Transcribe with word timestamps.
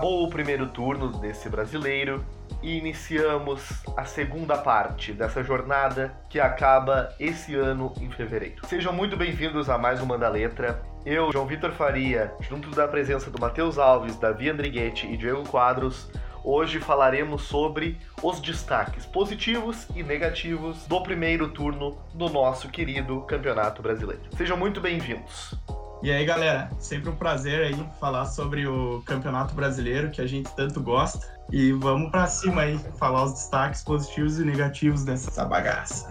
Acabou 0.00 0.24
o 0.24 0.30
primeiro 0.30 0.66
turno 0.66 1.08
desse 1.08 1.46
brasileiro 1.50 2.24
e 2.62 2.78
iniciamos 2.78 3.82
a 3.94 4.06
segunda 4.06 4.56
parte 4.56 5.12
dessa 5.12 5.42
jornada 5.42 6.18
que 6.30 6.40
acaba 6.40 7.14
esse 7.20 7.54
ano 7.54 7.92
em 8.00 8.10
fevereiro. 8.10 8.66
Sejam 8.66 8.94
muito 8.94 9.14
bem-vindos 9.14 9.68
a 9.68 9.76
mais 9.76 10.00
uma 10.00 10.16
da 10.16 10.26
letra. 10.26 10.82
Eu, 11.04 11.30
João 11.30 11.46
Vitor 11.46 11.72
Faria, 11.72 12.32
junto 12.40 12.70
da 12.70 12.88
presença 12.88 13.30
do 13.30 13.38
Matheus 13.38 13.76
Alves, 13.76 14.16
Davi 14.16 14.48
Andriguete 14.48 15.06
e 15.06 15.18
Diego 15.18 15.46
Quadros, 15.46 16.10
hoje 16.42 16.80
falaremos 16.80 17.42
sobre 17.42 17.98
os 18.22 18.40
destaques 18.40 19.04
positivos 19.04 19.86
e 19.94 20.02
negativos 20.02 20.86
do 20.86 21.02
primeiro 21.02 21.50
turno 21.50 21.98
do 22.14 22.30
nosso 22.30 22.70
querido 22.70 23.20
Campeonato 23.26 23.82
Brasileiro. 23.82 24.22
Sejam 24.34 24.56
muito 24.56 24.80
bem-vindos. 24.80 25.54
E 26.02 26.10
aí, 26.10 26.24
galera, 26.24 26.70
sempre 26.78 27.10
um 27.10 27.16
prazer 27.16 27.62
aí 27.62 27.90
falar 28.00 28.24
sobre 28.24 28.66
o 28.66 29.02
Campeonato 29.02 29.54
Brasileiro 29.54 30.10
que 30.10 30.22
a 30.22 30.26
gente 30.26 30.50
tanto 30.54 30.82
gosta. 30.82 31.26
E 31.52 31.72
vamos 31.72 32.10
para 32.10 32.26
cima 32.26 32.62
aí, 32.62 32.78
falar 32.98 33.24
os 33.24 33.34
destaques 33.34 33.82
positivos 33.82 34.38
e 34.38 34.44
negativos 34.44 35.04
dessa 35.04 35.44
bagaça. 35.44 36.10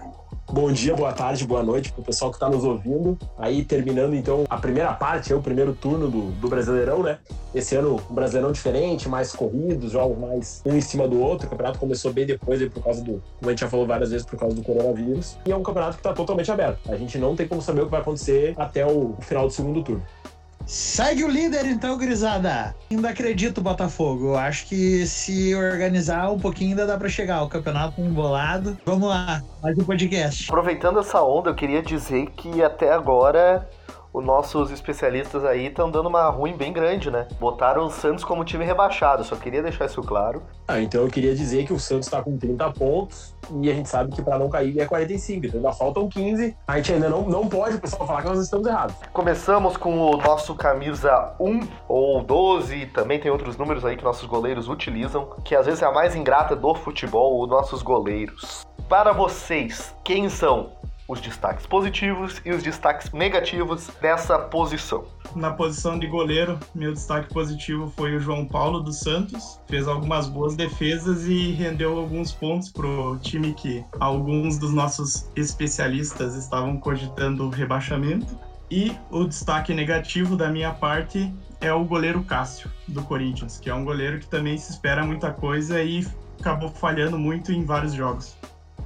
Bom 0.52 0.72
dia, 0.72 0.96
boa 0.96 1.14
tarde, 1.14 1.46
boa 1.46 1.62
noite 1.62 1.92
para 1.92 2.02
o 2.02 2.04
pessoal 2.04 2.32
que 2.32 2.38
está 2.38 2.50
nos 2.50 2.64
ouvindo. 2.64 3.16
Aí 3.38 3.64
terminando 3.64 4.16
então 4.16 4.46
a 4.50 4.58
primeira 4.58 4.92
parte, 4.94 5.32
o 5.32 5.40
primeiro 5.40 5.76
turno 5.76 6.10
do, 6.10 6.32
do 6.32 6.50
Brasileirão, 6.50 7.04
né? 7.04 7.20
Esse 7.54 7.76
ano 7.76 8.02
um 8.10 8.14
Brasileirão 8.16 8.52
diferente, 8.52 9.08
mais 9.08 9.32
corridos, 9.32 9.92
jogos 9.92 10.18
mais 10.18 10.64
um 10.66 10.76
em 10.76 10.82
cima 10.82 11.08
do 11.08 11.22
outro. 11.22 11.46
O 11.46 11.50
campeonato 11.52 11.78
começou 11.78 12.12
bem 12.12 12.26
depois 12.26 12.60
aí 12.60 12.68
por 12.68 12.84
causa 12.84 13.04
do, 13.04 13.22
como 13.38 13.48
a 13.48 13.50
gente 13.52 13.60
já 13.60 13.70
falou 13.70 13.86
várias 13.86 14.10
vezes, 14.10 14.26
por 14.26 14.40
causa 14.40 14.56
do 14.56 14.64
coronavírus. 14.64 15.38
E 15.46 15.52
é 15.52 15.56
um 15.56 15.62
campeonato 15.62 15.94
que 15.94 16.00
está 16.00 16.14
totalmente 16.14 16.52
aberto. 16.52 16.80
A 16.92 16.98
gente 16.98 17.20
não 17.20 17.36
tem 17.36 17.48
como 17.48 17.62
saber 17.62 17.82
o 17.82 17.86
que 17.86 17.92
vai 17.92 18.02
acontecer 18.02 18.56
até 18.58 18.84
o 18.84 19.16
final 19.22 19.46
do 19.46 19.54
segundo 19.54 19.84
turno. 19.84 20.04
Segue 20.70 21.24
o 21.24 21.28
líder 21.28 21.66
então, 21.66 21.98
Grisada. 21.98 22.76
Ainda 22.92 23.10
acredito 23.10 23.60
Botafogo. 23.60 24.36
Acho 24.36 24.68
que 24.68 25.04
se 25.08 25.56
organizar 25.56 26.32
um 26.32 26.38
pouquinho 26.38 26.70
ainda 26.70 26.86
dá 26.86 26.96
para 26.96 27.10
chegar. 27.10 27.42
O 27.42 27.50
campeonato 27.50 28.00
embolado. 28.00 28.78
Vamos 28.86 29.10
lá, 29.10 29.42
mais 29.64 29.76
um 29.80 29.84
podcast. 29.84 30.48
Aproveitando 30.48 31.00
essa 31.00 31.24
onda, 31.24 31.50
eu 31.50 31.56
queria 31.56 31.82
dizer 31.82 32.28
que 32.38 32.62
até 32.62 32.94
agora 32.94 33.68
os 34.14 34.26
nossos 34.26 34.72
especialistas 34.72 35.46
aí 35.46 35.68
estão 35.68 35.90
dando 35.90 36.10
uma 36.10 36.30
ruim 36.30 36.56
bem 36.56 36.74
grande, 36.74 37.12
né? 37.12 37.28
Botaram 37.40 37.86
o 37.86 37.90
Santos 37.90 38.24
como 38.24 38.44
time 38.44 38.66
rebaixado, 38.66 39.24
só 39.24 39.36
queria 39.36 39.62
deixar 39.62 39.86
isso 39.86 40.02
claro. 40.02 40.42
Ah, 40.68 40.80
então 40.80 41.02
eu 41.02 41.08
queria 41.08 41.36
dizer 41.36 41.66
que 41.66 41.74
o 41.74 41.80
Santos 41.80 42.08
está 42.08 42.22
com 42.22 42.38
30 42.38 42.72
pontos 42.72 43.36
e 43.62 43.70
a 43.70 43.74
gente 43.74 43.90
sabe 43.90 44.12
que 44.12 44.22
para 44.22 44.38
não 44.38 44.50
cair 44.50 44.80
é 44.80 44.86
45, 44.86 45.46
então 45.46 45.60
ainda 45.60 45.72
faltam 45.72 46.08
15. 46.08 46.56
A 46.68 46.78
gente 46.78 46.94
ainda 46.94 47.10
não, 47.10 47.22
não 47.24 47.48
pode 47.48 47.76
o 47.76 47.80
pessoal 47.80 48.08
falar 48.08 48.22
que 48.22 48.30
nós 48.30 48.40
estamos 48.40 48.68
errados. 48.68 48.96
Começamos 49.14 49.78
com 49.78 49.98
o 49.98 50.18
nosso 50.18 50.56
camisa 50.56 51.36
1 51.40 51.68
ou 51.88 52.24
12, 52.24 52.88
também 52.88 53.20
tem 53.20 53.32
outros 53.32 53.58
números 53.58 53.86
aí 53.86 53.96
que 53.96 54.04
nossos 54.04 54.26
goleiros 54.26 54.68
utilizam, 54.68 55.30
que 55.44 55.56
às 55.56 55.66
vezes 55.66 55.82
é 55.82 55.86
a 55.86 55.92
mais 55.92 56.16
ingrata 56.16 56.56
do 56.56 56.74
futebol, 56.76 57.42
os 57.42 57.50
nossos 57.50 57.82
goleiros. 57.82 58.66
Para 58.88 59.12
vocês, 59.12 59.94
quem 60.04 60.30
são 60.30 60.72
os 61.10 61.20
destaques 61.20 61.66
positivos 61.66 62.40
e 62.46 62.52
os 62.52 62.62
destaques 62.62 63.12
negativos 63.12 63.90
dessa 64.00 64.38
posição. 64.38 65.06
Na 65.36 65.52
posição 65.52 65.98
de 65.98 66.06
goleiro, 66.06 66.60
meu 66.74 66.94
destaque 66.94 67.34
positivo 67.34 67.92
foi 67.98 68.16
o 68.16 68.20
João 68.20 68.46
Paulo 68.46 68.80
dos 68.80 69.00
Santos. 69.00 69.60
Fez 69.68 69.88
algumas 69.88 70.30
boas 70.30 70.56
defesas 70.56 71.28
e 71.28 71.52
rendeu 71.52 71.98
alguns 71.98 72.32
pontos 72.32 72.72
pro 72.72 73.18
time 73.24 73.54
que 73.56 73.84
alguns 74.00 74.60
dos 74.60 74.72
nossos 74.72 75.28
especialistas 75.36 76.36
estavam 76.36 76.78
cogitando 76.78 77.50
rebaixamento. 77.50 78.38
E 78.70 78.96
o 79.10 79.24
destaque 79.24 79.74
negativo 79.74 80.38
da 80.38 80.50
minha 80.50 80.72
parte 80.72 81.34
é 81.60 81.74
o 81.74 81.84
goleiro 81.84 82.24
Cássio, 82.24 82.70
do 82.88 83.02
Corinthians, 83.02 83.58
que 83.58 83.68
é 83.68 83.74
um 83.74 83.84
goleiro 83.84 84.20
que 84.20 84.28
também 84.28 84.60
se 84.60 84.72
espera 84.72 85.04
muita 85.04 85.32
coisa 85.32 85.82
e 85.82 86.06
acabou 86.40 86.70
falhando 86.70 87.18
muito 87.18 87.52
em 87.52 87.66
vários 87.66 87.94
jogos. 87.94 88.38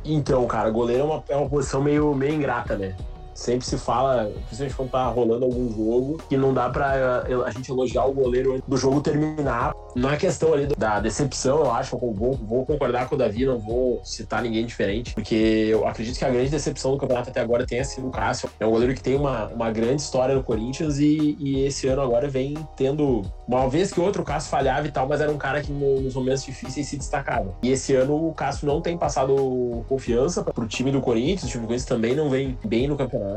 Então, 0.05 0.45
cara, 0.47 0.69
goleiro 0.69 1.03
é 1.03 1.05
uma, 1.05 1.23
é 1.29 1.35
uma 1.35 1.49
posição 1.49 1.81
meio, 1.81 2.13
meio 2.13 2.33
ingrata, 2.33 2.77
né? 2.77 2.95
Sempre 3.43 3.65
se 3.65 3.77
fala, 3.77 4.31
principalmente 4.45 4.73
quando 4.73 4.89
tá 4.91 5.05
rolando 5.07 5.43
algum 5.43 5.69
jogo, 5.69 6.17
que 6.29 6.37
não 6.37 6.53
dá 6.53 6.69
pra 6.69 7.25
a 7.45 7.51
gente 7.51 7.69
elogiar 7.69 8.05
o 8.05 8.13
goleiro 8.13 8.53
antes 8.53 8.63
do 8.65 8.77
jogo 8.77 9.01
terminar. 9.01 9.73
Não 9.93 10.09
é 10.09 10.15
questão 10.15 10.53
ali 10.53 10.65
da 10.77 11.01
decepção, 11.01 11.59
eu 11.59 11.71
acho. 11.71 11.93
Eu 11.97 12.13
vou, 12.13 12.33
vou 12.37 12.65
concordar 12.65 13.09
com 13.09 13.15
o 13.15 13.17
Davi, 13.17 13.45
não 13.45 13.59
vou 13.59 13.99
citar 14.05 14.41
ninguém 14.41 14.65
diferente, 14.65 15.13
porque 15.13 15.35
eu 15.69 15.85
acredito 15.85 16.17
que 16.17 16.23
a 16.23 16.29
grande 16.29 16.51
decepção 16.51 16.91
do 16.91 16.97
campeonato 16.97 17.31
até 17.31 17.41
agora 17.41 17.65
tenha 17.65 17.83
sido 17.83 18.07
o 18.07 18.11
Cássio. 18.11 18.49
É 18.61 18.65
um 18.65 18.71
goleiro 18.71 18.93
que 18.93 19.03
tem 19.03 19.17
uma, 19.17 19.47
uma 19.47 19.69
grande 19.71 20.01
história 20.01 20.33
no 20.33 20.41
Corinthians 20.41 20.97
e, 20.99 21.35
e 21.37 21.65
esse 21.65 21.85
ano 21.85 22.01
agora 22.01 22.29
vem 22.29 22.55
tendo 22.77 23.23
uma 23.45 23.67
vez 23.67 23.91
que 23.91 23.99
outro 23.99 24.23
Cássio 24.23 24.51
falhava 24.51 24.87
e 24.87 24.91
tal, 24.91 25.05
mas 25.05 25.19
era 25.19 25.29
um 25.29 25.37
cara 25.37 25.61
que 25.61 25.71
nos 25.71 26.13
momentos 26.15 26.45
difíceis 26.45 26.87
se 26.87 26.95
destacava. 26.95 27.53
E 27.61 27.71
esse 27.71 27.93
ano 27.93 28.29
o 28.29 28.33
Cássio 28.33 28.65
não 28.65 28.79
tem 28.79 28.97
passado 28.97 29.83
confiança 29.89 30.45
pro 30.45 30.65
time 30.65 30.91
do 30.91 31.01
Corinthians, 31.01 31.43
o 31.43 31.47
time 31.47 31.63
do 31.63 31.67
Corinthians 31.67 31.89
também 31.89 32.15
não 32.15 32.29
vem 32.29 32.57
bem 32.65 32.87
no 32.87 32.95
campeonato. 32.95 33.32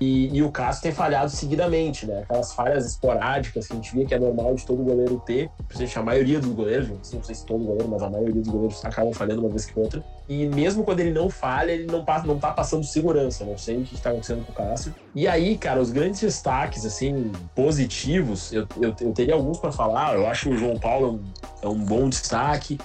E, 0.00 0.28
e, 0.36 0.42
o 0.44 0.50
Cássio 0.50 0.82
tem 0.82 0.92
falhado 0.92 1.28
seguidamente, 1.30 2.06
né? 2.06 2.20
Aquelas 2.22 2.52
falhas 2.52 2.86
esporádicas 2.86 3.66
que 3.66 3.72
a 3.72 3.76
gente 3.76 3.92
via 3.92 4.06
que 4.06 4.14
é 4.14 4.18
normal 4.18 4.54
de 4.54 4.64
todo 4.64 4.84
goleiro 4.84 5.20
ter, 5.26 5.50
principalmente 5.66 5.98
a 5.98 6.02
maioria 6.02 6.40
dos 6.40 6.52
goleiros, 6.52 6.88
não 7.12 7.22
sei 7.22 7.34
se 7.34 7.44
todo 7.44 7.64
goleiro, 7.64 7.88
mas 7.88 8.02
a 8.02 8.08
maioria 8.08 8.40
dos 8.40 8.48
goleiros 8.48 8.84
acabam 8.84 9.12
falhando 9.12 9.40
uma 9.40 9.50
vez 9.50 9.66
que 9.66 9.78
outra. 9.78 10.04
E 10.28 10.46
mesmo 10.46 10.84
quando 10.84 11.00
ele 11.00 11.10
não 11.10 11.28
falha, 11.28 11.72
ele 11.72 11.86
não, 11.86 12.04
passa, 12.04 12.26
não 12.26 12.38
tá 12.38 12.52
passando 12.52 12.84
segurança, 12.84 13.44
não 13.44 13.58
sei 13.58 13.78
o 13.78 13.82
que 13.82 13.94
está 13.94 14.10
acontecendo 14.10 14.46
com 14.46 14.52
o 14.52 14.54
Cássio. 14.54 14.94
E 15.14 15.26
aí, 15.26 15.58
cara, 15.58 15.80
os 15.80 15.90
grandes 15.90 16.20
destaques, 16.20 16.86
assim, 16.86 17.32
positivos, 17.54 18.52
eu, 18.52 18.68
eu, 18.80 18.94
eu 19.00 19.12
teria 19.12 19.34
alguns 19.34 19.58
para 19.58 19.72
falar. 19.72 20.14
Eu 20.14 20.28
acho 20.28 20.48
que 20.48 20.54
o 20.54 20.56
João 20.56 20.78
Paulo 20.78 21.20
é 21.62 21.66
um, 21.66 21.70
é 21.70 21.74
um 21.74 21.84
bom 21.84 22.08
destaque. 22.08 22.78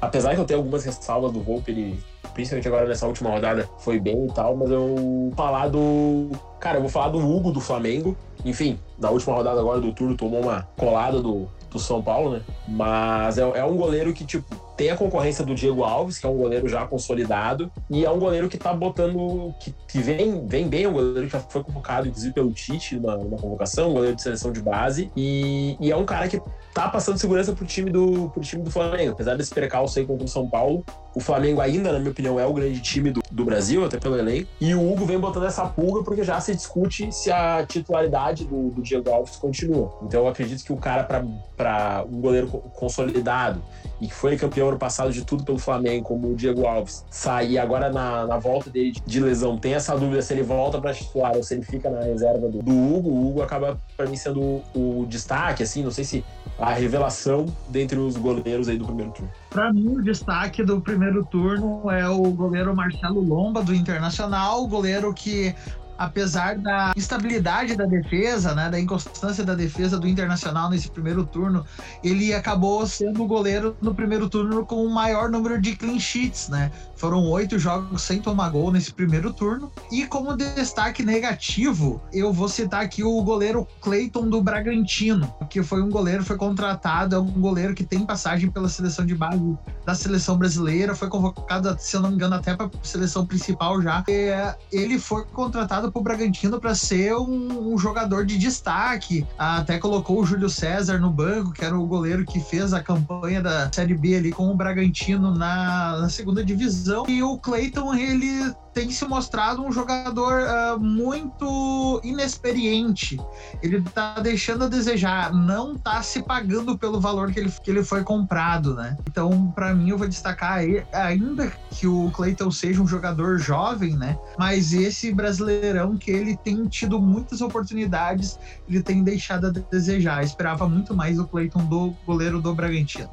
Apesar 0.00 0.34
que 0.34 0.40
eu 0.40 0.44
tenho 0.44 0.60
algumas 0.60 0.84
ressalvas 0.84 1.32
do 1.32 1.42
Volpe, 1.42 1.72
ele 1.72 2.00
principalmente 2.32 2.68
agora 2.68 2.86
nessa 2.86 3.06
última 3.06 3.30
rodada, 3.30 3.68
foi 3.78 3.98
bem 3.98 4.26
e 4.26 4.32
tal, 4.32 4.56
mas 4.56 4.70
eu 4.70 4.94
vou 4.96 5.32
falar 5.36 5.68
do. 5.68 6.30
Cara, 6.58 6.78
eu 6.78 6.82
vou 6.82 6.90
falar 6.90 7.08
do 7.08 7.18
Hugo 7.18 7.52
do 7.52 7.60
Flamengo. 7.60 8.16
Enfim, 8.44 8.78
na 8.98 9.10
última 9.10 9.34
rodada 9.34 9.60
agora 9.60 9.80
do 9.80 9.92
turno 9.92 10.16
tomou 10.16 10.42
uma 10.42 10.62
colada 10.76 11.20
do, 11.20 11.46
do 11.70 11.78
São 11.78 12.02
Paulo, 12.02 12.32
né? 12.32 12.42
Mas 12.66 13.38
é, 13.38 13.42
é 13.42 13.64
um 13.64 13.76
goleiro 13.76 14.12
que, 14.12 14.24
tipo, 14.24 14.54
tem 14.80 14.88
a 14.88 14.96
concorrência 14.96 15.44
do 15.44 15.54
Diego 15.54 15.84
Alves, 15.84 16.16
que 16.16 16.24
é 16.24 16.28
um 16.30 16.38
goleiro 16.38 16.66
já 16.66 16.86
consolidado, 16.86 17.70
e 17.90 18.02
é 18.02 18.10
um 18.10 18.18
goleiro 18.18 18.48
que 18.48 18.56
tá 18.56 18.72
botando. 18.72 19.54
que, 19.60 19.74
que 19.86 19.98
vem, 19.98 20.46
vem 20.46 20.66
bem, 20.66 20.84
é 20.84 20.88
um 20.88 20.94
goleiro 20.94 21.26
que 21.26 21.32
já 21.34 21.40
foi 21.40 21.62
convocado, 21.62 22.08
inclusive, 22.08 22.32
pelo 22.32 22.50
Tite 22.50 22.96
numa, 22.96 23.14
numa 23.18 23.36
convocação, 23.36 23.90
um 23.90 23.92
goleiro 23.92 24.16
de 24.16 24.22
seleção 24.22 24.50
de 24.50 24.62
base, 24.62 25.12
e, 25.14 25.76
e 25.78 25.92
é 25.92 25.96
um 25.96 26.06
cara 26.06 26.26
que 26.28 26.40
tá 26.72 26.88
passando 26.88 27.18
segurança 27.18 27.52
pro 27.52 27.66
time 27.66 27.90
do, 27.90 28.30
pro 28.30 28.40
time 28.40 28.62
do 28.62 28.70
Flamengo. 28.70 29.12
Apesar 29.12 29.36
desse 29.36 29.52
percalço 29.52 29.98
aí 29.98 30.06
contra 30.06 30.24
o 30.24 30.28
São 30.28 30.48
Paulo, 30.48 30.82
o 31.14 31.20
Flamengo 31.20 31.60
ainda, 31.60 31.92
na 31.92 31.98
minha 31.98 32.12
opinião, 32.12 32.40
é 32.40 32.46
o 32.46 32.54
grande 32.54 32.80
time 32.80 33.10
do, 33.10 33.20
do 33.30 33.44
Brasil, 33.44 33.84
até 33.84 33.98
pelo 33.98 34.16
elenco. 34.16 34.48
E 34.58 34.74
o 34.74 34.92
Hugo 34.92 35.04
vem 35.04 35.18
botando 35.18 35.44
essa 35.44 35.66
pulga 35.66 36.02
porque 36.02 36.24
já 36.24 36.40
se 36.40 36.54
discute 36.54 37.12
se 37.12 37.30
a 37.30 37.66
titularidade 37.66 38.46
do, 38.46 38.70
do 38.70 38.80
Diego 38.80 39.10
Alves 39.10 39.36
continua. 39.36 39.92
Então 40.02 40.20
eu 40.20 40.28
acredito 40.28 40.64
que 40.64 40.72
o 40.72 40.76
cara, 40.76 41.04
para 41.04 42.02
um 42.10 42.18
goleiro 42.18 42.46
consolidado 42.48 43.62
e 44.00 44.06
que 44.06 44.14
foi 44.14 44.36
campeão 44.36 44.68
ano 44.68 44.78
passado 44.78 45.12
de 45.12 45.24
tudo 45.24 45.44
pelo 45.44 45.58
Flamengo, 45.58 46.04
como 46.04 46.28
o 46.28 46.34
Diego 46.34 46.66
Alves, 46.66 47.04
sair 47.10 47.58
agora 47.58 47.90
na, 47.90 48.26
na 48.26 48.38
volta 48.38 48.70
dele 48.70 48.94
de 49.04 49.20
lesão, 49.20 49.58
tem 49.58 49.74
essa 49.74 49.96
dúvida 49.96 50.22
se 50.22 50.32
ele 50.32 50.42
volta 50.42 50.80
para 50.80 50.94
titular 50.94 51.36
ou 51.36 51.42
se 51.42 51.54
ele 51.54 51.62
fica 51.64 51.90
na 51.90 52.00
reserva 52.00 52.48
do, 52.48 52.62
do 52.62 52.70
Hugo. 52.70 53.10
O 53.10 53.28
Hugo 53.28 53.42
acaba, 53.42 53.78
para 53.96 54.06
mim, 54.06 54.16
sendo 54.16 54.40
o, 54.40 54.62
o 54.74 55.06
destaque, 55.06 55.62
assim, 55.62 55.82
não 55.82 55.90
sei 55.90 56.04
se 56.04 56.24
a 56.58 56.72
revelação 56.72 57.46
dentre 57.68 57.98
os 57.98 58.16
goleiros 58.16 58.68
aí 58.68 58.76
do 58.76 58.84
primeiro 58.84 59.12
turno. 59.12 59.30
Para 59.48 59.72
mim, 59.72 59.88
o 59.88 60.02
destaque 60.02 60.62
do 60.62 60.80
primeiro 60.80 61.24
turno 61.24 61.90
é 61.90 62.08
o 62.08 62.22
goleiro 62.30 62.74
Marcelo 62.74 63.20
Lomba, 63.20 63.62
do 63.62 63.74
Internacional, 63.74 64.66
goleiro 64.66 65.12
que 65.12 65.54
apesar 66.00 66.56
da 66.56 66.92
instabilidade 66.96 67.76
da 67.76 67.84
defesa, 67.84 68.54
né, 68.54 68.70
da 68.70 68.80
inconstância 68.80 69.44
da 69.44 69.54
defesa 69.54 69.98
do 69.98 70.08
Internacional 70.08 70.70
nesse 70.70 70.90
primeiro 70.90 71.26
turno, 71.26 71.66
ele 72.02 72.32
acabou 72.32 72.86
sendo 72.86 73.22
o 73.22 73.26
goleiro 73.26 73.76
no 73.82 73.94
primeiro 73.94 74.26
turno 74.26 74.64
com 74.64 74.82
o 74.82 74.90
maior 74.90 75.28
número 75.28 75.60
de 75.60 75.76
clean 75.76 75.98
sheets, 75.98 76.48
né? 76.48 76.72
Foram 76.96 77.22
oito 77.30 77.58
jogos 77.58 78.00
sem 78.02 78.20
tomar 78.20 78.48
gol 78.48 78.72
nesse 78.72 78.92
primeiro 78.92 79.32
turno. 79.32 79.70
E 79.92 80.06
como 80.06 80.36
destaque 80.36 81.04
negativo, 81.04 82.00
eu 82.12 82.32
vou 82.32 82.48
citar 82.48 82.82
aqui 82.82 83.04
o 83.04 83.22
goleiro 83.22 83.68
Clayton 83.82 84.28
do 84.28 84.42
Bragantino, 84.42 85.34
que 85.50 85.62
foi 85.62 85.82
um 85.82 85.90
goleiro, 85.90 86.24
foi 86.24 86.36
contratado, 86.36 87.14
é 87.14 87.18
um 87.18 87.26
goleiro 87.26 87.74
que 87.74 87.84
tem 87.84 88.06
passagem 88.06 88.50
pela 88.50 88.68
seleção 88.68 89.04
de 89.04 89.14
base 89.14 89.58
da 89.84 89.94
seleção 89.94 90.38
brasileira, 90.38 90.94
foi 90.94 91.08
convocado, 91.08 91.76
se 91.78 91.94
eu 91.94 92.00
não 92.00 92.08
me 92.08 92.16
engano, 92.16 92.36
até 92.36 92.56
para 92.56 92.66
a 92.66 92.70
seleção 92.82 93.26
principal 93.26 93.82
já. 93.82 94.02
E, 94.08 94.30
ele 94.72 94.98
foi 94.98 95.24
contratado 95.26 95.89
para 95.90 96.00
o 96.00 96.02
Bragantino 96.02 96.60
para 96.60 96.74
ser 96.74 97.14
um, 97.14 97.72
um, 97.72 97.78
jogador 97.78 98.24
de 98.24 98.38
destaque. 98.38 99.26
Até 99.38 99.78
colocou 99.78 100.20
o 100.20 100.26
Júlio 100.26 100.48
César 100.48 100.98
no 100.98 101.10
banco, 101.10 101.52
que 101.52 101.64
era 101.64 101.76
o 101.76 101.86
goleiro 101.86 102.24
que 102.24 102.40
fez 102.40 102.72
a 102.72 102.82
campanha 102.82 103.42
da 103.42 103.70
Série 103.72 103.94
B 103.94 104.16
ali 104.16 104.32
com 104.32 104.50
o 104.50 104.54
Bragantino 104.54 105.34
na, 105.34 105.98
na 106.00 106.08
segunda 106.08 106.44
divisão. 106.44 107.04
E 107.08 107.22
o 107.22 107.38
Cleiton, 107.38 107.94
ele 107.94 108.52
tem 108.72 108.90
se 108.90 109.04
mostrado 109.04 109.62
um 109.62 109.72
jogador 109.72 110.42
uh, 110.42 110.80
muito 110.80 112.00
inexperiente. 112.04 113.18
Ele 113.62 113.80
tá 113.82 114.14
deixando 114.20 114.64
a 114.64 114.68
desejar, 114.68 115.32
não 115.32 115.76
tá 115.76 116.02
se 116.02 116.22
pagando 116.22 116.78
pelo 116.78 117.00
valor 117.00 117.32
que 117.32 117.40
ele, 117.40 117.52
que 117.62 117.70
ele 117.70 117.82
foi 117.82 118.02
comprado, 118.02 118.74
né? 118.74 118.96
Então, 119.08 119.50
para 119.50 119.74
mim, 119.74 119.90
eu 119.90 119.98
vou 119.98 120.08
destacar 120.08 120.58
aí, 120.58 120.84
ainda 120.92 121.52
que 121.70 121.86
o 121.86 122.10
Cleiton 122.10 122.50
seja 122.50 122.82
um 122.82 122.86
jogador 122.86 123.38
jovem, 123.38 123.96
né? 123.96 124.16
Mas 124.38 124.72
esse 124.72 125.12
brasileirão 125.12 125.96
que 125.96 126.10
ele 126.10 126.36
tem 126.36 126.66
tido 126.66 127.00
muitas 127.00 127.40
oportunidades, 127.40 128.38
ele 128.68 128.82
tem 128.82 129.02
deixado 129.02 129.46
a 129.46 129.50
desejar. 129.50 130.18
Eu 130.18 130.26
esperava 130.26 130.68
muito 130.68 130.94
mais 130.94 131.18
o 131.18 131.26
Cleiton 131.26 131.64
do 131.64 131.94
goleiro 132.06 132.40
do 132.40 132.54
Bragantino. 132.54 133.10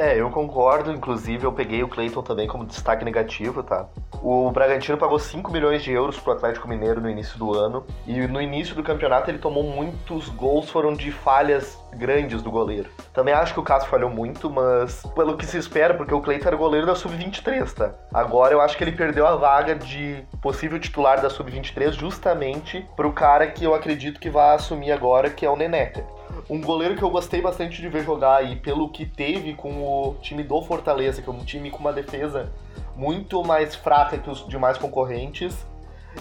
É, 0.00 0.18
eu 0.18 0.30
concordo. 0.30 0.90
Inclusive, 0.90 1.44
eu 1.44 1.52
peguei 1.52 1.82
o 1.82 1.88
Clayton 1.88 2.22
também 2.22 2.48
como 2.48 2.64
destaque 2.64 3.04
negativo, 3.04 3.62
tá? 3.62 3.86
O 4.22 4.50
Bragantino 4.50 4.96
pagou 4.96 5.18
5 5.18 5.52
milhões 5.52 5.82
de 5.82 5.92
euros 5.92 6.18
pro 6.18 6.32
Atlético 6.32 6.66
Mineiro 6.66 7.02
no 7.02 7.10
início 7.10 7.38
do 7.38 7.54
ano. 7.54 7.84
E 8.06 8.26
no 8.26 8.40
início 8.40 8.74
do 8.74 8.82
campeonato 8.82 9.30
ele 9.30 9.38
tomou 9.38 9.62
muitos 9.62 10.30
gols, 10.30 10.70
foram 10.70 10.94
de 10.94 11.12
falhas 11.12 11.78
grandes 11.92 12.40
do 12.40 12.50
goleiro. 12.50 12.88
Também 13.12 13.34
acho 13.34 13.52
que 13.52 13.60
o 13.60 13.62
Cássio 13.62 13.90
falhou 13.90 14.08
muito, 14.08 14.48
mas 14.48 15.02
pelo 15.14 15.36
que 15.36 15.44
se 15.44 15.58
espera, 15.58 15.92
porque 15.92 16.14
o 16.14 16.20
Cleiton 16.22 16.48
era 16.48 16.56
goleiro 16.56 16.86
da 16.86 16.94
Sub-23, 16.94 17.70
tá? 17.74 17.92
Agora 18.14 18.54
eu 18.54 18.60
acho 18.62 18.78
que 18.78 18.84
ele 18.84 18.92
perdeu 18.92 19.26
a 19.26 19.36
vaga 19.36 19.74
de 19.74 20.24
possível 20.40 20.80
titular 20.80 21.20
da 21.20 21.28
Sub-23 21.28 21.92
justamente 21.92 22.88
pro 22.96 23.12
cara 23.12 23.48
que 23.48 23.64
eu 23.64 23.74
acredito 23.74 24.18
que 24.18 24.30
vai 24.30 24.54
assumir 24.54 24.92
agora, 24.92 25.28
que 25.28 25.44
é 25.44 25.50
o 25.50 25.56
Neneca. 25.56 26.06
Um 26.48 26.60
goleiro 26.60 26.96
que 26.96 27.02
eu 27.02 27.10
gostei 27.10 27.40
bastante 27.40 27.80
de 27.80 27.88
ver 27.88 28.04
jogar 28.04 28.44
e 28.44 28.56
pelo 28.56 28.88
que 28.88 29.06
teve 29.06 29.54
com 29.54 29.82
o 29.82 30.16
time 30.20 30.42
do 30.42 30.60
Fortaleza, 30.62 31.22
que 31.22 31.28
é 31.28 31.32
um 31.32 31.44
time 31.44 31.70
com 31.70 31.78
uma 31.78 31.92
defesa 31.92 32.50
muito 32.96 33.42
mais 33.44 33.74
fraca 33.74 34.18
que 34.18 34.28
os 34.28 34.46
demais 34.46 34.76
concorrentes, 34.76 35.66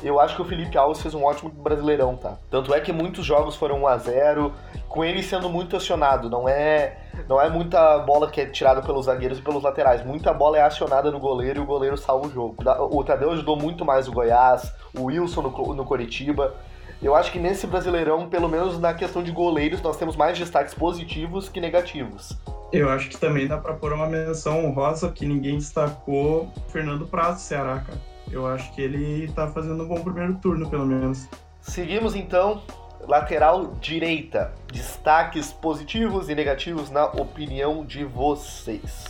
eu 0.04 0.20
acho 0.20 0.36
que 0.36 0.42
o 0.42 0.46
Felipe 0.46 0.78
Alves 0.78 1.02
fez 1.02 1.14
um 1.14 1.24
ótimo 1.24 1.50
brasileirão, 1.50 2.16
tá? 2.16 2.38
Tanto 2.50 2.74
é 2.74 2.80
que 2.80 2.94
muitos 2.94 3.26
jogos 3.26 3.56
foram 3.56 3.82
1 3.82 3.88
a 3.88 3.98
0 3.98 4.54
com 4.88 5.04
ele 5.04 5.22
sendo 5.22 5.50
muito 5.50 5.76
acionado, 5.76 6.30
não 6.30 6.48
é 6.48 6.98
não 7.28 7.42
é 7.42 7.50
muita 7.50 7.98
bola 8.00 8.30
que 8.30 8.40
é 8.40 8.46
tirada 8.46 8.82
pelos 8.82 9.06
zagueiros 9.06 9.40
e 9.40 9.42
pelos 9.42 9.62
laterais, 9.62 10.06
muita 10.06 10.34
bola 10.34 10.58
é 10.58 10.62
acionada 10.62 11.12
no 11.12 11.20
goleiro 11.20 11.60
e 11.60 11.64
o 11.64 11.66
goleiro 11.66 11.98
salva 11.98 12.28
o 12.28 12.32
jogo. 12.32 12.56
O 12.92 13.04
Tadeu 13.04 13.32
ajudou 13.32 13.58
muito 13.58 13.84
mais 13.84 14.08
o 14.08 14.12
Goiás, 14.12 14.74
o 14.98 15.06
Wilson 15.06 15.42
no, 15.42 15.74
no 15.74 15.84
Coritiba, 15.84 16.56
eu 17.02 17.16
acho 17.16 17.32
que 17.32 17.40
nesse 17.40 17.66
Brasileirão, 17.66 18.30
pelo 18.30 18.50
menos 18.50 18.78
na 18.80 18.94
questão 18.94 19.24
de 19.24 19.32
goleiros, 19.32 19.82
nós 19.82 19.98
temos 19.98 20.16
mais 20.16 20.38
destaques 20.38 20.74
positivos 20.74 21.48
que 21.48 21.62
negativos. 21.62 22.38
Eu 22.72 22.90
acho 22.90 23.10
que 23.10 23.18
também 23.18 23.48
dá 23.48 23.58
para 23.58 23.74
pôr 23.74 23.94
uma 23.94 24.08
menção 24.08 24.66
honrosa 24.66 25.12
que 25.12 25.26
ninguém 25.26 25.58
destacou 25.58 26.52
Fernando 26.68 27.08
Prazo, 27.08 27.40
Ceará, 27.40 27.80
cara. 27.80 28.00
Eu 28.32 28.46
acho 28.46 28.72
que 28.74 28.82
ele 28.82 29.32
tá 29.32 29.48
fazendo 29.48 29.84
um 29.84 29.88
bom 29.88 30.02
primeiro 30.04 30.36
turno, 30.36 30.70
pelo 30.70 30.86
menos. 30.86 31.28
Seguimos 31.62 32.16
então 32.16 32.62
lateral 33.08 33.76
direita. 33.80 34.54
Destaques 34.72 35.52
positivos 35.52 36.30
e 36.30 36.36
negativos 36.36 36.92
na 36.92 37.06
opinião 37.06 37.84
de 37.84 38.04
vocês. 38.06 39.06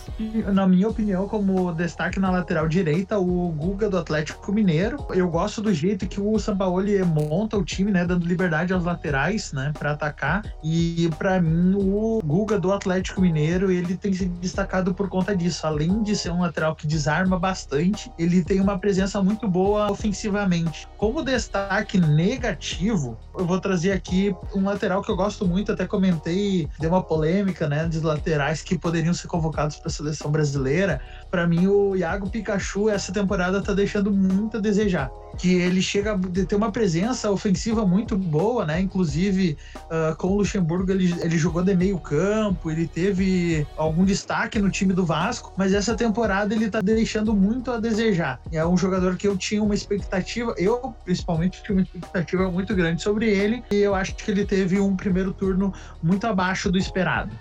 Na 0.54 0.66
minha 0.66 0.88
opinião, 0.88 1.28
como 1.28 1.74
destaque 1.74 2.18
na 2.18 2.32
lateral 2.32 2.68
direita, 2.68 3.20
o 3.20 3.50
Guga 3.50 3.90
do 3.90 3.98
Atlético 3.98 4.54
Mineiro. 4.54 5.06
Eu 5.10 5.28
gosto 5.28 5.62
do 5.62 5.74
jeito 5.74 6.08
que 6.08 6.22
o 6.22 6.40
Sampaoli 6.40 7.04
monta 7.04 7.58
o 7.58 7.64
time, 7.64 7.92
né, 7.92 8.06
dando 8.06 8.26
liberdade 8.26 8.72
aos 8.72 8.86
laterais, 8.86 9.52
né, 9.52 9.74
para 9.78 9.92
atacar. 9.92 10.44
E 10.64 11.10
para 11.18 11.42
mim, 11.42 11.76
o 11.76 12.22
Guga 12.24 12.58
do 12.58 12.72
Atlético 12.72 13.20
Mineiro, 13.20 13.70
ele 13.70 13.98
tem 13.98 14.14
se 14.14 14.26
destacado 14.26 14.94
por 14.94 15.10
conta 15.10 15.36
disso. 15.36 15.68
Além 15.68 16.02
de 16.04 16.16
ser 16.16 16.32
um 16.32 16.42
lateral 16.42 16.74
que 16.74 16.88
desarma 16.88 17.38
bastante, 17.38 18.10
ele 18.18 18.44
tem 18.44 18.62
uma 18.62 18.80
presença 18.80 19.22
muito 19.22 19.46
boa 19.46 19.92
ofensivamente. 19.92 20.88
Como 20.98 21.22
destaque 21.22 22.00
negativo, 22.00 23.18
eu 23.38 23.46
vou 23.46 23.60
trazer 23.60 23.79
aqui 23.88 24.36
um 24.54 24.64
lateral 24.64 25.02
que 25.02 25.10
eu 25.10 25.16
gosto 25.16 25.48
muito, 25.48 25.72
até 25.72 25.86
comentei, 25.86 26.68
deu 26.80 26.90
uma 26.90 27.04
polêmica, 27.04 27.68
né, 27.68 27.88
dos 27.88 28.02
laterais 28.02 28.62
que 28.62 28.78
poderiam 28.78 29.14
ser 29.14 29.28
convocados 29.28 29.78
para 29.78 29.88
a 29.88 29.92
seleção 29.92 30.30
brasileira. 30.32 31.02
Para 31.32 31.46
mim, 31.46 31.68
o 31.68 31.96
Iago 31.96 32.30
Pikachu 32.30 32.90
essa 32.90 33.12
temporada 33.12 33.62
tá 33.62 33.74
deixando 33.74 34.12
muito 34.12 34.58
a 34.58 34.60
desejar. 34.60 35.12
Que 35.38 35.54
ele 35.54 35.82
chega 35.82 36.14
a 36.14 36.46
ter 36.46 36.56
uma 36.56 36.72
presença 36.72 37.30
ofensiva 37.32 37.86
muito 37.86 38.18
boa, 38.18 38.66
né? 38.66 38.82
Inclusive, 38.82 39.56
uh, 39.86 40.16
com 40.18 40.28
o 40.30 40.38
Luxemburgo, 40.38 40.92
ele, 40.92 41.14
ele 41.22 41.38
jogou 41.38 41.64
de 41.64 41.76
meio 41.76 42.00
campo, 42.00 42.72
ele 42.72 42.88
teve 42.88 43.66
algum 43.78 44.04
destaque 44.04 44.60
no 44.60 44.70
time 44.70 44.92
do 44.92 45.06
Vasco, 45.06 45.54
mas 45.56 45.74
essa 45.74 45.96
temporada 45.96 46.54
ele 46.54 46.70
tá 46.70 46.82
deixando 46.82 47.34
muito 47.34 47.72
a 47.72 47.80
desejar. 47.80 48.42
É 48.52 48.66
um 48.66 48.76
jogador 48.76 49.16
que 49.16 49.28
eu 49.28 49.38
tinha 49.38 49.62
uma 49.62 49.76
expectativa, 49.76 50.54
eu 50.58 50.94
principalmente 51.06 51.64
tinha 51.64 51.78
uma 51.78 51.84
expectativa 51.84 52.52
muito 52.52 52.76
grande 52.76 53.02
sobre 53.02 53.30
ele, 53.30 53.64
e 53.72 53.76
eu 53.76 53.94
acho 53.94 54.16
que 54.16 54.32
ele 54.32 54.46
teve 54.46 54.80
um 54.80 54.96
primeiro 54.96 55.32
turno 55.32 55.74
muito 56.02 56.26
abaixo 56.26 56.72
do 56.72 56.78
esperado. 56.78 57.32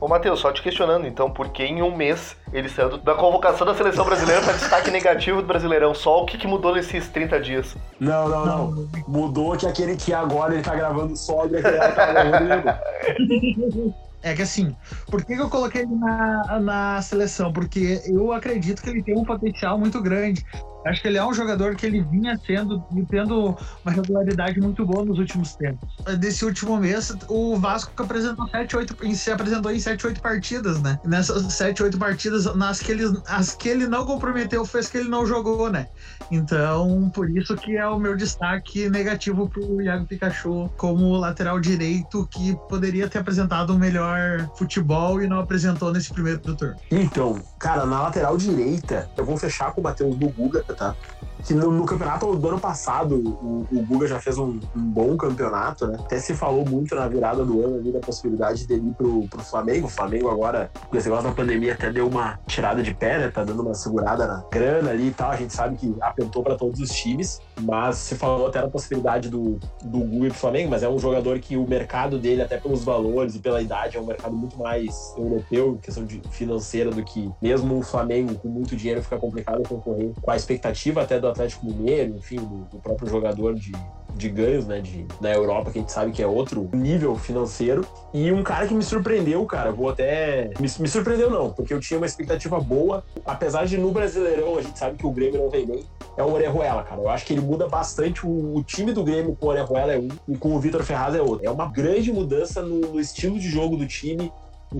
Ô, 0.00 0.08
Matheus, 0.08 0.40
só 0.40 0.50
te 0.50 0.62
questionando, 0.62 1.06
então, 1.06 1.30
por 1.30 1.50
que 1.50 1.62
em 1.62 1.82
um 1.82 1.94
mês 1.94 2.34
ele 2.52 2.70
saiu 2.70 2.96
da 2.98 3.14
convocação 3.14 3.66
da 3.66 3.74
seleção 3.74 4.04
brasileira 4.04 4.40
para 4.40 4.54
destaque 4.54 4.90
negativo 4.90 5.42
do 5.42 5.46
Brasileirão? 5.46 5.94
Só 5.94 6.22
o 6.22 6.26
que, 6.26 6.38
que 6.38 6.46
mudou 6.46 6.74
nesses 6.74 7.06
30 7.08 7.40
dias? 7.40 7.76
Não, 8.00 8.28
não, 8.28 8.46
não. 8.46 8.88
Mudou 9.06 9.56
que 9.58 9.66
aquele 9.66 9.96
que 9.96 10.14
agora 10.14 10.54
ele 10.54 10.62
tá 10.62 10.74
gravando 10.74 11.14
sóbrio, 11.14 11.58
aquele 11.58 11.78
que 11.78 11.94
tá 11.94 12.12
gravando 12.12 13.94
É 14.22 14.34
que 14.34 14.42
assim, 14.42 14.76
por 15.10 15.24
que, 15.24 15.34
que 15.34 15.40
eu 15.40 15.48
coloquei 15.48 15.82
ele 15.82 15.94
na, 15.94 16.60
na 16.60 17.02
seleção? 17.02 17.52
Porque 17.52 18.02
eu 18.06 18.32
acredito 18.32 18.82
que 18.82 18.90
ele 18.90 19.02
tem 19.02 19.16
um 19.16 19.24
potencial 19.24 19.78
muito 19.78 20.00
grande. 20.02 20.44
Acho 20.84 21.02
que 21.02 21.08
ele 21.08 21.18
é 21.18 21.24
um 21.24 21.34
jogador 21.34 21.74
que 21.74 21.84
ele 21.84 22.02
vinha 22.02 22.38
sendo 22.46 22.82
e 22.96 23.04
tendo 23.04 23.56
uma 23.84 23.92
regularidade 23.92 24.60
muito 24.60 24.84
boa 24.84 25.04
nos 25.04 25.18
últimos 25.18 25.54
tempos. 25.54 25.88
Desse 26.18 26.44
último 26.44 26.78
mês, 26.78 27.14
o 27.28 27.56
Vasco 27.56 27.92
apresentou 28.02 28.48
7, 28.48 28.76
8, 28.76 29.14
se 29.14 29.30
apresentou 29.30 29.70
em 29.70 29.78
7, 29.78 30.06
8 30.06 30.20
partidas, 30.20 30.80
né? 30.80 30.98
E 31.04 31.08
nessas 31.08 31.52
7, 31.52 31.82
8 31.82 31.98
partidas, 31.98 32.54
nas 32.54 32.80
que 32.80 32.92
ele, 32.92 33.04
as 33.26 33.54
que 33.54 33.68
ele 33.68 33.86
não 33.86 34.06
comprometeu, 34.06 34.64
foi 34.64 34.80
as 34.80 34.88
que 34.88 34.98
ele 34.98 35.08
não 35.08 35.26
jogou, 35.26 35.70
né? 35.70 35.86
Então, 36.30 37.10
por 37.14 37.28
isso 37.30 37.56
que 37.56 37.76
é 37.76 37.86
o 37.86 37.98
meu 37.98 38.16
destaque 38.16 38.88
negativo 38.88 39.48
pro 39.48 39.82
Iago 39.82 40.06
Pikachu 40.06 40.70
como 40.76 41.16
lateral 41.16 41.60
direito, 41.60 42.26
que 42.30 42.56
poderia 42.68 43.08
ter 43.08 43.18
apresentado 43.18 43.74
um 43.74 43.78
melhor 43.78 44.50
futebol 44.56 45.22
e 45.22 45.26
não 45.26 45.40
apresentou 45.40 45.92
nesse 45.92 46.12
primeiro 46.12 46.38
turno. 46.38 46.76
Então, 46.90 47.42
cara, 47.60 47.84
na 47.84 48.02
lateral 48.02 48.38
direita, 48.38 49.08
eu 49.16 49.24
vou 49.24 49.36
fechar 49.36 49.72
com 49.72 49.82
o 49.82 49.84
Matheus 49.84 50.16
do 50.16 50.28
Guga, 50.30 50.64
tá? 50.64 50.96
Que 51.44 51.54
no, 51.54 51.70
no, 51.70 51.84
campeonato 51.84 52.34
do 52.34 52.48
ano 52.48 52.58
passado, 52.58 53.16
o, 53.16 53.66
o 53.70 53.82
Guga 53.86 54.06
já 54.06 54.18
fez 54.18 54.38
um, 54.38 54.58
um, 54.74 54.80
bom 54.80 55.16
campeonato, 55.16 55.86
né? 55.86 55.96
Até 56.00 56.18
se 56.18 56.34
falou 56.34 56.66
muito 56.66 56.94
na 56.94 57.06
virada 57.06 57.44
do 57.44 57.64
ano 57.64 57.76
ali 57.76 57.92
da 57.92 58.00
possibilidade 58.00 58.66
dele 58.66 58.88
ir 58.88 58.94
pro, 58.94 59.28
pro 59.28 59.40
Flamengo. 59.40 59.86
O 59.86 59.90
Flamengo 59.90 60.30
agora, 60.30 60.70
com 60.88 60.96
esse 60.96 61.08
negócio 61.08 61.28
da 61.28 61.34
pandemia, 61.34 61.74
até 61.74 61.90
deu 61.90 62.08
uma 62.08 62.38
tirada 62.46 62.82
de 62.82 62.94
pé, 62.94 63.18
né? 63.18 63.28
Tá 63.28 63.44
dando 63.44 63.62
uma 63.62 63.74
segurada 63.74 64.26
na 64.26 64.42
grana 64.50 64.90
ali 64.90 65.08
e 65.08 65.12
tal. 65.12 65.30
A 65.30 65.36
gente 65.36 65.52
sabe 65.52 65.76
que 65.76 65.94
apentou 66.00 66.42
para 66.42 66.56
todos 66.56 66.80
os 66.80 66.90
times, 66.90 67.40
mas 67.62 67.96
se 67.96 68.14
falou 68.14 68.46
até 68.46 68.60
na 68.60 68.68
possibilidade 68.68 69.28
do, 69.28 69.58
do 69.82 69.98
Guga 69.98 70.26
ir 70.26 70.30
pro 70.30 70.38
Flamengo, 70.38 70.70
mas 70.70 70.82
é 70.82 70.88
um 70.88 70.98
jogador 70.98 71.38
que 71.38 71.56
o 71.56 71.66
mercado 71.66 72.18
dele, 72.18 72.42
até 72.42 72.56
pelos 72.56 72.84
valores 72.84 73.34
e 73.34 73.38
pela 73.38 73.60
idade, 73.60 73.96
é 73.96 74.00
um 74.00 74.06
mercado 74.06 74.34
muito 74.34 74.58
mais 74.58 75.14
europeu, 75.16 75.78
questão 75.82 76.04
de 76.04 76.20
financeira, 76.30 76.90
do 76.90 77.02
que 77.04 77.30
mesmo 77.40 77.78
o 77.78 77.82
Flamengo 77.82 78.34
com 78.34 78.48
muito 78.48 78.76
dinheiro 78.76 79.02
fica 79.02 79.18
complicado 79.18 79.62
concorrer 79.68 80.12
com 80.20 80.30
a 80.30 80.36
expectativa 80.36 81.02
até 81.02 81.18
do 81.18 81.28
Atlético 81.28 81.66
Mineiro, 81.66 82.16
enfim, 82.16 82.36
do, 82.36 82.64
do 82.70 82.78
próprio 82.78 83.08
jogador 83.08 83.54
de, 83.54 83.72
de 84.14 84.28
ganhos, 84.28 84.66
né, 84.66 84.80
de, 84.80 85.06
na 85.20 85.32
Europa, 85.32 85.70
que 85.70 85.78
a 85.78 85.80
gente 85.80 85.92
sabe 85.92 86.12
que 86.12 86.22
é 86.22 86.26
outro 86.26 86.68
nível 86.72 87.16
financeiro. 87.16 87.86
E 88.12 88.30
um 88.32 88.42
cara 88.42 88.66
que 88.66 88.74
me 88.74 88.82
surpreendeu, 88.82 89.44
cara, 89.46 89.72
vou 89.72 89.88
até. 89.88 90.50
Me, 90.58 90.68
me 90.78 90.88
surpreendeu 90.88 91.30
não, 91.30 91.50
porque 91.50 91.72
eu 91.72 91.80
tinha 91.80 91.98
uma 91.98 92.06
expectativa 92.06 92.58
boa, 92.60 93.04
apesar 93.24 93.66
de 93.66 93.78
no 93.78 93.90
Brasileirão 93.90 94.58
a 94.58 94.62
gente 94.62 94.78
sabe 94.78 94.96
que 94.96 95.06
o 95.06 95.10
Grêmio 95.10 95.40
não 95.40 95.50
vem 95.50 95.66
bem, 95.66 95.84
é 96.16 96.22
o 96.22 96.32
Orejuela, 96.32 96.82
cara. 96.82 97.00
Eu 97.00 97.08
acho 97.08 97.24
que 97.24 97.32
ele 97.32 97.40
muda 97.40 97.68
bastante 97.68 98.26
o, 98.26 98.56
o 98.56 98.62
time 98.62 98.92
do 98.92 99.04
Grêmio 99.04 99.36
com 99.38 99.46
o 99.46 99.48
Orejuela 99.50 99.92
é 99.92 99.98
um 99.98 100.08
e 100.28 100.36
com 100.36 100.54
o 100.54 100.60
Vitor 100.60 100.82
Ferraz 100.82 101.14
é 101.14 101.22
outro. 101.22 101.46
É 101.46 101.50
uma 101.50 101.70
grande 101.70 102.12
mudança 102.12 102.62
no, 102.62 102.80
no 102.80 103.00
estilo 103.00 103.38
de 103.38 103.48
jogo 103.48 103.76
do 103.76 103.86
time, 103.86 104.32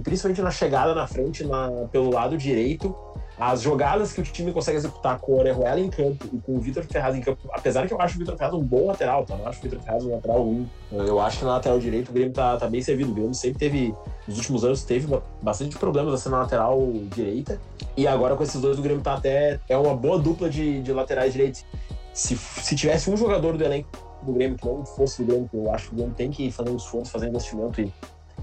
principalmente 0.02 0.42
na 0.42 0.50
chegada 0.50 0.94
na 0.94 1.06
frente, 1.06 1.44
na, 1.44 1.68
pelo 1.90 2.10
lado 2.10 2.36
direito 2.36 2.94
as 3.40 3.62
jogadas 3.62 4.12
que 4.12 4.20
o 4.20 4.22
time 4.22 4.52
consegue 4.52 4.76
executar 4.76 5.18
com 5.18 5.32
o 5.32 5.38
Orejuela 5.38 5.80
em 5.80 5.88
campo 5.88 6.26
e 6.30 6.38
com 6.38 6.56
o 6.56 6.60
Vitor 6.60 6.84
Ferraz 6.84 7.16
em 7.16 7.22
campo, 7.22 7.48
apesar 7.50 7.88
que 7.88 7.94
eu 7.94 8.00
acho 8.00 8.16
o 8.16 8.18
Vitor 8.18 8.36
Ferraz 8.36 8.52
um 8.52 8.62
bom 8.62 8.88
lateral, 8.88 9.24
tá? 9.24 9.34
Não 9.34 9.48
acho 9.48 9.60
o 9.60 9.62
Vitor 9.62 9.80
Ferraz 9.80 10.04
um 10.04 10.12
lateral 10.12 10.42
ruim. 10.42 10.68
Eu 10.92 11.18
acho 11.18 11.38
que 11.38 11.44
na 11.46 11.52
lateral 11.52 11.78
direito 11.78 12.10
o 12.10 12.12
Grêmio 12.12 12.34
tá, 12.34 12.58
tá 12.58 12.68
bem 12.68 12.82
servido. 12.82 13.12
O 13.12 13.14
Grêmio 13.14 13.32
sempre 13.32 13.58
teve, 13.58 13.94
nos 14.28 14.36
últimos 14.36 14.62
anos, 14.62 14.84
teve 14.84 15.08
bastante 15.40 15.78
problemas 15.78 16.12
assim 16.12 16.28
na 16.28 16.40
lateral 16.40 16.86
direita. 17.14 17.58
E 17.96 18.06
agora 18.06 18.36
com 18.36 18.42
esses 18.42 18.60
dois 18.60 18.78
o 18.78 18.82
Grêmio 18.82 19.02
tá 19.02 19.14
até. 19.14 19.58
É 19.70 19.76
uma 19.76 19.96
boa 19.96 20.18
dupla 20.18 20.50
de, 20.50 20.82
de 20.82 20.92
laterais 20.92 21.32
direitos. 21.32 21.64
Se, 22.12 22.36
se 22.36 22.76
tivesse 22.76 23.10
um 23.10 23.16
jogador 23.16 23.56
do 23.56 23.64
elenco 23.64 23.88
do 24.22 24.34
Grêmio 24.34 24.58
que 24.58 24.66
não 24.66 24.84
fosse 24.84 25.22
do 25.22 25.26
Grêmio, 25.26 25.50
eu 25.54 25.72
acho 25.72 25.88
que 25.88 25.94
o 25.94 25.96
Grêmio 25.96 26.14
tem 26.14 26.30
que 26.30 26.52
fazer 26.52 26.68
um 26.68 26.76
esforço, 26.76 27.10
fazer 27.10 27.28
investimento 27.28 27.80
e, 27.80 27.90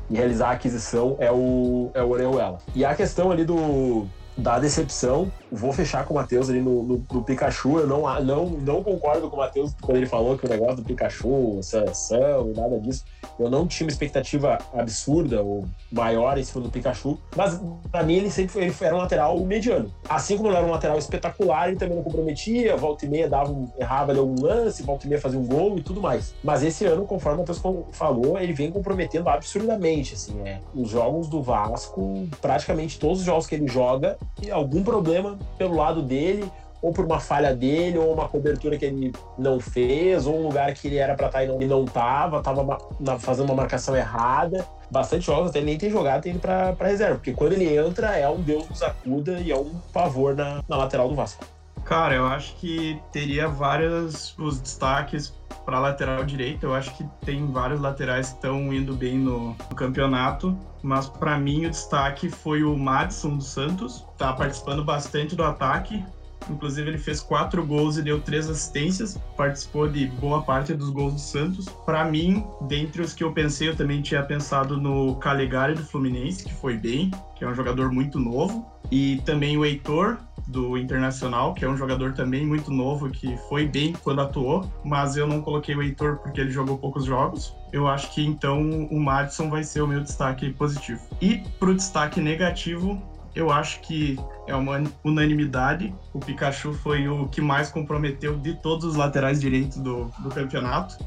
e 0.10 0.16
realizar 0.16 0.50
a 0.50 0.52
aquisição, 0.52 1.16
é 1.20 1.32
o, 1.32 1.90
é 1.94 2.02
o 2.02 2.10
Orejuela. 2.10 2.60
E 2.76 2.86
a 2.86 2.96
questão 2.96 3.32
ali 3.32 3.44
do, 3.44 4.08
da 4.38 4.60
decepção 4.60 5.32
vou 5.52 5.72
fechar 5.72 6.06
com 6.06 6.14
o 6.14 6.18
Matheus 6.18 6.50
ali 6.50 6.62
no, 6.62 6.84
no, 6.84 7.24
Pikachu. 7.24 7.80
Eu 7.80 7.88
não, 7.88 8.24
não, 8.24 8.46
não 8.50 8.84
concordo 8.84 9.30
com 9.30 9.36
o 9.36 9.40
Matheus 9.40 9.74
quando 9.82 9.98
ele 9.98 10.06
falou 10.06 10.38
que 10.38 10.46
o 10.46 10.50
negócio 10.50 10.78
do 10.78 10.84
Pikachu, 10.84 11.60
seleção, 11.62 12.52
nada 12.56 12.80
disso. 12.80 13.06
Eu 13.40 13.50
não 13.50 13.68
tinha 13.68 13.86
uma 13.86 13.92
expectativa 13.92 14.58
absurda 14.74 15.42
ou 15.42 15.66
maior 15.92 16.38
em 16.38 16.44
cima 16.44 16.64
do 16.64 16.70
Pikachu, 16.70 17.18
mas 17.36 17.60
para 17.92 18.04
mim 18.04 18.16
ele 18.16 18.32
sempre 18.32 18.52
foi, 18.52 18.64
ele 18.64 18.76
era 18.82 18.96
um 18.96 19.00
lateral 19.00 19.40
mediano. 19.40 19.92
Assim 20.10 20.38
como 20.38 20.50
ele 20.50 20.58
era 20.58 20.66
um 20.66 20.72
lateral 20.72 20.98
espetacular, 20.98 21.70
ele 21.70 21.78
também 21.78 21.96
não 21.96 22.04
comprometia, 22.04 22.76
volta 22.76 23.06
e 23.06 23.10
meia 23.10 23.30
dava 23.30 23.52
um, 23.52 23.70
errava 23.78 24.12
ali 24.12 24.20
algum 24.20 24.42
lance, 24.42 24.84
volta 24.84 25.06
e 25.06 25.10
meia 25.10 25.22
fazia 25.22 25.40
um 25.40 25.46
gol 25.46 25.78
e 25.78 25.82
tudo 25.82 26.02
mais. 26.02 26.34
Mas 26.44 26.64
esse 26.64 26.86
ano, 26.86 27.06
conforme 27.06 27.38
o 27.38 27.40
Matheus 27.42 27.62
falou, 27.92 28.40
ele 28.40 28.54
vem 28.54 28.72
comprometendo 28.72 29.30
absurdamente, 29.30 30.14
assim, 30.14 30.42
é. 30.46 30.60
Os 30.74 30.90
jogos 30.90 31.28
do 31.28 31.42
Vasco, 31.42 32.28
praticamente 32.42 33.00
todos 33.00 33.20
os 33.20 33.26
jogos 33.26 33.46
que 33.46 33.56
ele 33.56 33.68
joga, 33.68 34.18
algum 34.52 34.84
problema 34.84 35.37
pelo 35.58 35.76
lado 35.76 36.02
dele, 36.02 36.50
ou 36.82 36.92
por 36.92 37.06
uma 37.06 37.20
falha 37.20 37.56
dele, 37.56 37.98
ou 37.98 38.14
uma 38.14 38.28
cobertura 38.28 38.78
que 38.78 38.86
ele 38.86 39.12
não 39.38 39.60
fez, 39.60 40.28
ou 40.28 40.38
um 40.38 40.44
lugar 40.44 40.74
que 40.74 40.88
ele 40.88 40.98
era 40.98 41.16
para 41.16 41.28
estar 41.28 41.40
tá 41.40 41.44
e 41.44 41.48
não, 41.48 41.62
e 41.62 41.66
não 41.66 41.86
tava, 41.86 42.42
tava 42.42 42.80
fazendo 43.20 43.46
uma 43.46 43.56
marcação 43.56 43.96
errada. 43.96 44.66
Bastante 44.90 45.26
jogos, 45.26 45.50
até 45.50 45.60
ele 45.60 45.66
nem 45.66 45.78
tem 45.78 45.90
jogado, 45.90 46.22
tem 46.22 46.32
ido 46.32 46.40
pra, 46.40 46.74
pra 46.74 46.88
reserva, 46.88 47.16
porque 47.16 47.34
quando 47.34 47.54
ele 47.54 47.76
entra 47.76 48.18
é 48.18 48.30
um 48.30 48.42
Deus 48.42 48.70
nos 48.70 48.82
acuda 48.82 49.40
e 49.40 49.52
é 49.52 49.58
um 49.58 49.72
pavor 49.92 50.36
na, 50.36 50.64
na 50.68 50.78
lateral 50.78 51.10
do 51.10 51.16
Vasco. 51.16 51.44
Cara, 51.86 52.16
eu 52.16 52.26
acho 52.26 52.56
que 52.58 53.02
teria 53.12 53.48
vários 53.48 54.38
os 54.38 54.60
destaques 54.60 55.34
para 55.66 55.80
lateral 55.80 56.24
direita. 56.24 56.66
Eu 56.66 56.74
acho 56.74 56.96
que 56.96 57.06
tem 57.26 57.52
vários 57.52 57.80
laterais 57.80 58.30
que 58.30 58.36
estão 58.36 58.74
indo 58.74 58.94
bem 58.94 59.18
no, 59.18 59.50
no 59.50 59.76
campeonato, 59.76 60.58
mas 60.82 61.08
para 61.08 61.38
mim 61.38 61.66
o 61.66 61.70
destaque 61.70 62.30
foi 62.30 62.64
o 62.64 62.78
Madison 62.78 63.36
dos 63.38 63.48
Santos. 63.48 64.06
Tá 64.18 64.34
participando 64.34 64.84
bastante 64.84 65.36
do 65.36 65.44
ataque. 65.44 66.04
Inclusive, 66.50 66.90
ele 66.90 66.98
fez 66.98 67.20
quatro 67.20 67.66
gols 67.66 67.98
e 67.98 68.02
deu 68.02 68.22
três 68.22 68.50
assistências. 68.50 69.18
Participou 69.36 69.88
de 69.88 70.08
boa 70.08 70.42
parte 70.42 70.74
dos 70.74 70.90
gols 70.90 71.14
do 71.14 71.20
Santos. 71.20 71.66
Para 71.86 72.06
mim, 72.06 72.46
dentre 72.62 73.02
os 73.02 73.14
que 73.14 73.24
eu 73.24 73.34
pensei, 73.34 73.70
eu 73.70 73.76
também 73.76 74.02
tinha 74.02 74.24
pensado 74.24 74.78
no 74.78 75.16
Calegari 75.16 75.74
do 75.74 75.84
Fluminense, 75.84 76.44
que 76.44 76.54
foi 76.54 76.78
bem, 76.78 77.12
que 77.36 77.44
é 77.44 77.48
um 77.48 77.56
jogador 77.56 77.92
muito 77.92 78.20
novo. 78.20 78.66
E 78.90 79.22
também 79.26 79.58
o 79.58 79.66
Heitor, 79.66 80.18
do 80.48 80.78
Internacional, 80.78 81.54
que 81.54 81.66
é 81.66 81.70
um 81.70 81.76
jogador 81.76 82.14
também 82.14 82.46
muito 82.46 82.72
novo, 82.72 83.10
que 83.10 83.38
foi 83.50 83.68
bem 83.68 83.94
quando 84.02 84.22
atuou, 84.22 84.72
mas 84.84 85.18
eu 85.18 85.28
não 85.28 85.42
coloquei 85.42 85.76
o 85.76 85.84
Heitor 85.84 86.18
porque 86.18 86.40
ele 86.40 86.52
jogou 86.52 86.78
poucos 86.78 87.04
jogos. 87.04 87.54
Eu 87.74 87.88
acho 87.88 88.14
que 88.14 88.26
então 88.26 88.62
o 88.90 89.00
Madison 89.00 89.50
vai 89.50 89.64
ser 89.64 89.82
o 89.82 89.88
meu 89.88 90.02
destaque 90.02 90.52
positivo. 90.54 91.02
E 91.22 91.44
pro 91.60 91.76
destaque 91.76 92.22
negativo, 92.22 93.02
eu 93.36 93.52
acho 93.52 93.80
que 93.82 94.18
é 94.48 94.56
uma 94.56 94.82
unanimidade. 95.04 95.94
O 96.14 96.20
Pikachu 96.20 96.74
foi 96.74 97.08
o 97.08 97.28
que 97.28 97.42
mais 97.42 97.70
comprometeu 97.70 98.38
de 98.38 98.54
todos 98.56 98.86
os 98.86 98.96
laterais 98.96 99.40
direitos 99.40 99.78
do, 99.78 100.06
do 100.20 100.30
campeonato. 100.30 100.98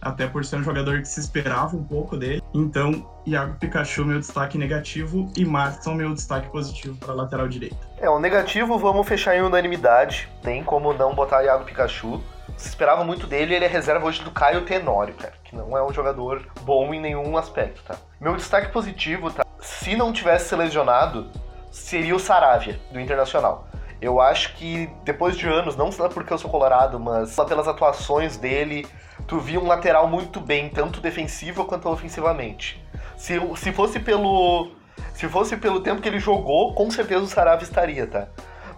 Até 0.00 0.26
por 0.26 0.42
ser 0.46 0.56
um 0.56 0.62
jogador 0.62 1.00
que 1.00 1.08
se 1.08 1.20
esperava 1.20 1.76
um 1.76 1.84
pouco 1.84 2.16
dele. 2.16 2.42
Então, 2.54 3.06
Iago 3.26 3.58
Pikachu, 3.58 4.02
meu 4.04 4.18
destaque 4.18 4.56
negativo, 4.56 5.30
e 5.36 5.44
Martin, 5.44 5.94
meu 5.94 6.14
destaque 6.14 6.48
positivo 6.48 6.96
para 6.96 7.12
lateral 7.12 7.46
direita. 7.46 7.76
É, 7.98 8.08
o 8.08 8.18
negativo 8.18 8.78
vamos 8.78 9.06
fechar 9.06 9.36
em 9.36 9.42
unanimidade. 9.42 10.26
Tem 10.42 10.64
como 10.64 10.94
não 10.94 11.14
botar 11.14 11.42
Iago 11.42 11.64
Pikachu. 11.64 12.18
Se 12.56 12.68
esperava 12.68 13.04
muito 13.04 13.26
dele, 13.26 13.54
ele 13.54 13.64
é 13.64 13.68
reserva 13.68 14.06
hoje 14.06 14.22
do 14.22 14.30
Caio 14.30 14.64
Tenório, 14.64 15.14
cara, 15.14 15.34
que 15.44 15.54
não 15.54 15.76
é 15.76 15.82
um 15.82 15.92
jogador 15.92 16.46
bom 16.62 16.92
em 16.92 17.00
nenhum 17.00 17.36
aspecto, 17.36 17.82
tá? 17.86 17.96
Meu 18.20 18.36
destaque 18.36 18.72
positivo, 18.72 19.30
tá? 19.30 19.44
Se 19.60 19.96
não 19.96 20.12
tivesse 20.12 20.48
se 20.48 20.56
lesionado, 20.56 21.30
seria 21.70 22.14
o 22.14 22.18
Saravia, 22.18 22.80
do 22.90 23.00
Internacional. 23.00 23.68
Eu 24.00 24.20
acho 24.20 24.54
que 24.54 24.90
depois 25.04 25.36
de 25.36 25.46
anos, 25.46 25.76
não 25.76 25.92
só 25.92 26.08
porque 26.08 26.32
eu 26.32 26.38
sou 26.38 26.50
colorado, 26.50 26.98
mas 26.98 27.30
só 27.30 27.44
pelas 27.44 27.68
atuações 27.68 28.36
dele, 28.36 28.86
tu 29.26 29.38
via 29.38 29.60
um 29.60 29.66
lateral 29.66 30.08
muito 30.08 30.40
bem, 30.40 30.70
tanto 30.70 31.00
defensivo 31.00 31.64
quanto 31.66 31.88
ofensivamente. 31.88 32.82
Se, 33.16 33.38
se 33.56 33.72
fosse 33.72 34.00
pelo. 34.00 34.72
Se 35.12 35.28
fosse 35.28 35.56
pelo 35.56 35.80
tempo 35.80 36.00
que 36.00 36.08
ele 36.08 36.18
jogou, 36.18 36.74
com 36.74 36.90
certeza 36.90 37.20
o 37.20 37.26
Saravia 37.26 37.64
estaria, 37.64 38.06
tá? 38.06 38.28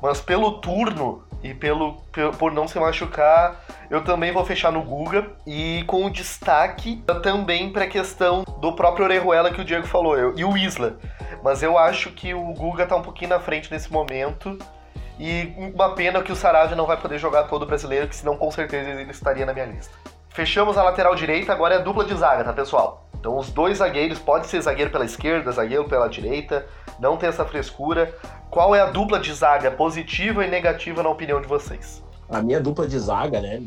Mas 0.01 0.21
pelo 0.21 0.61
turno 0.61 1.23
e 1.43 1.53
pelo, 1.53 1.95
por 2.39 2.53
não 2.53 2.69
se 2.69 2.79
machucar, 2.79 3.61
eu 3.91 4.03
também 4.05 4.33
vou 4.33 4.45
fechar 4.45 4.71
no 4.71 4.83
Guga 4.83 5.27
e 5.47 5.85
com 5.87 6.05
o 6.05 6.11
destaque 6.11 7.03
também 7.23 7.73
para 7.73 7.85
a 7.85 7.89
questão 7.89 8.45
do 8.61 8.73
próprio 8.75 9.05
Orejuela 9.05 9.51
que 9.51 9.61
o 9.61 9.65
Diego 9.65 9.87
falou 9.87 10.17
eu, 10.17 10.39
e 10.39 10.45
o 10.45 10.57
Isla. 10.57 10.99
Mas 11.43 11.63
eu 11.63 11.77
acho 11.77 12.11
que 12.13 12.33
o 12.33 12.53
Guga 12.55 12.87
tá 12.87 12.95
um 12.95 13.03
pouquinho 13.03 13.31
na 13.31 13.41
frente 13.41 13.71
nesse 13.71 13.93
momento. 13.93 14.57
E 15.19 15.53
uma 15.75 15.95
pena 15.95 16.23
que 16.23 16.33
o 16.33 16.37
Saravia 16.37 16.75
não 16.75 16.87
vai 16.87 16.97
poder 16.97 17.19
jogar 17.19 17.45
todo 17.45 17.63
o 17.63 17.67
brasileiro, 17.67 18.09
que 18.09 18.17
senão 18.17 18.37
com 18.37 18.51
certeza 18.51 18.91
ele 18.91 19.11
estaria 19.11 19.45
na 19.45 19.53
minha 19.53 19.67
lista. 19.67 19.93
Fechamos 20.31 20.79
a 20.79 20.83
lateral 20.83 21.15
direita, 21.15 21.53
agora 21.53 21.75
é 21.75 21.79
a 21.79 21.81
dupla 21.81 22.05
de 22.05 22.15
zaga, 22.15 22.43
tá 22.43 22.53
pessoal? 22.53 23.07
Então 23.23 23.39
os 23.39 23.51
dois 23.51 23.79
zagueiros, 23.79 24.19
pode 24.19 24.49
ser 24.49 24.61
zagueiro 24.61 24.91
pela 24.91 25.05
esquerda, 25.05 25.53
zagueiro 25.53 25.85
pela 25.85 26.09
direita, 26.09 26.67
não 26.99 27.17
tem 27.17 27.29
essa 27.29 27.45
frescura. 27.45 28.13
Qual 28.51 28.75
é 28.75 28.81
a 28.81 28.87
dupla 28.87 29.21
de 29.21 29.33
zaga 29.33 29.71
positiva 29.71 30.45
e 30.45 30.51
negativa 30.51 31.05
na 31.05 31.09
opinião 31.09 31.41
de 31.41 31.47
vocês? 31.47 32.03
A 32.29 32.43
minha 32.43 32.61
dupla 32.61 32.85
de 32.85 32.99
zaga, 32.99 33.41
né? 33.41 33.63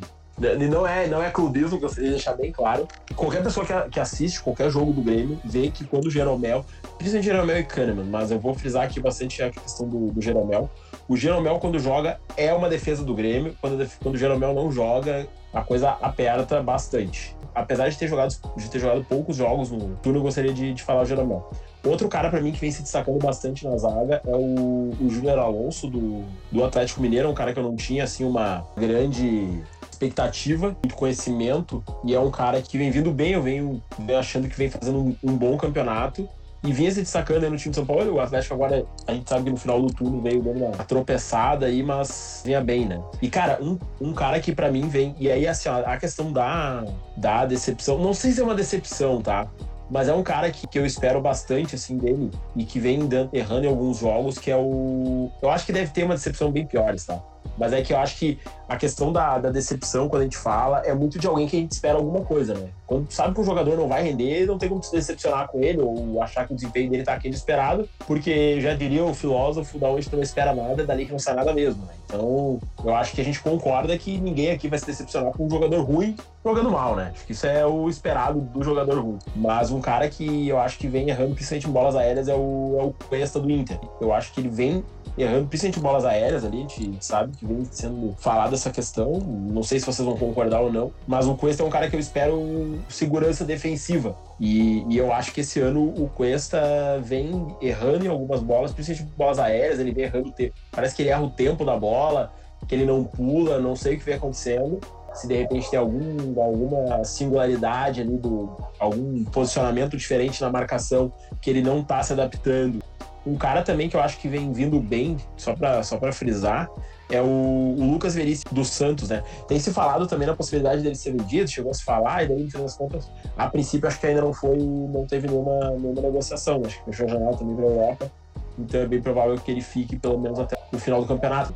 Não 0.70 0.86
é, 0.86 1.08
não 1.08 1.24
é 1.24 1.30
clubismo, 1.30 1.80
eu 1.82 1.90
queria 1.90 2.10
deixar 2.10 2.34
bem 2.34 2.52
claro. 2.52 2.86
Qualquer 3.16 3.42
pessoa 3.42 3.66
que, 3.66 3.92
que 3.92 4.00
assiste 4.02 4.42
qualquer 4.42 4.70
jogo 4.70 4.92
do 4.92 5.02
Grêmio 5.02 5.40
vê 5.46 5.72
que 5.72 5.86
quando 5.86 6.08
o 6.08 6.12
Jeromel, 6.12 6.66
principalmente 6.98 7.26
Jeromel 7.26 7.60
e 7.60 7.64
Kahneman, 7.64 8.04
mas 8.04 8.32
eu 8.32 8.40
vou 8.40 8.54
frisar 8.54 8.84
aqui 8.84 9.00
bastante 9.00 9.42
a 9.42 9.50
questão 9.50 9.88
do, 9.88 10.12
do 10.12 10.22
Jeromel. 10.22 10.70
O 11.08 11.16
Jeromel, 11.16 11.60
quando 11.60 11.80
joga, 11.80 12.20
é 12.36 12.54
uma 12.54 12.68
defesa 12.68 13.06
do 13.06 13.16
Grêmio. 13.16 13.56
Quando, 13.62 13.90
quando 14.04 14.16
o 14.16 14.18
Jeromel 14.18 14.54
não 14.54 14.70
joga, 14.70 15.26
a 15.56 15.62
coisa 15.62 15.92
aperta 16.02 16.62
bastante. 16.62 17.36
Apesar 17.56 17.88
de 17.88 17.98
ter 17.98 18.10
jogado, 18.10 18.36
de 18.58 18.70
ter 18.70 18.80
jogado 18.80 19.06
poucos 19.06 19.38
jogos 19.38 19.72
no 19.72 19.96
turno, 19.96 20.20
eu 20.20 20.24
gostaria 20.24 20.54
de, 20.54 20.74
de 20.74 20.84
falar 20.84 21.04
o 21.04 21.06
Jeromel. 21.06 21.50
Outro 21.86 22.10
cara 22.10 22.30
para 22.30 22.42
mim 22.42 22.52
que 22.52 22.60
vem 22.60 22.70
se 22.70 22.82
destacando 22.82 23.18
bastante 23.20 23.66
na 23.66 23.78
zaga 23.78 24.22
é 24.28 24.36
o, 24.36 24.92
o 25.00 25.10
Júnior 25.10 25.40
Alonso 25.40 25.88
do, 25.88 26.26
do 26.52 26.64
Atlético 26.64 27.02
Mineiro, 27.02 27.30
um 27.30 27.34
cara 27.34 27.54
que 27.54 27.60
eu 27.60 27.64
não 27.64 27.76
tinha 27.76 28.04
assim 28.04 28.26
uma 28.26 28.66
grande 28.76 29.64
expectativa, 29.90 30.76
muito 30.84 30.96
conhecimento, 30.96 31.82
e 32.04 32.14
é 32.14 32.20
um 32.20 32.30
cara 32.30 32.62
que 32.62 32.78
vem 32.78 32.92
vindo 32.92 33.12
bem, 33.12 33.32
eu 33.32 33.42
venho, 33.42 33.82
achando 34.20 34.50
que 34.50 34.58
vem 34.58 34.70
fazendo 34.70 35.00
um, 35.00 35.16
um 35.24 35.38
bom 35.38 35.56
campeonato 35.56 36.28
e 36.65 36.74
vinha 36.74 36.91
se 36.91 37.01
destacando 37.01 37.43
aí 37.43 37.50
no 37.50 37.57
time 37.57 37.72
de 37.72 37.75
São 37.75 37.86
Paulo. 37.86 38.15
O 38.15 38.19
Atlético 38.19 38.55
agora, 38.55 38.86
a 39.07 39.13
gente 39.13 39.29
sabe 39.29 39.45
que 39.45 39.51
no 39.51 39.57
final 39.57 39.81
do 39.81 39.93
turno 39.93 40.22
veio 40.22 40.41
dando 40.41 40.65
uma 40.65 40.72
tropeçada 40.84 41.67
aí, 41.67 41.84
mas 41.84 42.41
vinha 42.43 42.62
bem, 42.62 42.86
né? 42.86 43.01
E, 43.22 43.29
cara, 43.29 43.60
um, 43.62 43.77
um 44.01 44.13
cara 44.13 44.39
que 44.39 44.53
para 44.53 44.72
mim 44.72 44.88
vem. 44.88 45.15
E 45.19 45.31
aí, 45.31 45.48
assim, 45.48 45.69
ó, 45.69 45.84
a 45.86 45.98
questão 45.98 46.31
da, 46.31 46.84
da 47.15 47.45
decepção, 47.45 47.98
não 48.00 48.13
sei 48.13 48.31
se 48.31 48.41
é 48.41 48.43
uma 48.43 48.55
decepção, 48.55 49.22
tá? 49.22 49.48
Mas 49.89 50.07
é 50.07 50.13
um 50.13 50.24
cara 50.24 50.50
que, 50.50 50.67
que 50.67 50.79
eu 50.79 50.86
espero 50.86 51.22
bastante, 51.22 51.75
assim, 51.75 51.98
dele 51.98 52.31
e 52.55 52.65
que 52.65 52.79
vem 52.79 53.07
errando 53.31 53.65
em 53.65 53.69
alguns 53.69 54.00
jogos, 54.00 54.39
que 54.39 54.50
é 54.50 54.57
o. 54.57 55.29
Eu 55.41 55.50
acho 55.50 55.65
que 55.65 55.72
deve 55.72 55.91
ter 55.91 56.03
uma 56.03 56.15
decepção 56.15 56.51
bem 56.51 56.65
piores, 56.65 57.05
tá? 57.05 57.22
Mas 57.57 57.72
é 57.72 57.81
que 57.81 57.93
eu 57.93 57.98
acho 57.98 58.17
que 58.17 58.39
a 58.67 58.75
questão 58.75 59.13
da, 59.13 59.38
da, 59.38 59.50
decepção, 59.50 60.10
quando 60.10 60.22
a 60.22 60.25
gente 60.25 60.38
fala, 60.38 60.79
é 60.79 60.93
muito 60.93 61.19
de 61.19 61.27
alguém 61.27 61.48
que 61.48 61.55
a 61.55 61.60
gente 61.60 61.72
espera 61.72 61.98
alguma 61.98 62.22
coisa, 62.22 62.53
né? 62.53 62.69
Quando 62.88 63.08
tu 63.08 63.13
sabe 63.13 63.34
que 63.34 63.42
o 63.42 63.44
jogador 63.44 63.75
não 63.77 63.88
vai 63.88 64.04
render, 64.04 64.46
não 64.46 64.58
tem 64.58 64.70
como 64.70 64.84
se 64.84 64.92
decepcionar 64.92 65.48
com 65.48 65.60
ele 65.60 65.82
ou 65.82 66.22
achar 66.22 66.48
que 66.48 66.54
o 66.54 66.56
desempenho 66.56 66.89
dele 66.89 67.04
tá 67.04 67.13
aquele 67.13 67.36
esperado, 67.36 67.89
porque 68.06 68.62
já 68.62 68.74
diria 68.74 69.04
o 69.04 69.13
filósofo 69.13 69.80
da 69.80 69.89
onde 69.89 70.10
tu 70.10 70.15
não 70.15 70.24
espera 70.24 70.54
nada, 70.54 70.86
dali 70.86 71.06
que 71.06 71.12
não 71.12 71.20
sai 71.20 71.36
nada 71.36 71.54
mesmo, 71.54 71.84
né? 71.86 71.94
Então, 72.06 72.60
eu 72.84 72.96
acho 72.96 73.13
que 73.13 73.22
a 73.22 73.24
gente 73.24 73.42
concorda 73.42 73.98
que 73.98 74.18
ninguém 74.20 74.51
aqui 74.51 74.68
vai 74.68 74.77
se 74.77 74.86
decepcionar 74.86 75.32
com 75.32 75.46
um 75.46 75.50
jogador 75.50 75.82
ruim 75.82 76.15
jogando 76.44 76.70
mal, 76.70 76.96
né? 76.96 77.12
Acho 77.13 77.25
que 77.25 77.32
isso 77.32 77.48
é 77.48 77.65
o 77.65 77.89
esperado 77.89 78.39
do 78.39 78.63
jogador 78.63 79.00
ruim. 79.00 79.18
Mas 79.36 79.72
um 79.72 79.82
cara 79.82 80.08
que 80.08 80.48
eu 80.48 80.60
acho 80.60 80.77
que 80.77 80.88
vem 80.88 81.10
errando 81.10 81.34
principalmente 81.34 81.68
em 81.68 81.72
bolas 81.72 81.96
aéreas 81.96 82.27
é 82.27 82.36
o, 82.36 82.77
é 82.80 82.84
o 82.84 82.94
Cuesta 83.10 83.39
do 83.39 83.50
Inter. 83.50 83.80
Eu 84.00 84.13
acho 84.13 84.32
que 84.32 84.39
ele 84.39 84.50
vem 84.50 84.84
errando, 85.18 85.48
principalmente 85.48 85.80
bolas 85.80 86.06
aéreas 86.06 86.44
ali, 86.44 86.58
a 86.58 86.62
gente 86.62 86.98
sabe 87.00 87.36
que 87.38 87.46
vem 87.46 87.65
sendo 87.72 88.13
falado 88.18 88.54
essa 88.54 88.70
questão, 88.70 89.13
não 89.13 89.63
sei 89.63 89.80
se 89.80 89.86
vocês 89.86 90.06
vão 90.06 90.18
concordar 90.18 90.60
ou 90.60 90.72
não, 90.72 90.92
mas 91.08 91.25
o 91.25 91.36
Cuesta 91.36 91.63
é 91.63 91.65
um 91.65 91.70
cara 91.70 91.89
que 91.89 91.96
eu 91.96 92.00
espero 92.00 92.75
segurança 92.89 93.44
defensiva, 93.46 94.17
e, 94.39 94.84
e 94.89 94.98
eu 94.98 95.12
acho 95.13 95.32
que 95.32 95.41
esse 95.41 95.60
ano 95.60 95.84
o 95.84 96.10
Cuesta 96.10 97.00
vem 97.03 97.55
errando 97.62 98.05
em 98.05 98.10
algumas 98.10 98.41
bolas, 98.41 98.74
principalmente 98.74 99.15
bolas 99.15 99.39
aéreas, 99.39 99.79
ele 99.79 99.91
vem 99.91 100.05
errando, 100.05 100.34
parece 100.72 100.96
que 100.96 101.01
ele 101.01 101.10
erra 101.10 101.24
o 101.24 101.29
tempo 101.29 101.63
da 101.63 101.77
bola, 101.77 102.34
que 102.67 102.75
ele 102.75 102.86
não 102.86 103.03
pula, 103.03 103.60
não 103.60 103.75
sei 103.75 103.96
o 103.96 104.00
que 104.00 104.05
vem 104.05 104.15
acontecendo, 104.15 104.79
se 105.13 105.27
de 105.27 105.36
repente 105.36 105.70
tem 105.70 105.79
algum, 105.79 106.41
alguma 106.41 107.03
singularidade 107.03 108.01
ali 108.01 108.17
do 108.17 108.58
algum 108.77 109.24
posicionamento 109.25 109.96
diferente 109.96 110.41
na 110.41 110.50
marcação 110.50 111.12
que 111.41 111.50
ele 111.50 111.62
não 111.62 111.79
está 111.79 112.03
se 112.03 112.13
adaptando. 112.13 112.84
Um 113.25 113.36
cara 113.36 113.63
também 113.63 113.89
que 113.89 113.96
eu 113.96 114.01
acho 114.01 114.17
que 114.20 114.27
vem 114.27 114.51
vindo 114.53 114.79
bem, 114.79 115.17
só 115.36 115.55
para 115.55 115.82
só 115.84 115.98
pra 115.98 116.12
frisar, 116.12 116.70
é 117.10 117.22
o, 117.22 117.25
o, 117.25 117.91
Lucas 117.91 118.15
Veríssimo 118.15 118.53
do 118.53 118.63
Santos, 118.63 119.10
né? 119.10 119.24
Tem 119.48 119.60
se 119.60 119.72
falado 119.72 120.08
também 120.08 120.27
na 120.27 120.36
possibilidade 120.36 120.82
dele 120.82 120.96
ser 120.96 121.12
vendido, 121.12 121.50
chegou 121.50 121.72
a 121.72 121.74
se 121.74 121.84
falar, 121.84 122.24
e 122.24 122.27
daí, 122.27 122.44
no 122.44 122.50
final 122.50 122.65
das 122.65 122.77
contas, 122.77 123.12
a 123.38 123.48
princípio, 123.48 123.88
acho 123.88 124.00
que 124.00 124.08
ainda 124.08 124.22
não 124.22 124.34
foi, 124.34 124.58
não 124.58 125.05
teve 125.05 125.27
nenhuma, 125.27 125.72
nenhuma 125.72 126.01
negociação. 126.01 126.62
Acho 126.65 126.79
que 126.79 126.86
fechou 126.86 127.05
a 127.08 127.10
janela 127.10 127.38
também 127.38 127.55
para 127.55 127.65
Europa 127.65 128.12
então 128.58 128.82
é 128.82 128.88
bem 128.88 129.01
provável 129.01 129.36
que 129.38 129.51
ele 129.51 129.62
fique 129.62 129.98
pelo 129.98 130.17
menos 130.17 130.39
até 130.39 130.58
o 130.72 130.79
final 130.79 131.01
do 131.01 131.08
campeonato. 131.08 131.53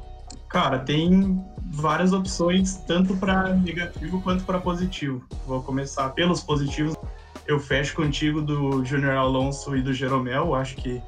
Cara, 0.50 0.80
tem 0.80 1.42
várias 1.72 2.12
opções, 2.12 2.78
tanto 2.88 3.16
para 3.16 3.54
negativo 3.54 4.22
quanto 4.22 4.44
para 4.44 4.60
positivo. 4.60 5.24
Vou 5.46 5.62
começar 5.62 6.10
pelos 6.10 6.42
positivos. 6.42 6.96
Eu 7.48 7.60
fecho 7.60 7.96
contigo 7.96 8.42
do 8.42 8.84
Júnior 8.84 9.16
Alonso 9.16 9.76
e 9.76 9.82
do 9.82 9.94
Jeromel. 9.94 10.54
Acho 10.56 10.76
que 10.76 11.02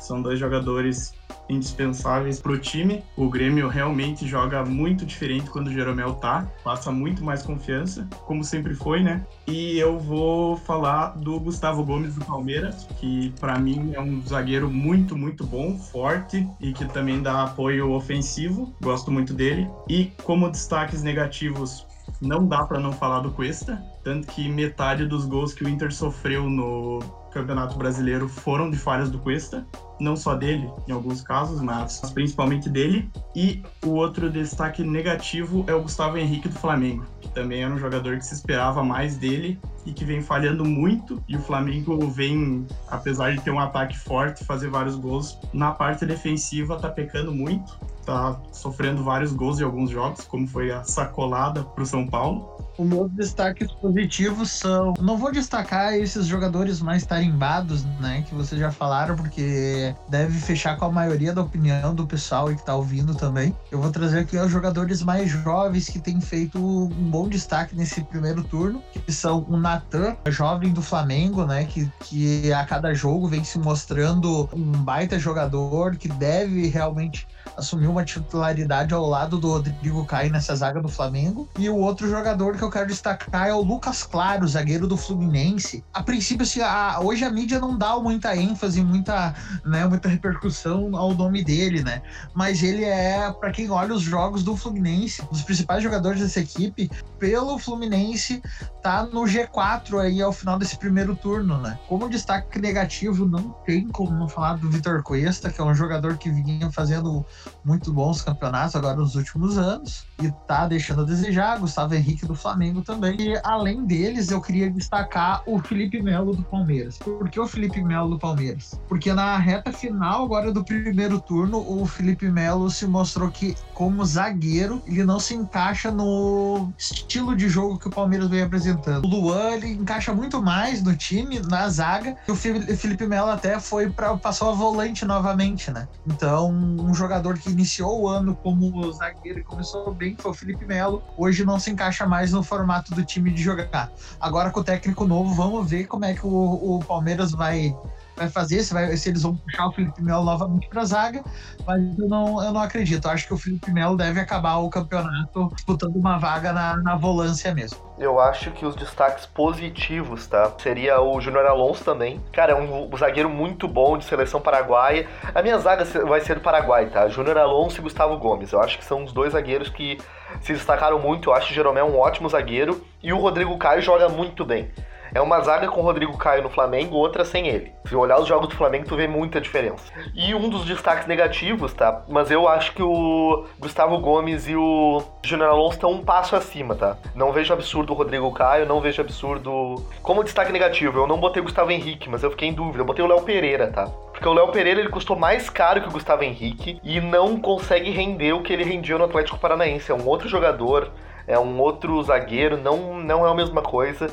são 0.00 0.22
dois 0.22 0.38
jogadores 0.38 1.12
indispensáveis 1.48 2.40
para 2.40 2.52
o 2.52 2.58
time. 2.58 3.02
O 3.16 3.28
Grêmio 3.28 3.68
realmente 3.68 4.26
joga 4.26 4.64
muito 4.64 5.04
diferente 5.04 5.50
quando 5.50 5.68
o 5.68 5.72
Jeromel 5.72 6.14
tá, 6.14 6.46
passa 6.62 6.90
muito 6.90 7.24
mais 7.24 7.42
confiança, 7.42 8.06
como 8.26 8.44
sempre 8.44 8.74
foi, 8.74 9.02
né? 9.02 9.24
E 9.46 9.78
eu 9.78 9.98
vou 9.98 10.56
falar 10.56 11.16
do 11.16 11.40
Gustavo 11.40 11.84
Gomes 11.84 12.14
do 12.14 12.24
Palmeiras, 12.24 12.86
que 12.98 13.32
para 13.40 13.58
mim 13.58 13.92
é 13.94 14.00
um 14.00 14.22
zagueiro 14.26 14.70
muito, 14.70 15.16
muito 15.16 15.44
bom, 15.44 15.78
forte 15.78 16.46
e 16.60 16.72
que 16.72 16.84
também 16.86 17.22
dá 17.22 17.44
apoio 17.44 17.92
ofensivo. 17.92 18.74
Gosto 18.80 19.10
muito 19.10 19.32
dele. 19.32 19.68
E 19.88 20.12
como 20.22 20.50
destaques 20.50 21.02
negativos, 21.02 21.86
não 22.20 22.46
dá 22.46 22.64
para 22.64 22.80
não 22.80 22.92
falar 22.92 23.20
do 23.20 23.30
Cuesta, 23.30 23.82
tanto 24.02 24.26
que 24.28 24.48
metade 24.48 25.06
dos 25.06 25.24
gols 25.24 25.52
que 25.52 25.64
o 25.64 25.68
Inter 25.68 25.92
sofreu 25.92 26.48
no 26.48 27.00
Campeonato 27.38 27.78
Brasileiro 27.78 28.28
foram 28.28 28.68
de 28.68 28.76
falhas 28.76 29.10
do 29.10 29.18
Cuesta, 29.20 29.64
não 30.00 30.16
só 30.16 30.34
dele, 30.34 30.68
em 30.88 30.92
alguns 30.92 31.22
casos, 31.22 31.60
mas 31.60 32.00
principalmente 32.12 32.68
dele. 32.68 33.08
E 33.34 33.62
o 33.84 33.90
outro 33.90 34.28
destaque 34.28 34.82
negativo 34.82 35.64
é 35.68 35.74
o 35.74 35.82
Gustavo 35.82 36.18
Henrique 36.18 36.48
do 36.48 36.58
Flamengo, 36.58 37.04
que 37.20 37.28
também 37.28 37.62
era 37.62 37.72
um 37.72 37.78
jogador 37.78 38.16
que 38.16 38.26
se 38.26 38.34
esperava 38.34 38.82
mais 38.82 39.16
dele 39.16 39.58
e 39.86 39.92
que 39.92 40.04
vem 40.04 40.20
falhando 40.20 40.64
muito. 40.64 41.22
E 41.28 41.36
o 41.36 41.40
Flamengo 41.40 42.08
vem, 42.08 42.66
apesar 42.88 43.32
de 43.32 43.40
ter 43.40 43.52
um 43.52 43.60
ataque 43.60 43.96
forte, 43.96 44.44
fazer 44.44 44.68
vários 44.68 44.96
gols, 44.96 45.38
na 45.52 45.70
parte 45.70 46.04
defensiva 46.04 46.76
tá 46.76 46.88
pecando 46.88 47.32
muito. 47.32 47.78
Tá 48.04 48.40
sofrendo 48.52 49.04
vários 49.04 49.32
gols 49.32 49.60
em 49.60 49.64
alguns 49.64 49.90
jogos, 49.90 50.24
como 50.24 50.46
foi 50.46 50.72
a 50.72 50.82
sacolada 50.82 51.62
pro 51.62 51.84
São 51.84 52.06
Paulo. 52.06 52.57
Os 52.78 52.86
meus 52.86 53.10
destaques 53.10 53.72
positivos 53.72 54.50
são. 54.50 54.94
Não 55.00 55.18
vou 55.18 55.32
destacar 55.32 55.94
esses 55.94 56.26
jogadores 56.26 56.80
mais 56.80 57.04
tarimbados, 57.04 57.84
né? 58.00 58.24
Que 58.28 58.34
vocês 58.34 58.60
já 58.60 58.70
falaram, 58.70 59.16
porque 59.16 59.94
deve 60.08 60.38
fechar 60.38 60.76
com 60.76 60.84
a 60.84 60.92
maioria 60.92 61.32
da 61.32 61.42
opinião 61.42 61.94
do 61.94 62.06
pessoal 62.06 62.48
que 62.48 62.64
tá 62.64 62.74
ouvindo 62.76 63.14
também. 63.14 63.54
Eu 63.70 63.80
vou 63.80 63.90
trazer 63.90 64.20
aqui 64.20 64.36
os 64.38 64.50
jogadores 64.50 65.02
mais 65.02 65.28
jovens 65.28 65.88
que 65.88 65.98
têm 65.98 66.20
feito 66.20 66.58
um 66.58 67.10
bom 67.10 67.28
destaque 67.28 67.74
nesse 67.74 68.00
primeiro 68.02 68.44
turno, 68.44 68.82
que 69.04 69.12
são 69.12 69.44
o 69.48 69.56
Natan, 69.56 70.16
jovem 70.28 70.72
do 70.72 70.80
Flamengo, 70.80 71.44
né? 71.44 71.64
Que, 71.64 71.90
que 72.00 72.52
a 72.52 72.64
cada 72.64 72.94
jogo 72.94 73.26
vem 73.26 73.42
se 73.42 73.58
mostrando 73.58 74.48
um 74.52 74.70
baita 74.70 75.18
jogador 75.18 75.96
que 75.96 76.08
deve 76.08 76.68
realmente 76.68 77.26
assumir 77.56 77.86
uma 77.86 78.04
titularidade 78.04 78.94
ao 78.94 79.06
lado 79.06 79.38
do 79.38 79.52
Rodrigo 79.52 80.04
Caio 80.04 80.30
nessa 80.30 80.54
zaga 80.54 80.80
do 80.80 80.88
Flamengo. 80.88 81.48
E 81.58 81.68
o 81.68 81.76
outro 81.76 82.08
jogador 82.08 82.56
que 82.56 82.62
eu 82.62 82.70
quero 82.70 82.88
destacar 82.88 83.48
é 83.48 83.54
o 83.54 83.60
Lucas 83.60 84.02
Claro, 84.02 84.46
zagueiro 84.46 84.86
do 84.86 84.96
Fluminense. 84.96 85.84
A 85.92 86.02
princípio, 86.02 86.42
assim, 86.42 86.60
a, 86.60 87.00
hoje 87.00 87.24
a 87.24 87.30
mídia 87.30 87.58
não 87.58 87.76
dá 87.76 87.98
muita 87.98 88.36
ênfase, 88.36 88.82
muita, 88.82 89.34
né, 89.64 89.86
muita 89.86 90.08
repercussão 90.08 90.96
ao 90.96 91.14
nome 91.14 91.44
dele, 91.44 91.82
né? 91.82 92.02
Mas 92.34 92.62
ele 92.62 92.84
é, 92.84 93.30
para 93.32 93.50
quem 93.50 93.70
olha 93.70 93.94
os 93.94 94.02
jogos 94.02 94.42
do 94.42 94.56
Fluminense, 94.56 95.22
um 95.22 95.26
dos 95.26 95.42
principais 95.42 95.82
jogadores 95.82 96.20
dessa 96.20 96.40
equipe, 96.40 96.90
pelo 97.18 97.58
Fluminense, 97.58 98.42
tá 98.82 99.04
no 99.04 99.22
G4 99.22 100.00
aí 100.00 100.22
ao 100.22 100.32
final 100.32 100.58
desse 100.58 100.76
primeiro 100.76 101.14
turno, 101.14 101.58
né? 101.58 101.78
Como 101.88 102.08
destaque 102.08 102.58
negativo, 102.58 103.26
não 103.26 103.50
tem 103.66 103.86
como 103.88 104.12
não 104.12 104.28
falar 104.28 104.54
do 104.54 104.70
Vitor 104.70 105.02
Cuesta, 105.02 105.50
que 105.50 105.60
é 105.60 105.64
um 105.64 105.74
jogador 105.74 106.16
que 106.16 106.30
vinha 106.30 106.70
fazendo 106.70 107.24
muito 107.64 107.92
bons 107.92 108.22
campeonatos 108.22 108.74
agora 108.76 108.96
nos 108.96 109.14
últimos 109.14 109.58
anos 109.58 110.07
e 110.20 110.30
tá 110.46 110.66
deixando 110.66 111.02
a 111.02 111.04
desejar. 111.04 111.58
Gustavo 111.58 111.94
Henrique 111.94 112.26
do 112.26 112.34
Flamengo 112.34 112.82
também. 112.82 113.16
E 113.20 113.40
além 113.44 113.84
deles, 113.84 114.30
eu 114.30 114.40
queria 114.40 114.70
destacar 114.70 115.42
o 115.46 115.58
Felipe 115.60 116.02
Melo 116.02 116.34
do 116.34 116.42
Palmeiras. 116.42 116.98
Por 116.98 117.28
que 117.28 117.38
o 117.38 117.46
Felipe 117.46 117.82
Melo 117.82 118.10
do 118.10 118.18
Palmeiras? 118.18 118.80
Porque 118.88 119.12
na 119.12 119.36
reta 119.36 119.72
final 119.72 120.24
agora 120.24 120.52
do 120.52 120.64
primeiro 120.64 121.20
turno, 121.20 121.58
o 121.58 121.86
Felipe 121.86 122.30
Melo 122.30 122.70
se 122.70 122.86
mostrou 122.86 123.30
que, 123.30 123.56
como 123.74 124.04
zagueiro, 124.04 124.82
ele 124.86 125.04
não 125.04 125.20
se 125.20 125.34
encaixa 125.34 125.90
no 125.90 126.72
estilo 126.76 127.36
de 127.36 127.48
jogo 127.48 127.78
que 127.78 127.88
o 127.88 127.90
Palmeiras 127.90 128.28
vem 128.28 128.42
apresentando. 128.42 129.04
O 129.04 129.08
Luan, 129.08 129.50
ele 129.52 129.72
encaixa 129.72 130.12
muito 130.12 130.42
mais 130.42 130.82
no 130.82 130.96
time, 130.96 131.40
na 131.40 131.68
zaga. 131.68 132.16
E 132.26 132.32
o 132.32 132.36
Felipe 132.36 133.06
Melo 133.06 133.30
até 133.30 133.60
foi 133.60 133.90
para 133.90 134.16
passou 134.16 134.50
a 134.50 134.52
volante 134.52 135.04
novamente, 135.04 135.70
né? 135.70 135.86
Então, 136.06 136.50
um 136.50 136.92
jogador 136.92 137.38
que 137.38 137.50
iniciou 137.50 138.02
o 138.02 138.08
ano 138.08 138.34
como 138.34 138.92
zagueiro 138.92 139.38
e 139.40 139.44
começou 139.44 139.92
bem 139.94 140.07
foi 140.16 140.30
o 140.30 140.34
Felipe 140.34 140.64
Melo. 140.64 141.02
Hoje 141.16 141.44
não 141.44 141.58
se 141.58 141.70
encaixa 141.70 142.06
mais 142.06 142.32
no 142.32 142.42
formato 142.42 142.94
do 142.94 143.04
time 143.04 143.30
de 143.30 143.42
jogar. 143.42 143.90
Agora 144.20 144.50
com 144.50 144.60
o 144.60 144.64
técnico 144.64 145.06
novo, 145.06 145.34
vamos 145.34 145.68
ver 145.68 145.86
como 145.86 146.04
é 146.04 146.14
que 146.14 146.26
o, 146.26 146.30
o 146.76 146.84
Palmeiras 146.84 147.32
vai 147.32 147.74
vai 148.18 148.28
fazer, 148.28 148.62
se, 148.62 148.74
vai, 148.74 148.96
se 148.96 149.08
eles 149.08 149.22
vão 149.22 149.36
puxar 149.36 149.68
o 149.68 149.72
Felipe 149.72 150.02
Melo 150.02 150.24
novamente 150.24 150.68
para 150.68 150.82
a 150.82 150.84
zaga, 150.84 151.22
mas 151.66 151.98
eu 151.98 152.08
não, 152.08 152.42
eu 152.42 152.52
não 152.52 152.60
acredito. 152.60 153.06
Eu 153.06 153.10
acho 153.12 153.26
que 153.26 153.34
o 153.34 153.38
Felipe 153.38 153.70
Melo 153.70 153.96
deve 153.96 154.20
acabar 154.20 154.56
o 154.56 154.68
campeonato 154.68 155.48
disputando 155.54 155.96
uma 155.96 156.18
vaga 156.18 156.52
na, 156.52 156.76
na 156.78 156.96
volância 156.96 157.54
mesmo. 157.54 157.78
Eu 157.98 158.20
acho 158.20 158.50
que 158.52 158.64
os 158.64 158.76
destaques 158.76 159.26
positivos, 159.26 160.26
tá? 160.26 160.52
Seria 160.58 161.00
o 161.00 161.20
Júnior 161.20 161.46
Alonso 161.46 161.84
também. 161.84 162.20
Cara, 162.32 162.52
é 162.52 162.54
um, 162.54 162.92
um, 162.92 162.96
zagueiro 162.96 163.28
muito 163.28 163.66
bom 163.66 163.98
de 163.98 164.04
seleção 164.04 164.40
paraguaia. 164.40 165.08
A 165.34 165.42
minha 165.42 165.58
zaga 165.58 165.84
vai 166.06 166.20
ser 166.20 166.36
do 166.36 166.40
Paraguai, 166.40 166.86
tá? 166.86 167.08
Júnior 167.08 167.38
Alonso 167.38 167.78
e 167.78 167.82
Gustavo 167.82 168.16
Gomes. 168.18 168.52
Eu 168.52 168.60
acho 168.60 168.78
que 168.78 168.84
são 168.84 169.04
os 169.04 169.12
dois 169.12 169.32
zagueiros 169.32 169.68
que 169.68 169.98
se 170.40 170.52
destacaram 170.52 170.98
muito. 170.98 171.30
Eu 171.30 171.34
acho 171.34 171.46
que 171.46 171.52
o 171.52 171.54
Jeromel 171.54 171.86
é 171.86 171.90
um 171.90 171.98
ótimo 171.98 172.28
zagueiro 172.28 172.84
e 173.02 173.12
o 173.12 173.18
Rodrigo 173.18 173.56
Caio 173.58 173.82
joga 173.82 174.08
muito 174.08 174.44
bem. 174.44 174.70
É 175.14 175.20
uma 175.20 175.40
zaga 175.40 175.68
com 175.68 175.80
o 175.80 175.84
Rodrigo 175.84 176.16
Caio 176.16 176.42
no 176.42 176.50
Flamengo, 176.50 176.96
outra 176.96 177.24
sem 177.24 177.48
ele. 177.48 177.72
Se 177.86 177.96
olhar 177.96 178.20
os 178.20 178.28
jogos 178.28 178.48
do 178.48 178.54
Flamengo, 178.54 178.86
tu 178.86 178.96
vê 178.96 179.08
muita 179.08 179.40
diferença. 179.40 179.84
E 180.14 180.34
um 180.34 180.48
dos 180.48 180.64
destaques 180.64 181.06
negativos, 181.06 181.72
tá? 181.72 182.02
Mas 182.08 182.30
eu 182.30 182.46
acho 182.46 182.74
que 182.74 182.82
o 182.82 183.46
Gustavo 183.58 183.98
Gomes 183.98 184.48
e 184.48 184.54
o 184.54 185.02
Júnior 185.24 185.50
Alonso 185.50 185.74
estão 185.76 185.90
um 185.90 186.04
passo 186.04 186.36
acima, 186.36 186.74
tá? 186.74 186.96
Não 187.14 187.32
vejo 187.32 187.52
absurdo 187.52 187.92
o 187.92 187.96
Rodrigo 187.96 188.30
Caio, 188.32 188.66
não 188.66 188.80
vejo 188.80 189.00
absurdo. 189.00 189.82
Como 190.02 190.24
destaque 190.24 190.52
negativo, 190.52 190.98
eu 190.98 191.06
não 191.06 191.18
botei 191.18 191.40
o 191.40 191.44
Gustavo 191.44 191.70
Henrique, 191.70 192.08
mas 192.08 192.22
eu 192.22 192.30
fiquei 192.30 192.48
em 192.48 192.52
dúvida. 192.52 192.80
Eu 192.80 192.86
botei 192.86 193.04
o 193.04 193.08
Léo 193.08 193.22
Pereira, 193.22 193.68
tá? 193.68 193.86
Porque 194.12 194.28
o 194.28 194.32
Léo 194.32 194.48
Pereira 194.48 194.80
ele 194.80 194.88
custou 194.88 195.16
mais 195.16 195.48
caro 195.48 195.80
que 195.80 195.88
o 195.88 195.92
Gustavo 195.92 196.24
Henrique 196.24 196.80
e 196.82 197.00
não 197.00 197.38
consegue 197.40 197.90
render 197.90 198.32
o 198.32 198.42
que 198.42 198.52
ele 198.52 198.64
rendia 198.64 198.98
no 198.98 199.04
Atlético 199.04 199.38
Paranaense. 199.38 199.92
É 199.92 199.94
um 199.94 200.06
outro 200.06 200.28
jogador, 200.28 200.90
é 201.26 201.38
um 201.38 201.60
outro 201.60 202.02
zagueiro, 202.02 202.56
não, 202.56 202.98
não 202.98 203.26
é 203.26 203.30
a 203.30 203.34
mesma 203.34 203.62
coisa. 203.62 204.10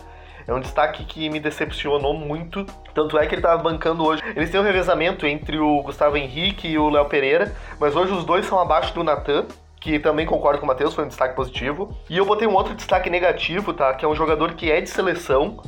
É 0.47 0.53
um 0.53 0.59
destaque 0.59 1.03
que 1.05 1.29
me 1.29 1.39
decepcionou 1.39 2.13
muito. 2.13 2.65
Tanto 2.93 3.17
é 3.17 3.25
que 3.25 3.35
ele 3.35 3.41
tava 3.41 3.61
bancando 3.61 4.05
hoje. 4.05 4.21
Eles 4.35 4.49
têm 4.49 4.59
um 4.59 4.63
revezamento 4.63 5.25
entre 5.25 5.57
o 5.57 5.81
Gustavo 5.81 6.17
Henrique 6.17 6.67
e 6.67 6.77
o 6.77 6.89
Léo 6.89 7.05
Pereira, 7.05 7.55
mas 7.79 7.95
hoje 7.95 8.13
os 8.13 8.23
dois 8.23 8.45
são 8.45 8.59
abaixo 8.59 8.93
do 8.93 9.03
Natan 9.03 9.45
que 9.85 9.99
também 9.99 10.25
concordo 10.25 10.57
com 10.57 10.65
o 10.65 10.67
Matheus, 10.67 10.95
foi 10.95 11.03
um 11.03 11.07
destaque 11.07 11.35
positivo. 11.35 11.95
E 12.09 12.17
eu 12.17 12.25
botei 12.25 12.47
um 12.47 12.55
outro 12.55 12.73
destaque 12.73 13.07
negativo, 13.07 13.71
tá? 13.71 13.93
Que 13.93 14.03
é 14.03 14.07
um 14.07 14.15
jogador 14.15 14.53
que 14.53 14.71
é 14.71 14.81
de 14.81 14.89
seleção, 14.89 15.61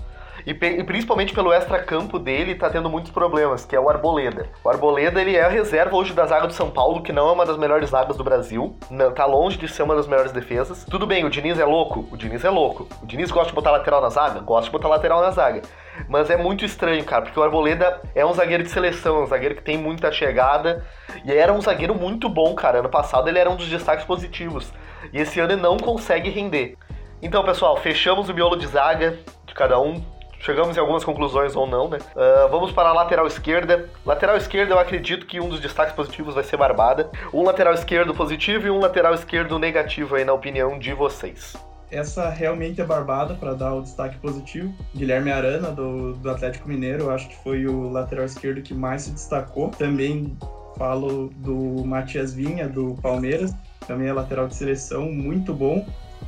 e, 0.47 0.51
e 0.51 0.83
principalmente 0.85 1.33
pelo 1.33 1.51
extra-campo 1.51 2.17
dele, 2.17 2.55
tá 2.55 2.69
tendo 2.69 2.89
muitos 2.89 3.11
problemas, 3.11 3.65
que 3.65 3.75
é 3.75 3.79
o 3.79 3.89
Arboleda. 3.89 4.47
O 4.63 4.69
Arboleda, 4.69 5.19
ele 5.19 5.35
é 5.35 5.43
a 5.43 5.49
reserva 5.49 5.97
hoje 5.97 6.13
da 6.13 6.25
zaga 6.25 6.47
do 6.47 6.53
São 6.53 6.71
Paulo, 6.71 7.01
que 7.01 7.11
não 7.11 7.27
é 7.27 7.31
uma 7.33 7.45
das 7.45 7.57
melhores 7.57 7.89
zagas 7.89 8.15
do 8.15 8.23
Brasil, 8.23 8.73
não, 8.89 9.11
tá 9.11 9.25
longe 9.25 9.57
de 9.57 9.67
ser 9.67 9.83
uma 9.83 9.93
das 9.93 10.07
melhores 10.07 10.31
defesas. 10.31 10.85
Tudo 10.85 11.05
bem, 11.05 11.25
o 11.25 11.29
Diniz 11.29 11.59
é 11.59 11.65
louco? 11.65 12.07
O 12.09 12.15
Diniz 12.15 12.45
é 12.45 12.49
louco. 12.49 12.87
O 13.03 13.05
Diniz 13.05 13.29
gosta 13.29 13.49
de 13.49 13.55
botar 13.55 13.71
lateral 13.71 14.01
na 14.01 14.09
zaga? 14.09 14.39
Gosta 14.39 14.65
de 14.65 14.71
botar 14.71 14.87
lateral 14.87 15.21
na 15.21 15.31
zaga. 15.31 15.63
Mas 16.07 16.29
é 16.29 16.37
muito 16.37 16.63
estranho, 16.63 17.03
cara, 17.03 17.23
porque 17.23 17.37
o 17.37 17.43
Arboleda 17.43 18.01
é 18.15 18.25
um 18.25 18.31
zagueiro 18.31 18.63
de 18.63 18.69
seleção, 18.69 19.23
um 19.23 19.27
zagueiro 19.27 19.55
que 19.55 19.63
tem 19.63 19.77
muita 19.77 20.13
chegada. 20.13 20.85
E 21.25 21.31
era 21.33 21.51
um 21.51 21.59
zagueiro 21.59 21.93
muito 21.93 22.29
bom, 22.29 22.55
cara. 22.55 22.79
Ano 22.79 22.89
passado 22.89 23.27
ele 23.27 23.39
era 23.39 23.49
um 23.49 23.57
dos 23.57 23.67
destaques 23.67 24.05
positivos. 24.05 24.71
E 25.11 25.19
esse 25.19 25.41
ano 25.41 25.51
ele 25.51 25.61
não 25.61 25.75
consegue 25.75 26.29
render. 26.29 26.77
Então, 27.21 27.43
pessoal, 27.43 27.75
fechamos 27.75 28.29
o 28.29 28.33
miolo 28.33 28.55
de 28.55 28.67
zaga 28.67 29.17
de 29.45 29.53
cada 29.53 29.77
um. 29.79 30.01
Chegamos 30.39 30.77
em 30.77 30.79
algumas 30.79 31.03
conclusões 31.03 31.55
ou 31.55 31.67
não, 31.67 31.89
né? 31.89 31.97
Uh, 32.15 32.49
vamos 32.49 32.71
para 32.71 32.89
a 32.89 32.93
lateral 32.93 33.27
esquerda. 33.27 33.89
Lateral 34.05 34.37
esquerda, 34.37 34.73
eu 34.73 34.79
acredito 34.79 35.25
que 35.25 35.39
um 35.39 35.49
dos 35.49 35.59
destaques 35.59 35.93
positivos 35.93 36.35
vai 36.35 36.43
ser 36.43 36.57
Barbada. 36.57 37.09
Um 37.33 37.43
lateral 37.43 37.73
esquerdo 37.73 38.13
positivo 38.13 38.67
e 38.67 38.69
um 38.69 38.79
lateral 38.79 39.13
esquerdo 39.13 39.57
negativo 39.59 40.15
aí, 40.15 40.23
na 40.23 40.33
opinião 40.33 40.77
de 40.77 40.93
vocês. 40.93 41.55
Essa 41.89 42.29
realmente 42.29 42.81
é 42.81 42.85
Barbada, 42.85 43.33
para 43.33 43.53
dar 43.53 43.73
o 43.73 43.81
destaque 43.81 44.17
positivo. 44.17 44.73
Guilherme 44.95 45.31
Arana, 45.31 45.71
do, 45.71 46.13
do 46.13 46.29
Atlético 46.29 46.67
Mineiro, 46.67 47.03
eu 47.03 47.11
acho 47.11 47.29
que 47.29 47.35
foi 47.43 47.65
o 47.65 47.89
lateral 47.89 48.25
esquerdo 48.25 48.61
que 48.61 48.73
mais 48.73 49.03
se 49.03 49.11
destacou. 49.11 49.69
Também 49.69 50.37
falo 50.77 51.31
do 51.37 51.83
Matias 51.85 52.33
Vinha, 52.33 52.67
do 52.67 52.95
Palmeiras, 53.01 53.53
também 53.87 54.07
é 54.09 54.13
lateral 54.13 54.47
de 54.47 54.55
seleção, 54.55 55.11
muito 55.11 55.53
bom 55.53 55.85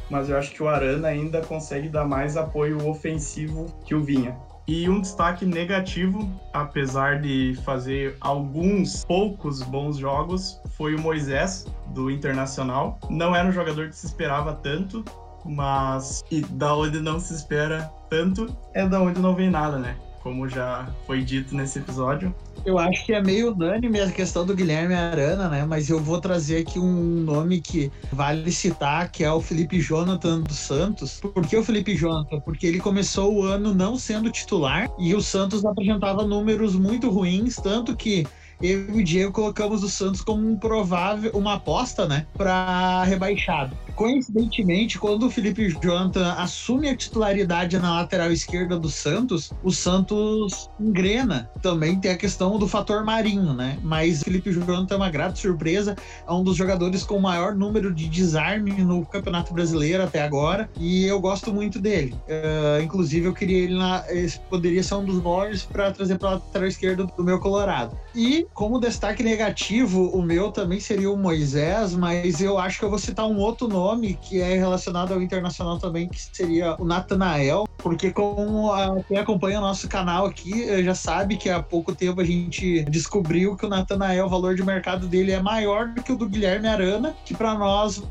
mas 0.10 0.30
eu 0.30 0.38
acho 0.38 0.52
que 0.52 0.64
o 0.64 0.68
Arana 0.68 1.08
ainda 1.08 1.42
consegue 1.42 1.90
dar 1.90 2.06
mais 2.06 2.38
apoio 2.38 2.88
ofensivo 2.88 3.66
que 3.86 3.94
o 3.94 4.04
Vinha. 4.04 4.36
E 4.68 4.88
um 4.88 5.02
destaque 5.02 5.46
negativo, 5.46 6.30
apesar 6.54 7.20
de 7.22 7.58
fazer 7.66 8.16
alguns 8.22 9.04
poucos 9.04 9.64
bons 9.64 9.98
jogos, 9.98 10.62
foi 10.78 10.94
o 10.94 11.00
Moisés, 11.00 11.66
do 11.88 12.12
Internacional. 12.12 13.00
Não 13.10 13.36
era 13.36 13.48
um 13.48 13.52
jogador 13.52 13.90
que 13.90 13.96
se 13.96 14.06
esperava 14.06 14.54
tanto, 14.54 15.04
mas 15.44 16.24
e 16.30 16.42
da 16.42 16.76
onde 16.76 17.00
não 17.00 17.20
se 17.20 17.34
espera 17.34 17.92
tanto 18.10 18.46
é 18.74 18.88
da 18.88 19.02
onde 19.02 19.20
não 19.20 19.34
vem 19.34 19.50
nada, 19.50 19.80
né? 19.80 19.96
Como 20.22 20.48
já 20.48 20.88
foi 21.08 21.22
dito 21.24 21.56
nesse 21.56 21.80
episódio. 21.80 22.34
Eu 22.66 22.78
acho 22.78 23.06
que 23.06 23.14
é 23.14 23.22
meio 23.22 23.54
unânime 23.54 24.02
a 24.02 24.12
questão 24.12 24.46
do 24.46 24.54
Guilherme 24.54 24.94
Arana, 24.94 25.48
né? 25.48 25.66
Mas 25.66 25.90
eu 25.90 26.00
vou 26.00 26.20
trazer 26.20 26.58
aqui 26.58 26.78
um 26.78 27.22
nome 27.22 27.62
que 27.62 27.92
vale 28.12 28.52
citar, 28.52 29.10
que 29.12 29.24
é 29.24 29.32
o 29.32 29.40
Felipe 29.40 29.80
Jonathan 29.80 30.42
dos 30.42 30.58
Santos. 30.58 31.20
Por 31.22 31.46
que 31.48 31.56
o 31.56 31.64
Felipe 31.64 31.96
Jonathan? 31.96 32.40
Porque 32.42 32.68
ele 32.68 32.80
começou 32.80 33.34
o 33.34 33.44
ano 33.44 33.74
não 33.74 33.98
sendo 33.98 34.30
titular 34.30 34.90
e 35.00 35.16
o 35.16 35.22
Santos 35.22 35.66
apresentava 35.66 36.26
números 36.26 36.76
muito 36.76 37.10
ruins, 37.10 37.56
tanto 37.56 37.96
que 37.96 38.28
eu 38.62 38.94
e 38.94 39.02
o 39.02 39.04
Diego 39.04 39.32
colocamos 39.32 39.84
o 39.84 39.90
Santos 39.90 40.22
como 40.22 40.46
um 40.46 40.58
provável, 40.58 41.32
uma 41.34 41.54
aposta, 41.54 42.06
né, 42.06 42.26
para 42.38 43.04
rebaixado. 43.06 43.76
Coincidentemente, 44.00 44.98
quando 44.98 45.28
o 45.28 45.30
Felipe 45.30 45.68
Jonathan 45.84 46.32
assume 46.36 46.88
a 46.88 46.96
titularidade 46.96 47.78
na 47.78 47.96
lateral 47.96 48.32
esquerda 48.32 48.80
do 48.80 48.90
Santos, 48.90 49.52
o 49.62 49.72
Santos 49.72 50.70
engrena. 50.80 51.52
Também 51.62 52.00
tem 52.00 52.12
a 52.12 52.16
questão 52.16 52.58
do 52.58 52.66
fator 52.66 53.04
Marinho, 53.04 53.54
né? 53.54 53.78
Mas 53.84 54.22
o 54.22 54.24
Felipe 54.24 54.54
Jonathan 54.54 54.94
é 54.94 54.98
uma 54.98 55.10
grata 55.10 55.36
surpresa, 55.36 55.98
é 56.26 56.32
um 56.32 56.42
dos 56.42 56.56
jogadores 56.56 57.04
com 57.04 57.18
o 57.18 57.22
maior 57.22 57.54
número 57.54 57.94
de 57.94 58.08
desarme 58.08 58.72
no 58.72 59.06
Campeonato 59.06 59.54
Brasileiro 59.54 60.02
até 60.02 60.22
agora, 60.22 60.70
e 60.80 61.06
eu 61.06 61.20
gosto 61.20 61.54
muito 61.54 61.78
dele. 61.78 62.16
Uh, 62.30 62.82
inclusive, 62.82 63.28
eu 63.28 63.34
queria 63.34 63.64
ele 63.66 63.78
na. 63.78 64.06
poderia 64.50 64.82
ser 64.82 64.96
um 64.96 65.04
dos 65.04 65.22
nomes 65.22 65.64
para 65.64 65.92
trazer 65.92 66.18
para 66.18 66.30
a 66.30 66.34
lateral 66.36 66.70
esquerda 66.70 67.06
do 67.06 67.22
meu 67.22 67.38
Colorado. 67.38 67.98
E 68.16 68.48
como 68.54 68.80
destaque 68.80 69.24
negativo, 69.24 70.08
o 70.12 70.22
meu 70.22 70.54
também 70.54 70.80
seria 70.80 71.12
o 71.12 71.18
Moisés, 71.18 71.94
mas 71.96 72.40
eu 72.40 72.58
acho 72.58 72.80
que 72.80 72.86
eu 72.86 72.90
vou 72.90 72.98
citar 72.98 73.26
um 73.26 73.38
outro 73.38 73.68
nome 73.68 73.89
que 74.22 74.42
é 74.42 74.56
relacionado 74.56 75.14
ao 75.14 75.22
internacional 75.22 75.78
também, 75.78 76.08
que 76.08 76.20
seria 76.20 76.76
o 76.80 76.86
Natanael, 76.86 77.66
porque 77.78 78.12
como 78.12 78.72
a, 78.72 79.02
quem 79.08 79.18
acompanha 79.18 79.60
o 79.60 79.62
nosso 79.62 79.88
canal 79.88 80.26
aqui 80.26 80.64
eh, 80.64 80.84
já 80.84 80.94
sabe 80.94 81.38
que 81.38 81.50
há 81.50 81.62
pouco 81.62 81.96
tempo 81.96 82.22
a 82.22 82.24
gente 82.24 82.84
descobriu 82.84 83.56
que 83.56 83.66
o 83.66 83.70
Natanael, 83.70 84.26
o 84.26 84.30
valor 84.30 84.56
de 84.56 84.64
mercado 84.64 85.08
dele 85.08 85.32
é 85.32 85.42
maior 85.42 85.88
do 85.88 86.04
que 86.04 86.12
o 86.12 86.16
do 86.16 86.28
Guilherme 86.28 86.68
Arana, 86.68 87.16
que 87.26 87.34
para 87.34 87.56
nós 87.56 88.04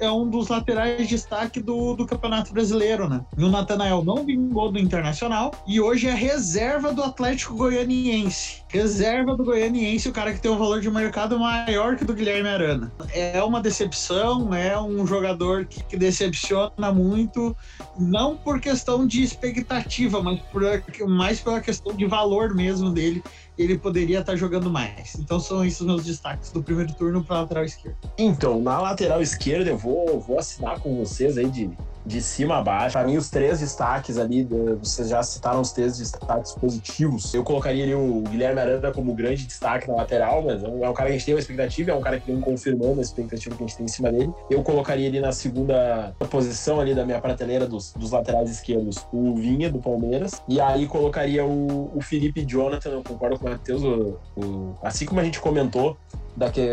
é, 0.00 0.06
é, 0.06 0.10
um 0.10 0.28
dos 0.28 0.48
laterais 0.48 0.98
de 0.98 1.06
destaque 1.06 1.60
do, 1.60 1.94
do 1.94 2.06
Campeonato 2.06 2.52
Brasileiro, 2.52 3.08
né? 3.08 3.24
E 3.36 3.42
o 3.42 3.48
Natanael 3.48 4.04
não 4.04 4.24
vingou 4.24 4.70
do 4.70 4.78
Internacional 4.78 5.52
e 5.66 5.80
hoje 5.80 6.08
é 6.08 6.14
reserva 6.14 6.92
do 6.92 7.02
Atlético 7.02 7.54
Goianiense. 7.54 8.62
Reserva 8.68 9.36
do 9.36 9.44
Goianiense, 9.44 10.08
o 10.08 10.12
cara 10.12 10.32
que 10.32 10.40
tem 10.40 10.50
um 10.50 10.58
valor 10.58 10.80
de 10.80 10.90
mercado 10.90 11.38
maior 11.38 11.96
que 11.96 12.04
o 12.04 12.06
do 12.06 12.14
Guilherme 12.14 12.48
Arana. 12.48 12.92
É 13.14 13.42
uma 13.42 13.60
decepção, 13.60 14.52
é 14.52 14.78
um 14.78 15.06
jogador 15.16 15.64
que, 15.64 15.82
que 15.82 15.96
decepciona 15.96 16.92
muito, 16.92 17.56
não 17.98 18.36
por 18.36 18.60
questão 18.60 19.06
de 19.06 19.22
expectativa, 19.22 20.22
mas 20.22 20.40
por, 20.40 20.62
mais 21.08 21.40
pela 21.40 21.60
questão 21.60 21.94
de 21.94 22.06
valor 22.06 22.54
mesmo 22.54 22.90
dele. 22.90 23.22
Ele 23.56 23.78
poderia 23.78 24.20
estar 24.20 24.36
jogando 24.36 24.68
mais. 24.68 25.14
Então 25.14 25.40
são 25.40 25.64
esses 25.64 25.80
meus 25.80 26.04
destaques 26.04 26.50
do 26.52 26.62
primeiro 26.62 26.92
turno 26.92 27.24
para 27.24 27.40
lateral 27.40 27.64
esquerda. 27.64 27.96
Então, 28.18 28.60
na 28.60 28.78
lateral 28.80 29.22
esquerda, 29.22 29.70
eu 29.70 29.78
vou, 29.78 30.20
vou 30.20 30.38
assinar 30.38 30.78
com 30.80 30.96
vocês 30.98 31.38
aí 31.38 31.48
de 31.48 31.70
de 32.06 32.22
cima 32.22 32.58
a 32.58 32.62
baixo. 32.62 32.92
Para 32.92 33.06
mim, 33.06 33.16
os 33.16 33.28
três 33.28 33.60
destaques 33.60 34.16
ali, 34.16 34.44
vocês 34.78 35.08
já 35.08 35.22
citaram 35.22 35.60
os 35.60 35.72
três 35.72 35.98
destaques 35.98 36.52
positivos. 36.52 37.34
Eu 37.34 37.42
colocaria 37.42 37.84
ali 37.84 37.94
o 37.94 38.22
Guilherme 38.22 38.60
Aranda 38.60 38.92
como 38.92 39.14
grande 39.14 39.46
destaque 39.46 39.88
na 39.88 39.96
lateral, 39.96 40.42
mas 40.42 40.62
é 40.62 40.68
um 40.68 40.84
é 40.84 40.92
cara 40.92 41.08
que 41.08 41.16
a 41.16 41.18
gente 41.18 41.24
tem 41.24 41.34
uma 41.34 41.40
expectativa, 41.40 41.90
é 41.90 41.94
um 41.94 42.00
cara 42.00 42.20
que 42.20 42.30
vem 42.30 42.40
confirmando 42.40 43.00
a 43.00 43.02
expectativa 43.02 43.54
que 43.56 43.64
a 43.64 43.66
gente 43.66 43.76
tem 43.76 43.86
em 43.86 43.88
cima 43.88 44.12
dele. 44.12 44.32
Eu 44.48 44.62
colocaria 44.62 45.08
ali 45.08 45.20
na 45.20 45.32
segunda 45.32 46.14
posição 46.30 46.80
ali 46.80 46.94
da 46.94 47.04
minha 47.04 47.20
prateleira 47.20 47.66
dos, 47.66 47.92
dos 47.92 48.12
laterais 48.12 48.50
esquerdos 48.50 49.04
o 49.12 49.34
Vinha, 49.34 49.70
do 49.70 49.80
Palmeiras. 49.80 50.40
E 50.48 50.60
aí 50.60 50.86
colocaria 50.86 51.44
o, 51.44 51.90
o 51.94 52.00
Felipe 52.00 52.44
Jonathan, 52.44 52.90
eu 52.90 53.02
concordo 53.02 53.38
com 53.38 53.46
o 53.46 53.50
Matheus, 53.50 53.82
o, 53.82 54.18
o, 54.36 54.76
assim 54.82 55.06
como 55.06 55.20
a 55.20 55.24
gente 55.24 55.40
comentou, 55.40 55.96
da, 56.36 56.50
que, 56.50 56.68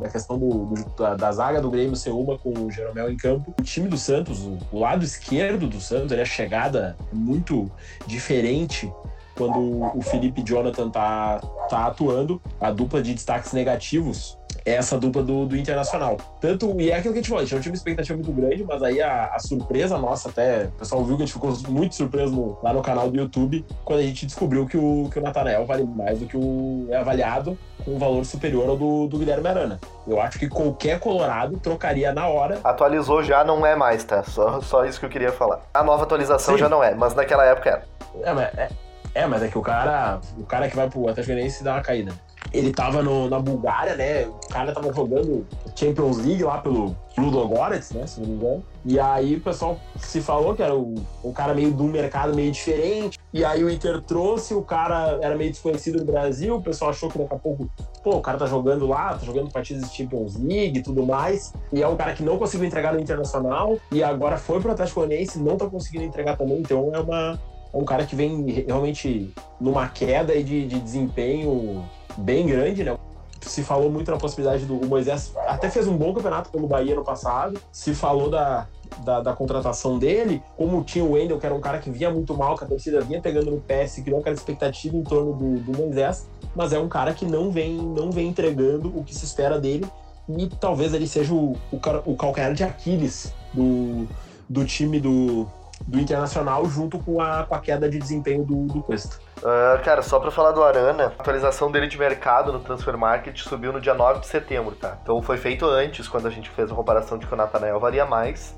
da 0.00 0.08
questão 0.08 0.38
do, 0.38 0.66
do 0.66 0.84
da, 0.96 1.14
da, 1.14 1.32
zaga 1.32 1.60
do 1.60 1.70
Grêmio 1.70 1.94
ser 1.94 2.10
uma 2.10 2.38
com 2.38 2.50
o 2.50 2.70
Jeromel 2.70 3.10
em 3.10 3.16
campo. 3.16 3.54
O 3.58 3.62
time 3.62 3.88
do 3.88 3.98
Santos, 3.98 4.40
o, 4.40 4.58
o 4.72 4.78
lado 4.78 5.04
esquerdo 5.04 5.66
do 5.68 5.80
Santos, 5.80 6.10
ele 6.10 6.22
é 6.22 6.24
chegada 6.24 6.96
muito 7.12 7.70
diferente 8.06 8.90
quando 9.36 9.58
o 9.96 10.00
Felipe 10.00 10.42
Jonathan 10.42 10.88
tá, 10.90 11.40
tá 11.68 11.86
atuando. 11.86 12.40
A 12.60 12.70
dupla 12.70 13.02
de 13.02 13.12
destaques 13.14 13.52
negativos 13.52 14.38
essa 14.64 14.98
dupla 14.98 15.22
do, 15.22 15.46
do 15.46 15.56
Internacional. 15.56 16.16
Tanto, 16.40 16.80
e 16.80 16.90
é 16.90 16.96
aquilo 16.96 17.12
que 17.12 17.18
a 17.18 17.22
gente 17.22 17.28
falou, 17.28 17.42
a 17.42 17.46
gente 17.46 17.60
tinha 17.60 17.70
uma 17.70 17.76
expectativa 17.76 18.16
muito 18.16 18.32
grande, 18.32 18.64
mas 18.64 18.82
aí 18.82 19.02
a, 19.02 19.26
a 19.26 19.38
surpresa 19.38 19.98
nossa, 19.98 20.30
até 20.30 20.66
o 20.66 20.78
pessoal 20.78 21.04
viu 21.04 21.16
que 21.16 21.22
a 21.22 21.26
gente 21.26 21.34
ficou 21.34 21.52
muito 21.68 21.94
surpreso 21.94 22.34
no, 22.34 22.58
lá 22.62 22.72
no 22.72 22.82
canal 22.82 23.10
do 23.10 23.16
YouTube, 23.16 23.64
quando 23.84 24.00
a 24.00 24.02
gente 24.02 24.24
descobriu 24.24 24.66
que 24.66 24.76
o, 24.76 25.08
que 25.12 25.18
o 25.18 25.22
Natanael 25.22 25.66
vale 25.66 25.84
mais 25.84 26.18
do 26.18 26.26
que 26.26 26.36
o 26.36 26.86
é 26.90 26.96
avaliado 26.96 27.58
com 27.84 27.96
um 27.96 27.98
valor 27.98 28.24
superior 28.24 28.68
ao 28.68 28.76
do, 28.76 29.06
do 29.06 29.18
Guilherme 29.18 29.46
Arana. 29.46 29.80
Eu 30.06 30.20
acho 30.20 30.38
que 30.38 30.48
qualquer 30.48 30.98
Colorado 30.98 31.58
trocaria 31.58 32.12
na 32.12 32.26
hora. 32.28 32.58
Atualizou 32.64 33.22
já 33.22 33.44
não 33.44 33.66
é 33.66 33.76
mais, 33.76 34.04
tá? 34.04 34.22
Só, 34.22 34.60
só 34.60 34.84
isso 34.84 34.98
que 34.98 35.06
eu 35.06 35.10
queria 35.10 35.32
falar. 35.32 35.60
A 35.74 35.82
nova 35.82 36.04
atualização 36.04 36.54
Sim. 36.54 36.60
já 36.60 36.68
não 36.68 36.82
é, 36.82 36.94
mas 36.94 37.14
naquela 37.14 37.44
época 37.44 37.70
era. 37.70 37.84
É, 38.22 38.32
mas 38.32 38.54
é, 38.54 38.68
é, 39.14 39.26
mas 39.26 39.42
é 39.42 39.48
que 39.48 39.58
o 39.58 39.62
cara, 39.62 40.20
o 40.38 40.44
cara 40.44 40.68
que 40.68 40.76
vai 40.76 40.88
pro 40.88 41.02
Atlético 41.08 41.26
Goianiense 41.26 41.62
dá 41.62 41.74
uma 41.74 41.82
caída 41.82 42.12
ele 42.54 42.72
tava 42.72 43.02
no, 43.02 43.28
na 43.28 43.40
Bulgária, 43.40 43.96
né? 43.96 44.26
O 44.26 44.48
cara 44.48 44.72
tava 44.72 44.92
jogando 44.92 45.44
Champions 45.74 46.18
League 46.18 46.44
lá 46.44 46.58
pelo 46.58 46.96
Ludogorets, 47.18 47.90
né? 47.90 48.06
Se 48.06 48.20
não 48.20 48.28
me 48.28 48.34
engano. 48.34 48.64
E 48.84 49.00
aí 49.00 49.36
o 49.36 49.40
pessoal 49.40 49.78
se 49.98 50.20
falou 50.20 50.54
que 50.54 50.62
era 50.62 50.74
um, 50.74 50.94
cara 51.34 51.52
meio 51.52 51.72
do 51.72 51.84
mercado 51.84 52.34
meio 52.34 52.52
diferente. 52.52 53.18
E 53.32 53.44
aí 53.44 53.64
o 53.64 53.70
Inter 53.70 54.00
trouxe, 54.02 54.54
o 54.54 54.62
cara 54.62 55.18
era 55.20 55.34
meio 55.34 55.50
desconhecido 55.50 55.98
no 55.98 56.04
Brasil, 56.04 56.54
o 56.54 56.62
pessoal 56.62 56.92
achou 56.92 57.10
que 57.10 57.18
daqui 57.18 57.34
a 57.34 57.38
pouco, 57.38 57.68
pô, 58.02 58.16
o 58.16 58.20
cara 58.20 58.38
tá 58.38 58.46
jogando 58.46 58.86
lá, 58.86 59.14
tá 59.14 59.24
jogando 59.24 59.50
partidas 59.50 59.90
de 59.90 59.96
Champions 59.96 60.36
League 60.36 60.78
e 60.78 60.82
tudo 60.82 61.04
mais. 61.04 61.52
E 61.72 61.82
é 61.82 61.88
um 61.88 61.96
cara 61.96 62.12
que 62.12 62.22
não 62.22 62.38
conseguiu 62.38 62.66
entregar 62.66 62.92
no 62.92 63.00
Internacional 63.00 63.76
e 63.90 64.02
agora 64.02 64.36
foi 64.36 64.60
pro 64.60 64.70
Atlético 64.70 65.00
Goianiense 65.00 65.40
não 65.40 65.56
tá 65.56 65.66
conseguindo 65.66 66.04
entregar 66.04 66.36
também. 66.36 66.58
Então 66.58 66.94
é 66.94 67.00
uma 67.00 67.40
um 67.74 67.84
cara 67.84 68.06
que 68.06 68.14
vem 68.14 68.44
realmente 68.66 69.32
numa 69.60 69.88
queda 69.88 70.32
de, 70.42 70.66
de 70.66 70.78
desempenho 70.80 71.84
bem 72.16 72.46
grande, 72.46 72.84
né? 72.84 72.96
Se 73.40 73.62
falou 73.62 73.90
muito 73.90 74.10
na 74.10 74.16
possibilidade 74.16 74.64
do 74.64 74.74
Moisés, 74.86 75.34
até 75.46 75.68
fez 75.68 75.86
um 75.86 75.96
bom 75.96 76.14
campeonato 76.14 76.50
pelo 76.50 76.66
Bahia 76.66 76.94
no 76.94 77.04
passado. 77.04 77.60
Se 77.70 77.92
falou 77.94 78.30
da, 78.30 78.66
da, 79.04 79.20
da, 79.20 79.32
contratação 79.34 79.98
dele, 79.98 80.42
como 80.56 80.82
tinha 80.82 81.04
o 81.04 81.12
Wendel, 81.12 81.38
que 81.38 81.44
era 81.44 81.54
um 81.54 81.60
cara 81.60 81.78
que 81.78 81.90
vinha 81.90 82.10
muito 82.10 82.34
mal, 82.34 82.56
que 82.56 82.64
a 82.64 82.66
torcida 82.66 83.02
vinha 83.02 83.20
pegando 83.20 83.50
no 83.50 83.60
pé, 83.60 83.86
se 83.86 84.02
criou 84.02 84.20
aquela 84.20 84.34
expectativa 84.34 84.96
em 84.96 85.02
torno 85.02 85.34
do, 85.34 85.58
do 85.60 85.76
Moisés, 85.76 86.26
mas 86.54 86.72
é 86.72 86.78
um 86.78 86.88
cara 86.88 87.12
que 87.12 87.26
não 87.26 87.50
vem, 87.50 87.76
não 87.76 88.10
vem 88.10 88.28
entregando 88.28 88.88
o 88.96 89.04
que 89.04 89.14
se 89.14 89.26
espera 89.26 89.60
dele 89.60 89.86
e 90.26 90.48
talvez 90.48 90.94
ele 90.94 91.06
seja 91.06 91.34
o, 91.34 91.52
o, 91.70 91.76
o 92.06 92.16
calcanhar 92.16 92.54
de 92.54 92.64
Aquiles 92.64 93.34
do, 93.52 94.08
do 94.48 94.64
time 94.64 94.98
do, 94.98 95.46
do 95.86 96.00
Internacional 96.00 96.64
junto 96.66 96.98
com 96.98 97.20
a, 97.20 97.44
com 97.44 97.54
a 97.54 97.60
queda 97.60 97.88
de 97.88 97.98
desempenho 97.98 98.44
do, 98.44 98.66
do 98.66 98.82
Cuesta. 98.82 99.18
Uh, 99.38 99.82
cara, 99.84 100.02
só 100.02 100.18
pra 100.18 100.30
falar 100.30 100.52
do 100.52 100.62
Arana, 100.62 101.04
a 101.04 101.20
atualização 101.20 101.70
dele 101.70 101.86
de 101.86 101.98
mercado 101.98 102.52
no 102.52 102.60
Transfer 102.60 102.96
Market 102.96 103.38
subiu 103.38 103.72
no 103.72 103.80
dia 103.80 103.94
9 103.94 104.20
de 104.20 104.26
setembro, 104.26 104.74
tá? 104.74 104.96
Então 105.02 105.20
foi 105.20 105.36
feito 105.36 105.66
antes, 105.66 106.08
quando 106.08 106.26
a 106.26 106.30
gente 106.30 106.48
fez 106.50 106.70
a 106.70 106.74
comparação 106.74 107.18
de 107.18 107.26
que 107.26 107.34
o 107.34 107.36
Nathanael 107.36 107.78
valia 107.78 108.06
mais, 108.06 108.56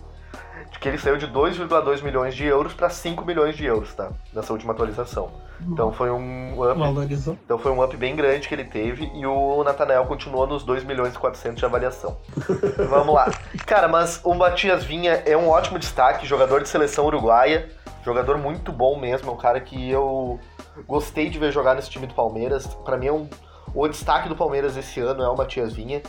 de 0.71 0.79
que 0.79 0.89
ele 0.89 0.99
saiu 0.99 1.17
de 1.17 1.27
2,2 1.27 2.03
milhões 2.03 2.35
de 2.35 2.45
euros 2.45 2.73
para 2.75 2.89
5 2.91 3.25
milhões 3.25 3.57
de 3.57 3.65
euros, 3.65 3.95
tá? 3.95 4.11
Nessa 4.33 4.53
última 4.53 4.73
atualização. 4.73 5.31
Então 5.61 5.93
foi 5.93 6.11
um 6.11 6.53
up. 6.63 6.79
Valorizou. 6.79 7.39
Então 7.45 7.59
foi 7.59 7.73
um 7.73 7.83
up 7.83 7.97
bem 7.97 8.15
grande 8.15 8.47
que 8.47 8.55
ele 8.55 8.65
teve 8.65 9.11
e 9.15 9.27
o 9.27 9.65
Nathanael 9.65 10.05
continuou 10.07 10.47
nos 10.47 10.65
2 10.65 10.85
milhões 10.85 11.15
e 11.15 11.19
400 11.19 11.59
de 11.59 11.65
avaliação. 11.65 12.19
Vamos 12.91 13.15
lá. 13.15 13.31
Cara, 13.65 13.89
mas 13.89 14.21
o 14.25 14.35
Matias 14.35 14.85
Vinha 14.85 15.23
é 15.25 15.37
um 15.37 15.49
ótimo 15.49 15.79
destaque, 15.79 16.27
jogador 16.27 16.63
de 16.63 16.69
seleção 16.69 17.07
uruguaia, 17.07 17.71
jogador 18.05 18.37
muito 18.39 18.73
bom 18.73 18.99
mesmo, 18.99 19.31
é 19.31 19.33
um 19.33 19.37
cara 19.37 19.61
que 19.61 19.91
eu 19.91 20.39
Gostei 20.87 21.31
de 21.31 21.39
ver 21.39 21.53
jogar 21.53 21.75
nesse 21.75 21.89
time 21.89 22.07
do 22.07 22.15
Palmeiras. 22.15 22.67
Para 22.67 22.97
mim 22.97 23.07
é 23.07 23.13
um 23.13 23.29
o 23.75 23.89
destaque 23.89 24.29
do 24.29 24.37
Palmeiras 24.37 24.77
esse 24.77 25.01
ano 25.01 25.23
é 25.23 25.29
o 25.29 25.37
Matias 25.37 25.73
Vinha. 25.75 26.03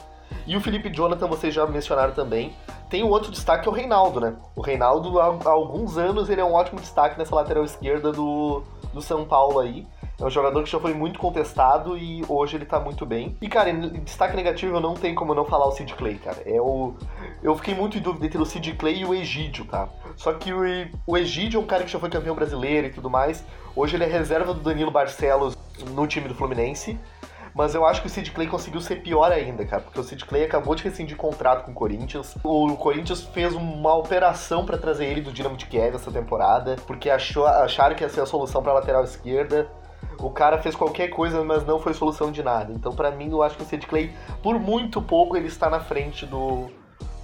E 0.46 0.56
o 0.56 0.62
Felipe 0.62 0.90
Jonathan, 0.90 1.28
vocês 1.28 1.54
já 1.54 1.66
mencionaram 1.68 2.14
também. 2.14 2.54
Tem 2.90 3.04
um 3.04 3.10
outro 3.10 3.32
destaque 3.32 3.64
que 3.64 3.70
é 3.70 3.72
o 3.72 3.76
Reinaldo, 3.76 4.22
né? 4.22 4.36
O 4.56 4.62
Reinaldo, 4.62 5.20
há, 5.20 5.50
alguns 5.50 5.98
anos, 5.98 6.30
ele 6.30 6.40
é 6.40 6.46
um 6.46 6.54
ótimo 6.54 6.80
destaque 6.80 7.18
nessa 7.20 7.36
lateral 7.36 7.66
esquerda 7.66 8.12
do, 8.12 8.64
do 8.94 9.02
São 9.02 9.26
Paulo 9.26 9.60
aí. 9.60 9.86
É 10.20 10.26
um 10.26 10.30
jogador 10.32 10.64
que 10.64 10.70
já 10.70 10.80
foi 10.80 10.96
muito 10.96 11.20
contestado 11.20 11.96
e 11.96 12.26
hoje 12.28 12.56
ele 12.56 12.66
tá 12.66 12.80
muito 12.80 13.06
bem. 13.06 13.38
E, 13.40 13.48
cara, 13.48 13.72
destaque 13.72 14.36
negativo, 14.36 14.76
eu 14.76 14.82
não 14.82 14.96
tenho 14.96 15.14
como 15.14 15.36
não 15.36 15.46
falar 15.46 15.68
o 15.68 15.72
Sid 15.72 15.94
Clay, 15.94 16.16
cara. 16.16 16.42
É 16.44 16.60
o... 16.60 16.96
Eu 17.44 17.56
fiquei 17.56 17.76
muito 17.76 17.98
em 17.98 18.02
dúvida 18.02 18.26
entre 18.26 18.42
o 18.42 18.46
Sid 18.46 18.74
Clay 18.74 19.02
e 19.02 19.06
o 19.06 19.14
Egídio, 19.14 19.66
tá? 19.66 19.88
Só 20.16 20.34
que 20.34 20.52
o, 20.52 20.62
o 21.06 21.18
Egídio 21.18 21.60
é 21.60 21.64
um 21.64 21.68
cara 21.68 21.84
que 21.84 21.92
já 21.92 22.00
foi 22.00 22.10
campeão 22.10 22.36
brasileiro 22.36 22.88
e 22.88 22.90
tudo 22.90 23.12
mais. 23.12 23.46
Hoje 23.76 23.96
ele 23.96 24.06
é 24.06 24.08
reserva 24.08 24.56
do 24.56 24.60
Danilo 24.60 24.90
Barcelos 24.90 25.56
no 25.92 26.08
time 26.08 26.28
do 26.28 26.34
Fluminense. 26.34 26.98
Mas 27.58 27.74
eu 27.74 27.84
acho 27.84 28.02
que 28.02 28.08
o 28.08 28.10
Sid 28.10 28.30
Clay 28.30 28.46
conseguiu 28.46 28.80
ser 28.80 28.98
pior 28.98 29.32
ainda, 29.32 29.66
cara, 29.66 29.82
porque 29.82 30.00
o 30.00 30.04
Sid 30.04 30.24
Clay 30.26 30.44
acabou 30.44 30.76
de 30.76 30.84
rescindir 30.84 31.18
contrato 31.18 31.66
com 31.66 31.72
o 31.72 31.74
Corinthians. 31.74 32.36
O 32.44 32.78
Corinthians 32.78 33.24
fez 33.24 33.56
uma 33.56 33.96
operação 33.96 34.64
para 34.64 34.78
trazer 34.78 35.06
ele 35.06 35.22
do 35.22 35.32
Dinamo 35.32 35.58
de 35.58 35.66
Kiev 35.66 35.96
essa 35.96 36.12
temporada, 36.12 36.76
porque 36.86 37.10
achou, 37.10 37.48
acharam 37.48 37.96
que 37.96 38.04
ia 38.04 38.10
ser 38.10 38.22
a 38.22 38.28
solução 38.28 38.62
para 38.62 38.74
lateral 38.74 39.04
esquerda. 39.04 39.68
O 40.20 40.30
cara 40.30 40.60
fez 40.60 40.76
qualquer 40.76 41.08
coisa, 41.08 41.44
mas 41.44 41.66
não 41.66 41.80
foi 41.80 41.96
solução 41.96 42.32
de 42.32 42.44
nada. 42.44 42.72
Então, 42.72 42.94
para 42.94 43.10
mim, 43.10 43.32
eu 43.32 43.42
acho 43.42 43.58
que 43.58 43.64
o 43.64 43.66
Sid 43.66 43.88
Clay, 43.88 44.14
por 44.44 44.60
muito 44.60 45.02
pouco, 45.02 45.36
ele 45.36 45.48
está 45.48 45.68
na 45.68 45.80
frente 45.80 46.28
do, 46.28 46.70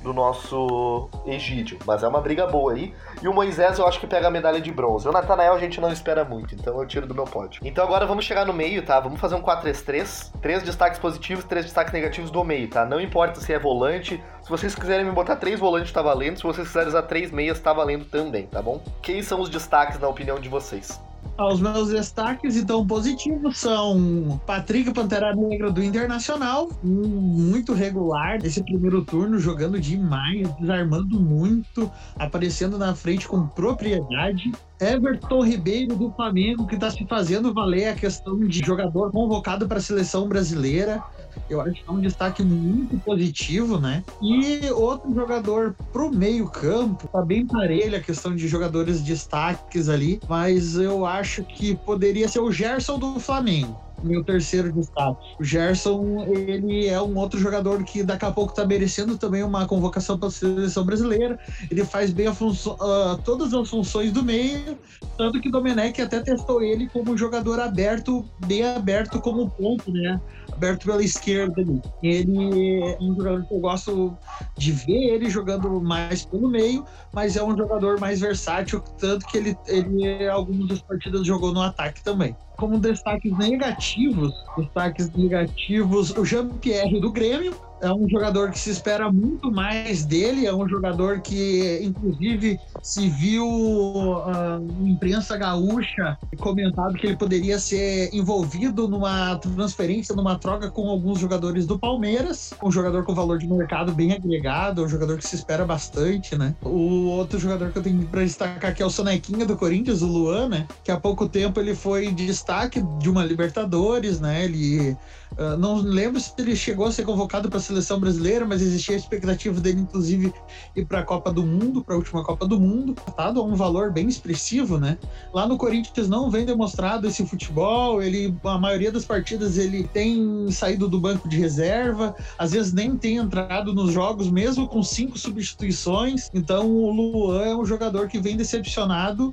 do 0.04 0.14
nosso 0.14 1.10
Egídio. 1.26 1.80
Mas 1.86 2.04
é 2.04 2.08
uma 2.08 2.22
briga 2.22 2.46
boa 2.46 2.74
aí. 2.74 2.94
E 3.22 3.28
o 3.28 3.34
Moisés 3.34 3.80
eu 3.80 3.88
acho 3.88 4.00
que 4.00 4.06
pega 4.06 4.28
a 4.28 4.32
medalha 4.32 4.62
de 4.62 4.72
bronze. 4.72 5.08
O 5.08 5.12
Natanael 5.12 5.54
a 5.54 5.60
gente 5.60 5.80
não 5.80 5.92
espera 5.92 6.24
muito, 6.24 6.54
então 6.54 6.80
eu 6.80 6.86
tiro 6.86 7.08
do 7.08 7.16
meu 7.16 7.24
pódio. 7.24 7.62
Então 7.64 7.84
agora 7.84 8.06
vamos 8.06 8.26
chegar 8.26 8.46
no 8.46 8.54
meio, 8.54 8.86
tá? 8.86 9.00
Vamos 9.00 9.20
fazer 9.20 9.36
um 9.36 9.42
4-3-3. 9.42 10.32
Três 10.42 10.62
destaques 10.62 11.00
positivos, 11.00 11.46
três 11.46 11.66
destaques 11.66 11.94
negativos 11.94 12.30
do 12.30 12.44
meio, 12.44 12.70
tá? 12.70 12.86
Não 12.86 13.00
importa 13.00 13.40
se 13.40 13.54
é 13.54 13.58
volante. 13.58 14.22
Se 14.42 14.50
vocês 14.50 14.76
quiserem 14.76 15.06
me 15.06 15.12
botar 15.12 15.38
três 15.38 15.60
volantes, 15.60 15.92
tá 15.92 16.02
valendo. 16.02 16.38
Se 16.38 16.44
vocês 16.44 16.68
quiserem 16.68 16.90
usar 16.90 17.04
três 17.04 17.32
meias, 17.32 17.60
tá 17.60 17.72
valendo 17.72 18.06
também, 18.06 18.46
tá 18.48 18.62
bom? 18.62 18.82
Quem 19.02 19.22
são 19.22 19.40
os 19.40 19.50
destaques 19.50 19.98
na 20.00 20.08
opinião 20.08 20.40
de 20.40 20.50
vocês? 20.50 21.02
Os 21.36 21.60
meus 21.60 21.90
destaques, 21.90 22.56
então, 22.56 22.86
positivos 22.86 23.58
são 23.58 24.40
Patrick 24.46 24.94
Pantera 24.94 25.36
Negra 25.36 25.72
do 25.72 25.84
Internacional, 25.84 26.70
muito 26.84 27.74
regular 27.74 28.40
nesse 28.40 28.64
primeiro 28.64 29.04
turno, 29.04 29.40
jogando 29.40 29.80
demais, 29.80 30.48
desarmando 30.60 31.20
muito, 31.20 31.92
aparecendo 32.16 32.78
na 32.78 32.94
frente 32.94 33.28
com 33.28 33.48
propriedade. 33.48 34.52
Everton 34.84 35.42
Ribeiro 35.44 35.96
do 35.96 36.12
Flamengo, 36.12 36.68
que 36.68 36.76
está 36.76 36.92
se 36.92 37.06
fazendo 37.08 37.54
valer 37.54 37.88
a 37.88 37.96
questão 37.96 38.38
de 38.38 38.60
jogador 38.60 39.12
convocado 39.12 39.68
para 39.68 39.78
a 39.78 39.82
seleção 39.82 40.28
brasileira. 40.28 41.02
Eu 41.50 41.62
acho 41.62 41.74
que 41.74 41.90
é 41.90 41.92
um 41.92 42.00
destaque 42.00 42.44
muito 42.44 42.98
positivo, 43.00 43.80
né? 43.80 44.04
E 44.22 44.70
outro 44.72 45.14
jogador 45.14 45.76
pro 45.92 46.12
meio-campo, 46.12 47.08
tá 47.08 47.22
bem 47.22 47.46
parelho 47.46 47.98
a 47.98 48.02
questão 48.02 48.36
de 48.36 48.48
jogadores 48.48 49.02
destaques 49.02 49.90
ali, 49.90 50.20
mas 50.28 50.76
eu 50.76 51.06
acho 51.06 51.44
que 51.44 51.76
poderia 51.76 52.28
ser 52.28 52.40
o 52.40 52.52
Gerson 52.52 53.00
do 53.00 53.20
Flamengo 53.20 53.83
meu 54.04 54.24
terceiro 54.24 54.72
destaque. 54.72 55.36
O 55.40 55.44
Gerson, 55.44 56.26
ele 56.28 56.88
é 56.88 57.02
um 57.02 57.18
outro 57.18 57.40
jogador 57.40 57.84
que 57.84 58.04
daqui 58.04 58.26
a 58.26 58.32
pouco 58.32 58.52
está 58.52 58.66
merecendo 58.66 59.18
também 59.18 59.44
uma 59.44 59.66
convocação 59.66 60.18
para 60.18 60.28
a 60.28 60.32
seleção 60.32 60.86
brasileira. 60.86 61.40
Ele 61.70 61.84
faz 61.86 62.12
bem 62.12 62.28
uh, 62.28 63.18
todas 63.24 63.54
as 63.54 63.70
funções 63.70 64.12
do 64.12 64.24
meio, 64.24 64.78
tanto 65.18 65.40
que 65.40 65.50
o 65.50 65.52
Domenech 65.52 66.02
até 66.02 66.20
testou 66.20 66.62
ele 66.62 66.88
como 66.90 67.18
jogador 67.18 67.60
aberto, 67.60 68.26
bem 68.46 68.64
aberto 68.64 69.20
como 69.20 69.50
ponto, 69.50 69.92
né? 69.92 70.20
Aberto 70.54 70.86
pela 70.86 71.04
esquerda 71.04 71.62
ali. 71.62 71.82
Ele 72.02 72.84
é 72.84 72.98
um 73.02 73.16
jogador 73.16 73.46
que 73.46 73.54
eu 73.54 73.60
gosto 73.60 74.18
de 74.58 74.72
ver 74.72 75.16
ele 75.16 75.30
jogando 75.30 75.82
mais 75.82 76.26
pelo 76.26 76.48
meio, 76.48 76.86
mas 77.12 77.36
é 77.36 77.44
um 77.44 77.58
jogador 77.58 78.00
mais 78.00 78.22
versátil, 78.22 78.80
tanto 79.00 79.26
que 79.26 79.38
ele, 79.38 79.58
ele 79.68 80.28
algumas 80.28 80.68
das 80.68 80.82
partidas 80.82 81.26
jogou 81.26 81.54
no 81.54 81.62
ataque 81.62 82.04
também 82.04 82.36
como 82.58 82.80
destaques 82.80 83.36
negativos, 83.38 84.34
destaques 84.56 85.10
negativos, 85.12 86.12
o 86.12 86.24
Jean-Pierre 86.24 87.00
do 87.00 87.12
Grêmio, 87.12 87.54
é 87.84 87.94
um 87.94 88.08
jogador 88.08 88.50
que 88.50 88.58
se 88.58 88.70
espera 88.70 89.12
muito 89.12 89.52
mais 89.52 90.06
dele, 90.06 90.48
é 90.48 90.56
um 90.56 90.68
jogador 90.68 91.20
que, 91.20 91.82
inclusive, 91.84 92.58
se 92.82 93.10
viu 93.10 93.46
uh, 93.46 94.88
imprensa 94.88 95.38
gaúcha 95.38 96.18
comentado 96.40 96.94
que 96.94 97.06
ele 97.06 97.18
poderia 97.18 97.60
ser 97.60 98.10
envolvido 98.14 98.88
numa 98.88 99.36
transferência, 99.36 100.16
numa 100.16 100.40
troca 100.40 100.72
com 100.72 100.90
alguns 100.90 101.20
jogadores 101.20 101.66
do 101.66 101.78
Palmeiras, 101.78 102.54
um 102.64 102.72
jogador 102.72 103.04
com 103.04 103.14
valor 103.14 103.38
de 103.38 103.48
mercado 103.48 103.92
bem 103.92 104.14
agregado, 104.14 104.84
um 104.84 104.88
jogador 104.88 105.18
que 105.18 105.28
se 105.28 105.36
espera 105.36 105.66
bastante, 105.66 106.38
né? 106.38 106.56
O 106.62 107.08
outro 107.08 107.38
jogador 107.38 107.72
que 107.72 107.78
eu 107.78 107.84
tenho 107.84 108.06
para 108.08 108.24
destacar 108.24 108.72
aqui 108.72 108.82
é 108.82 108.86
o 108.86 108.90
Sonequinha 108.90 109.46
do 109.46 109.58
Corinthians, 109.58 110.02
o 110.02 110.08
Luan, 110.08 110.48
né? 110.48 110.68
Que 110.86 110.92
há 110.92 111.00
pouco 111.00 111.28
tempo 111.28 111.60
ele 111.60 111.76
foi 111.76 112.12
de 112.14 112.26
destaque 112.26 112.82
de 113.00 113.10
uma 113.10 113.26
Libertadores, 113.26 114.22
né? 114.22 114.46
Ele 114.46 114.96
Uh, 115.34 115.58
não 115.58 115.78
lembro 115.78 116.20
se 116.20 116.32
ele 116.38 116.56
chegou 116.56 116.86
a 116.86 116.92
ser 116.92 117.04
convocado 117.04 117.50
para 117.50 117.58
a 117.58 117.62
seleção 117.74 118.00
brasileira, 118.00 118.46
mas 118.46 118.62
existia 118.62 118.96
a 118.96 119.00
expectativa 119.00 119.60
dele, 119.60 119.82
inclusive, 119.82 120.34
ir 120.76 120.86
para 120.86 121.00
a 121.00 121.04
Copa 121.04 121.34
do 121.34 121.44
Mundo, 121.44 121.84
para 121.84 121.96
a 121.96 121.98
última 121.98 122.24
Copa 122.24 122.48
do 122.48 122.60
Mundo, 122.60 122.94
tratado 122.94 123.40
a 123.40 123.44
um 123.44 123.56
valor 123.56 123.92
bem 123.92 124.08
expressivo, 124.08 124.78
né? 124.78 124.98
Lá 125.34 125.48
no 125.48 125.58
Corinthians 125.58 126.08
não 126.08 126.30
vem 126.30 126.46
demonstrado 126.46 127.08
esse 127.08 127.26
futebol, 127.26 128.02
ele, 128.02 128.36
a 128.44 128.58
maioria 128.58 128.92
das 128.92 129.06
partidas 129.06 129.58
ele 129.58 129.84
tem 129.88 130.50
saído 130.52 130.88
do 130.88 131.00
banco 131.00 131.28
de 131.28 131.38
reserva, 131.38 132.16
às 132.38 132.52
vezes 132.52 132.72
nem 132.74 132.96
tem 132.96 133.18
entrado 133.18 133.74
nos 133.74 133.92
jogos, 133.92 134.30
mesmo 134.30 134.68
com 134.68 134.84
cinco 134.84 135.18
substituições. 135.18 136.30
Então 136.34 136.70
o 136.70 136.92
Luan 136.92 137.42
é 137.42 137.56
um 137.56 137.66
jogador 137.66 138.08
que 138.08 138.20
vem 138.20 138.38
decepcionado 138.38 139.32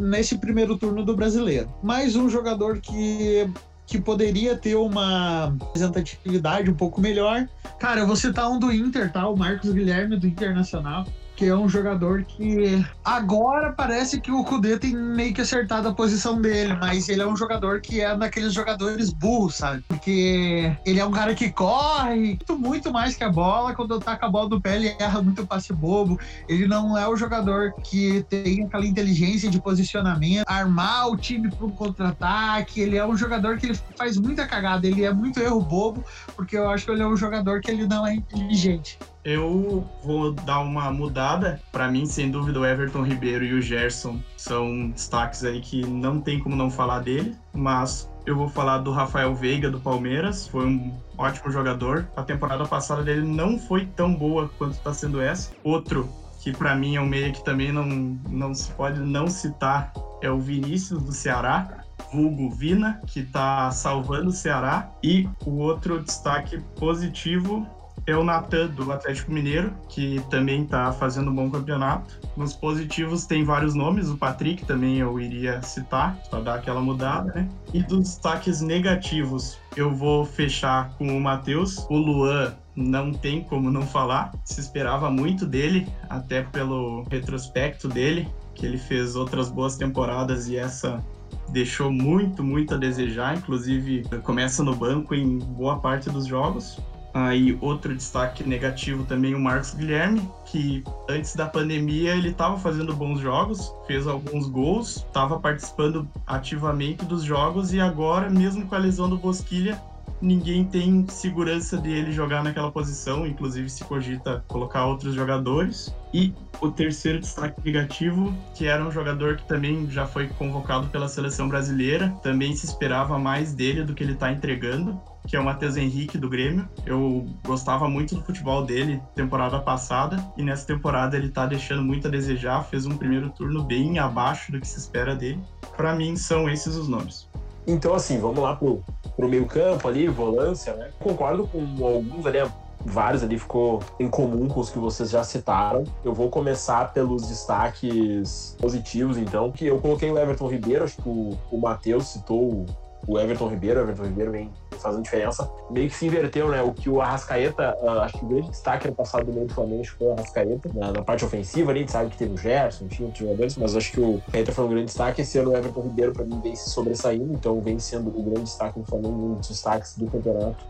nesse 0.00 0.38
primeiro 0.38 0.76
turno 0.76 1.04
do 1.04 1.14
brasileiro. 1.14 1.72
Mais 1.82 2.16
um 2.16 2.28
jogador 2.28 2.80
que 2.80 3.48
que 3.86 4.00
poderia 4.00 4.56
ter 4.56 4.74
uma 4.74 5.50
representatividade 5.60 6.70
um 6.70 6.74
pouco 6.74 7.00
melhor. 7.00 7.48
Cara, 7.78 8.00
eu 8.00 8.06
vou 8.06 8.16
citar 8.16 8.50
um 8.50 8.58
do 8.58 8.72
Inter, 8.72 9.12
tá? 9.12 9.28
O 9.28 9.36
Marcos 9.36 9.70
Guilherme 9.70 10.16
do 10.16 10.26
Internacional 10.26 11.06
que 11.36 11.44
é 11.44 11.54
um 11.54 11.68
jogador 11.68 12.24
que 12.24 12.84
agora 13.04 13.72
parece 13.72 14.20
que 14.20 14.30
o 14.30 14.42
Kudê 14.42 14.78
tem 14.78 14.96
meio 14.96 15.34
que 15.34 15.42
acertado 15.42 15.88
a 15.88 15.94
posição 15.94 16.40
dele, 16.40 16.74
mas 16.74 17.08
ele 17.08 17.22
é 17.22 17.26
um 17.26 17.36
jogador 17.36 17.80
que 17.80 18.00
é 18.00 18.16
daqueles 18.16 18.52
jogadores 18.52 19.10
burros, 19.10 19.56
sabe? 19.56 19.84
Porque 19.86 20.74
ele 20.84 20.98
é 20.98 21.04
um 21.04 21.10
cara 21.10 21.34
que 21.34 21.50
corre 21.50 22.36
muito, 22.46 22.58
muito 22.58 22.92
mais 22.92 23.16
que 23.16 23.24
a 23.24 23.30
bola, 23.30 23.74
quando 23.74 23.98
tá 24.00 24.16
com 24.16 24.26
a 24.26 24.30
bola 24.30 24.48
no 24.48 24.60
pé 24.60 24.76
ele 24.76 24.94
erra 24.98 25.22
muito 25.22 25.46
passe 25.46 25.72
bobo, 25.72 26.18
ele 26.48 26.66
não 26.66 26.96
é 26.96 27.06
o 27.08 27.16
jogador 27.16 27.74
que 27.82 28.24
tem 28.28 28.64
aquela 28.64 28.86
inteligência 28.86 29.50
de 29.50 29.60
posicionamento, 29.60 30.44
armar 30.46 31.08
o 31.08 31.16
time 31.16 31.50
para 31.50 31.66
um 31.66 31.70
contra-ataque, 31.70 32.80
ele 32.80 32.96
é 32.96 33.06
um 33.06 33.16
jogador 33.16 33.58
que 33.58 33.66
ele 33.66 33.78
faz 33.96 34.16
muita 34.16 34.46
cagada, 34.46 34.86
ele 34.86 35.04
é 35.04 35.12
muito 35.12 35.40
erro 35.40 35.60
bobo, 35.60 36.04
porque 36.34 36.56
eu 36.56 36.68
acho 36.70 36.84
que 36.84 36.90
ele 36.90 37.02
é 37.02 37.06
um 37.06 37.16
jogador 37.16 37.60
que 37.60 37.70
ele 37.70 37.86
não 37.86 38.06
é 38.06 38.14
inteligente. 38.14 38.98
Eu 39.26 39.84
vou 40.04 40.30
dar 40.30 40.60
uma 40.60 40.88
mudada. 40.92 41.60
Para 41.72 41.90
mim, 41.90 42.06
sem 42.06 42.30
dúvida, 42.30 42.60
o 42.60 42.64
Everton 42.64 43.02
Ribeiro 43.02 43.44
e 43.44 43.54
o 43.54 43.60
Gerson 43.60 44.20
são 44.36 44.90
destaques 44.90 45.42
aí 45.42 45.60
que 45.60 45.84
não 45.84 46.20
tem 46.20 46.38
como 46.38 46.54
não 46.54 46.70
falar 46.70 47.00
dele. 47.00 47.34
Mas 47.52 48.08
eu 48.24 48.36
vou 48.36 48.48
falar 48.48 48.78
do 48.78 48.92
Rafael 48.92 49.34
Veiga 49.34 49.68
do 49.68 49.80
Palmeiras. 49.80 50.46
Foi 50.46 50.64
um 50.64 50.96
ótimo 51.18 51.50
jogador. 51.50 52.06
A 52.14 52.22
temporada 52.22 52.64
passada 52.66 53.02
dele 53.02 53.26
não 53.26 53.58
foi 53.58 53.86
tão 53.86 54.14
boa 54.14 54.48
quanto 54.58 54.74
está 54.74 54.94
sendo 54.94 55.20
essa. 55.20 55.50
Outro 55.64 56.08
que 56.40 56.52
para 56.52 56.76
mim 56.76 56.94
é 56.94 57.00
um 57.00 57.06
meia 57.06 57.32
que 57.32 57.44
também 57.44 57.72
não, 57.72 57.84
não 57.84 58.54
se 58.54 58.70
pode 58.74 59.00
não 59.00 59.26
citar 59.26 59.92
é 60.22 60.30
o 60.30 60.38
Vinícius 60.38 61.02
do 61.02 61.10
Ceará 61.10 61.84
vulgo 62.12 62.50
Vina, 62.50 63.00
que 63.06 63.20
está 63.20 63.70
salvando 63.70 64.28
o 64.28 64.32
Ceará. 64.32 64.90
E 65.02 65.28
o 65.44 65.58
outro 65.58 66.02
destaque 66.02 66.60
positivo 66.78 67.66
é 68.06 68.16
o 68.16 68.22
Natan 68.22 68.68
do 68.68 68.90
Atlético 68.92 69.32
Mineiro, 69.32 69.72
que 69.88 70.20
também 70.30 70.62
está 70.62 70.92
fazendo 70.92 71.30
um 71.30 71.34
bom 71.34 71.50
campeonato. 71.50 72.20
Nos 72.36 72.52
positivos 72.52 73.26
tem 73.26 73.44
vários 73.44 73.74
nomes, 73.74 74.08
o 74.08 74.16
Patrick 74.16 74.64
também 74.64 74.98
eu 74.98 75.18
iria 75.18 75.60
citar, 75.62 76.16
para 76.30 76.40
dar 76.40 76.54
aquela 76.54 76.80
mudada, 76.80 77.32
né? 77.34 77.48
E 77.74 77.82
dos 77.82 78.00
destaques 78.00 78.60
negativos, 78.60 79.58
eu 79.76 79.92
vou 79.92 80.24
fechar 80.24 80.90
com 80.96 81.16
o 81.16 81.20
Matheus. 81.20 81.84
O 81.90 81.96
Luan 81.96 82.54
não 82.76 83.12
tem 83.12 83.42
como 83.42 83.70
não 83.70 83.82
falar, 83.82 84.32
se 84.44 84.60
esperava 84.60 85.10
muito 85.10 85.46
dele, 85.46 85.88
até 86.08 86.42
pelo 86.42 87.02
retrospecto 87.10 87.88
dele, 87.88 88.28
que 88.54 88.64
ele 88.64 88.78
fez 88.78 89.16
outras 89.16 89.50
boas 89.50 89.76
temporadas 89.76 90.48
e 90.48 90.56
essa 90.56 91.02
deixou 91.48 91.90
muito, 91.90 92.42
muito 92.42 92.74
a 92.74 92.76
desejar, 92.76 93.36
inclusive 93.36 94.04
começa 94.22 94.62
no 94.62 94.74
banco 94.74 95.14
em 95.14 95.38
boa 95.38 95.78
parte 95.78 96.10
dos 96.10 96.26
jogos. 96.26 96.78
Aí 97.16 97.56
outro 97.62 97.96
destaque 97.96 98.44
negativo 98.44 99.02
também 99.04 99.34
o 99.34 99.40
Marcos 99.40 99.72
Guilherme, 99.72 100.20
que 100.44 100.84
antes 101.08 101.34
da 101.34 101.46
pandemia 101.46 102.14
ele 102.14 102.28
estava 102.28 102.58
fazendo 102.58 102.94
bons 102.94 103.20
jogos, 103.20 103.72
fez 103.86 104.06
alguns 104.06 104.46
gols, 104.50 104.96
estava 104.96 105.40
participando 105.40 106.06
ativamente 106.26 107.06
dos 107.06 107.22
jogos 107.22 107.72
e 107.72 107.80
agora, 107.80 108.28
mesmo 108.28 108.66
com 108.66 108.74
a 108.74 108.78
lesão 108.78 109.08
do 109.08 109.16
Bosquilha, 109.16 109.80
ninguém 110.20 110.62
tem 110.62 111.06
segurança 111.08 111.78
de 111.78 111.90
ele 111.90 112.12
jogar 112.12 112.44
naquela 112.44 112.70
posição, 112.70 113.26
inclusive 113.26 113.70
se 113.70 113.82
cogita 113.84 114.44
colocar 114.46 114.84
outros 114.84 115.14
jogadores. 115.14 115.94
E 116.12 116.34
o 116.60 116.70
terceiro 116.70 117.18
destaque 117.18 117.60
negativo, 117.64 118.34
que 118.54 118.66
era 118.66 118.84
um 118.84 118.90
jogador 118.90 119.36
que 119.36 119.48
também 119.48 119.88
já 119.90 120.06
foi 120.06 120.28
convocado 120.28 120.88
pela 120.88 121.08
seleção 121.08 121.48
brasileira, 121.48 122.10
também 122.22 122.54
se 122.54 122.66
esperava 122.66 123.18
mais 123.18 123.54
dele 123.54 123.84
do 123.84 123.94
que 123.94 124.02
ele 124.02 124.12
está 124.12 124.30
entregando, 124.30 125.00
que 125.26 125.36
é 125.36 125.40
o 125.40 125.44
Matheus 125.44 125.76
Henrique 125.76 126.16
do 126.16 126.28
Grêmio. 126.28 126.68
Eu 126.84 127.26
gostava 127.44 127.88
muito 127.88 128.14
do 128.14 128.22
futebol 128.22 128.64
dele 128.64 129.00
temporada 129.14 129.58
passada 129.58 130.24
e 130.36 130.42
nessa 130.42 130.66
temporada 130.66 131.16
ele 131.16 131.28
tá 131.28 131.46
deixando 131.46 131.82
muito 131.82 132.06
a 132.06 132.10
desejar, 132.10 132.62
fez 132.64 132.86
um 132.86 132.96
primeiro 132.96 133.30
turno 133.30 133.62
bem 133.62 133.98
abaixo 133.98 134.52
do 134.52 134.60
que 134.60 134.66
se 134.66 134.78
espera 134.78 135.14
dele. 135.14 135.40
Para 135.76 135.94
mim 135.94 136.16
são 136.16 136.48
esses 136.48 136.76
os 136.76 136.88
nomes. 136.88 137.28
Então 137.66 137.94
assim, 137.94 138.18
vamos 138.20 138.38
lá 138.38 138.54
pro, 138.54 138.82
pro 139.16 139.28
meio 139.28 139.46
campo 139.46 139.88
ali, 139.88 140.06
volância, 140.08 140.74
né? 140.74 140.90
Concordo 141.00 141.48
com 141.48 141.84
alguns 141.84 142.24
ali, 142.24 142.38
vários 142.84 143.24
ali 143.24 143.36
ficou 143.38 143.82
em 143.98 144.08
comum 144.08 144.46
com 144.46 144.60
os 144.60 144.70
que 144.70 144.78
vocês 144.78 145.10
já 145.10 145.24
citaram. 145.24 145.82
Eu 146.04 146.14
vou 146.14 146.30
começar 146.30 146.92
pelos 146.92 147.26
destaques 147.26 148.56
positivos, 148.60 149.18
então, 149.18 149.50
que 149.50 149.66
eu 149.66 149.78
coloquei 149.80 150.10
o 150.10 150.18
Everton 150.18 150.48
Ribeiro, 150.48 150.84
acho 150.84 150.96
que 150.96 151.08
o, 151.08 151.36
o 151.50 151.60
Matheus 151.60 152.06
citou 152.06 152.64
o 153.06 153.18
Everton 153.18 153.48
Ribeiro, 153.48 153.80
o 153.80 153.82
Everton 153.84 154.04
Ribeiro 154.04 154.32
vem 154.32 154.50
fazendo 154.78 155.02
diferença. 155.02 155.50
Meio 155.70 155.88
que 155.88 155.94
se 155.94 156.06
inverteu, 156.06 156.48
né? 156.50 156.62
O 156.62 156.72
que 156.72 156.90
o 156.90 157.00
Arrascaeta, 157.00 157.76
uh, 157.80 158.00
acho 158.00 158.18
que 158.18 158.24
o 158.24 158.28
grande 158.28 158.50
destaque 158.50 158.88
no 158.88 158.94
passado 158.94 159.26
do 159.26 159.32
meio 159.32 159.46
do 159.46 159.54
Flamengo 159.54 159.84
foi 159.86 160.06
o 160.08 160.12
Arrascaeta, 160.12 160.70
na, 160.74 160.92
na, 160.92 161.02
parte 161.02 161.24
ofensiva 161.24 161.70
ali, 161.70 161.80
a 161.80 161.82
gente 161.82 161.92
sabe 161.92 162.10
que 162.10 162.18
teve 162.18 162.34
o 162.34 162.36
Gerson, 162.36 162.86
enfim, 162.86 163.04
outros 163.04 163.20
jogadores, 163.20 163.56
mas 163.56 163.76
acho 163.76 163.92
que 163.92 164.00
o 164.00 164.20
Arrascaeta 164.22 164.52
foi 164.52 164.64
um 164.64 164.68
grande 164.68 164.86
destaque. 164.86 165.22
Esse 165.22 165.38
ano 165.38 165.50
o 165.50 165.56
Everton 165.56 165.82
Ribeiro, 165.82 166.12
para 166.12 166.24
mim, 166.24 166.40
vem 166.40 166.56
se 166.56 166.70
sobressaindo, 166.70 167.32
então 167.32 167.60
vem 167.60 167.78
sendo 167.78 168.08
o 168.08 168.22
grande 168.22 168.42
destaque 168.42 168.78
no 168.78 168.84
Flamengo, 168.84 169.14
um 169.14 169.34
dos 169.34 169.48
destaques 169.48 169.96
do 169.96 170.06
campeonato 170.06 170.64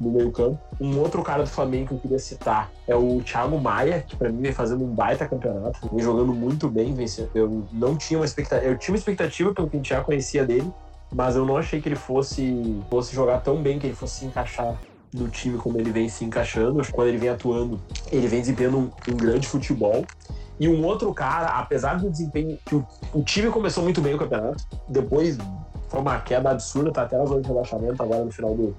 no 0.00 0.10
meio 0.10 0.30
campo. 0.30 0.58
Um 0.80 0.98
outro 0.98 1.22
cara 1.22 1.42
do 1.42 1.48
Flamengo 1.48 1.88
que 1.88 1.94
eu 1.94 1.98
queria 1.98 2.18
citar 2.18 2.70
é 2.86 2.94
o 2.94 3.20
Thiago 3.22 3.58
Maia, 3.58 4.02
que 4.02 4.16
para 4.16 4.30
mim 4.30 4.42
vem 4.42 4.52
fazendo 4.52 4.84
um 4.84 4.88
baita 4.88 5.26
campeonato, 5.26 5.88
vem 5.90 6.04
jogando 6.04 6.32
muito 6.32 6.68
bem, 6.68 6.94
vem, 6.94 7.06
eu 7.34 7.64
não 7.72 7.96
tinha 7.96 8.18
uma 8.18 8.26
expectativa, 8.26 8.70
eu 8.70 8.78
tinha 8.78 8.92
uma 8.92 8.98
expectativa 8.98 9.54
pelo 9.54 9.68
que 9.68 9.76
a 9.76 9.78
gente 9.78 9.88
já 9.88 10.02
conhecia 10.02 10.44
dele, 10.44 10.70
mas 11.12 11.36
eu 11.36 11.44
não 11.44 11.56
achei 11.56 11.80
que 11.80 11.88
ele 11.88 11.96
fosse, 11.96 12.82
fosse 12.90 13.14
jogar 13.14 13.40
tão 13.40 13.62
bem, 13.62 13.78
que 13.78 13.86
ele 13.86 13.94
fosse 13.94 14.20
se 14.20 14.26
encaixar 14.26 14.76
no 15.12 15.28
time 15.28 15.56
como 15.56 15.78
ele 15.78 15.90
vem 15.90 16.08
se 16.08 16.24
encaixando. 16.24 16.82
Quando 16.92 17.08
ele 17.08 17.18
vem 17.18 17.28
atuando, 17.28 17.80
ele 18.10 18.26
vem 18.26 18.40
desempenhando 18.40 18.78
um, 18.78 18.90
um 19.08 19.16
grande 19.16 19.46
futebol. 19.46 20.04
E 20.58 20.68
um 20.68 20.84
outro 20.84 21.12
cara, 21.12 21.48
apesar 21.58 21.98
do 21.98 22.10
desempenho, 22.10 22.58
que 22.64 22.74
o, 22.74 22.86
o, 23.12 23.22
time 23.22 23.50
começou 23.50 23.82
muito 23.82 24.00
bem 24.00 24.14
o 24.14 24.18
campeonato, 24.18 24.64
depois 24.88 25.36
foi 25.88 26.00
uma 26.00 26.18
queda 26.20 26.50
absurda, 26.50 26.90
tá 26.90 27.02
até 27.02 27.16
na 27.16 27.26
zona 27.26 27.42
de 27.42 27.48
relaxamento 27.48 28.02
agora 28.02 28.24
no 28.24 28.32
final 28.32 28.54
do, 28.54 28.74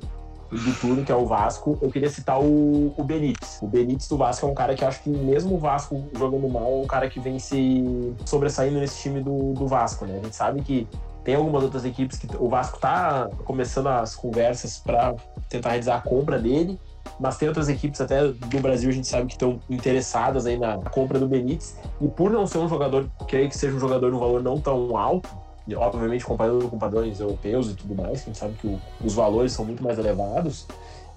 do 0.52 0.80
turno, 0.80 1.04
que 1.04 1.12
é 1.12 1.16
o 1.16 1.26
Vasco, 1.26 1.78
eu 1.80 1.92
queria 1.92 2.10
citar 2.10 2.42
o, 2.42 2.94
o 2.98 3.04
Benítez. 3.04 3.60
O 3.62 3.68
Benítez 3.68 4.08
do 4.08 4.18
Vasco 4.18 4.48
é 4.48 4.50
um 4.50 4.56
cara 4.56 4.74
que 4.74 4.84
acho 4.84 5.04
que 5.04 5.10
mesmo 5.10 5.56
o 5.56 5.60
Vasco 5.60 6.04
jogando 6.18 6.48
mal, 6.50 6.64
é 6.64 6.84
um 6.84 6.88
cara 6.88 7.08
que 7.10 7.20
vem 7.20 7.38
se 7.38 8.16
sobressaindo 8.26 8.80
nesse 8.80 9.00
time 9.00 9.22
do, 9.22 9.54
do 9.54 9.68
Vasco, 9.68 10.06
né? 10.06 10.18
A 10.20 10.24
gente 10.24 10.36
sabe 10.36 10.62
que 10.62 10.88
tem 11.28 11.36
algumas 11.36 11.62
outras 11.62 11.84
equipes 11.84 12.18
que 12.18 12.26
o 12.40 12.48
Vasco 12.48 12.78
está 12.78 13.30
começando 13.44 13.88
as 13.88 14.16
conversas 14.16 14.78
para 14.78 15.14
tentar 15.50 15.72
realizar 15.72 15.98
a 15.98 16.00
compra 16.00 16.40
dele, 16.40 16.80
mas 17.20 17.36
tem 17.36 17.50
outras 17.50 17.68
equipes 17.68 18.00
até 18.00 18.30
do 18.30 18.60
Brasil 18.62 18.90
a 18.90 18.94
gente 18.94 19.10
sabe 19.10 19.26
que 19.28 19.34
estão 19.34 19.60
interessadas 19.70 20.46
aí 20.46 20.58
na 20.58 20.78
compra 20.78 21.20
do 21.20 21.28
Benítez 21.28 21.76
e 22.00 22.08
por 22.08 22.32
não 22.32 22.48
ser 22.48 22.60
um 22.60 22.70
jogador, 22.70 23.10
creio 23.28 23.50
que 23.50 23.58
seja 23.58 23.76
um 23.76 23.80
jogador 23.80 24.10
no 24.10 24.20
valor 24.20 24.42
não 24.42 24.58
tão 24.62 24.96
alto, 24.96 25.28
obviamente 25.76 26.24
comparando 26.24 26.70
com 26.70 26.80
padrões 26.80 27.20
europeus 27.20 27.72
e 27.72 27.76
tudo 27.76 27.94
mais, 27.94 28.22
a 28.22 28.24
gente 28.24 28.38
sabe 28.38 28.54
que 28.54 28.68
o, 28.68 28.80
os 29.04 29.14
valores 29.14 29.52
são 29.52 29.66
muito 29.66 29.84
mais 29.84 30.00
elevados, 30.00 30.66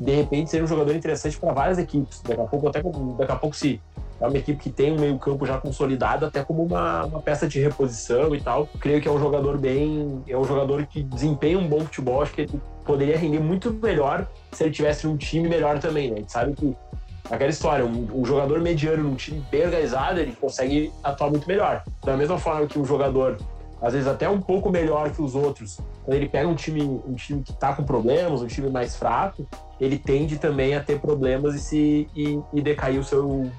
de 0.00 0.10
repente 0.10 0.50
ser 0.50 0.60
um 0.60 0.66
jogador 0.66 0.92
interessante 0.92 1.38
para 1.38 1.52
várias 1.52 1.78
equipes. 1.78 2.20
Daqui 2.26 2.40
a 2.40 2.46
pouco 2.46 2.66
até 2.66 2.82
daqui 2.82 3.32
a 3.32 3.36
pouco 3.36 3.54
se 3.54 3.80
é 4.20 4.26
uma 4.26 4.36
equipe 4.36 4.62
que 4.62 4.70
tem 4.70 4.92
um 4.92 5.00
meio-campo 5.00 5.46
já 5.46 5.58
consolidado, 5.58 6.26
até 6.26 6.44
como 6.44 6.62
uma, 6.62 7.06
uma, 7.06 7.22
peça 7.22 7.48
de 7.48 7.58
reposição 7.58 8.34
e 8.34 8.40
tal. 8.40 8.68
Creio 8.78 9.00
que 9.00 9.08
é 9.08 9.10
um 9.10 9.18
jogador 9.18 9.56
bem. 9.56 10.22
É 10.28 10.36
um 10.36 10.44
jogador 10.44 10.84
que 10.86 11.02
desempenha 11.02 11.58
um 11.58 11.66
bom 11.66 11.80
futebol. 11.80 12.22
Acho 12.22 12.34
que 12.34 12.42
ele 12.42 12.60
poderia 12.84 13.16
render 13.16 13.40
muito 13.40 13.72
melhor 13.72 14.28
se 14.52 14.64
ele 14.64 14.72
tivesse 14.72 15.06
um 15.06 15.16
time 15.16 15.48
melhor 15.48 15.78
também, 15.78 16.10
né? 16.10 16.16
A 16.16 16.18
gente 16.18 16.32
sabe 16.32 16.52
que 16.54 16.76
aquela 17.30 17.50
história, 17.50 17.84
um, 17.84 18.20
um, 18.20 18.24
jogador 18.24 18.60
mediano 18.60 19.04
num 19.04 19.14
time 19.14 19.42
bem 19.50 19.64
organizado, 19.64 20.20
ele 20.20 20.36
consegue 20.38 20.92
atuar 21.02 21.30
muito 21.30 21.48
melhor. 21.48 21.82
Da 22.04 22.14
mesma 22.14 22.38
forma 22.38 22.66
que 22.66 22.78
um 22.78 22.84
jogador, 22.84 23.38
às 23.80 23.94
vezes 23.94 24.06
até 24.06 24.28
um 24.28 24.40
pouco 24.40 24.68
melhor 24.68 25.10
que 25.10 25.22
os 25.22 25.34
outros, 25.34 25.78
quando 26.04 26.16
ele 26.16 26.28
pega 26.28 26.46
um 26.46 26.54
time, 26.54 26.82
um 26.82 27.14
time 27.14 27.42
que 27.42 27.52
está 27.52 27.72
com 27.72 27.84
problemas, 27.84 28.42
um 28.42 28.46
time 28.46 28.68
mais 28.68 28.96
fraco, 28.96 29.46
ele 29.80 29.96
tende 29.96 30.36
também 30.36 30.74
a 30.74 30.82
ter 30.82 31.00
problemas 31.00 31.54
e 31.54 31.58
se 31.58 32.08
e, 32.14 32.38
e 32.52 32.60
decair 32.60 32.98
o 32.98 33.04
seu 33.04 33.50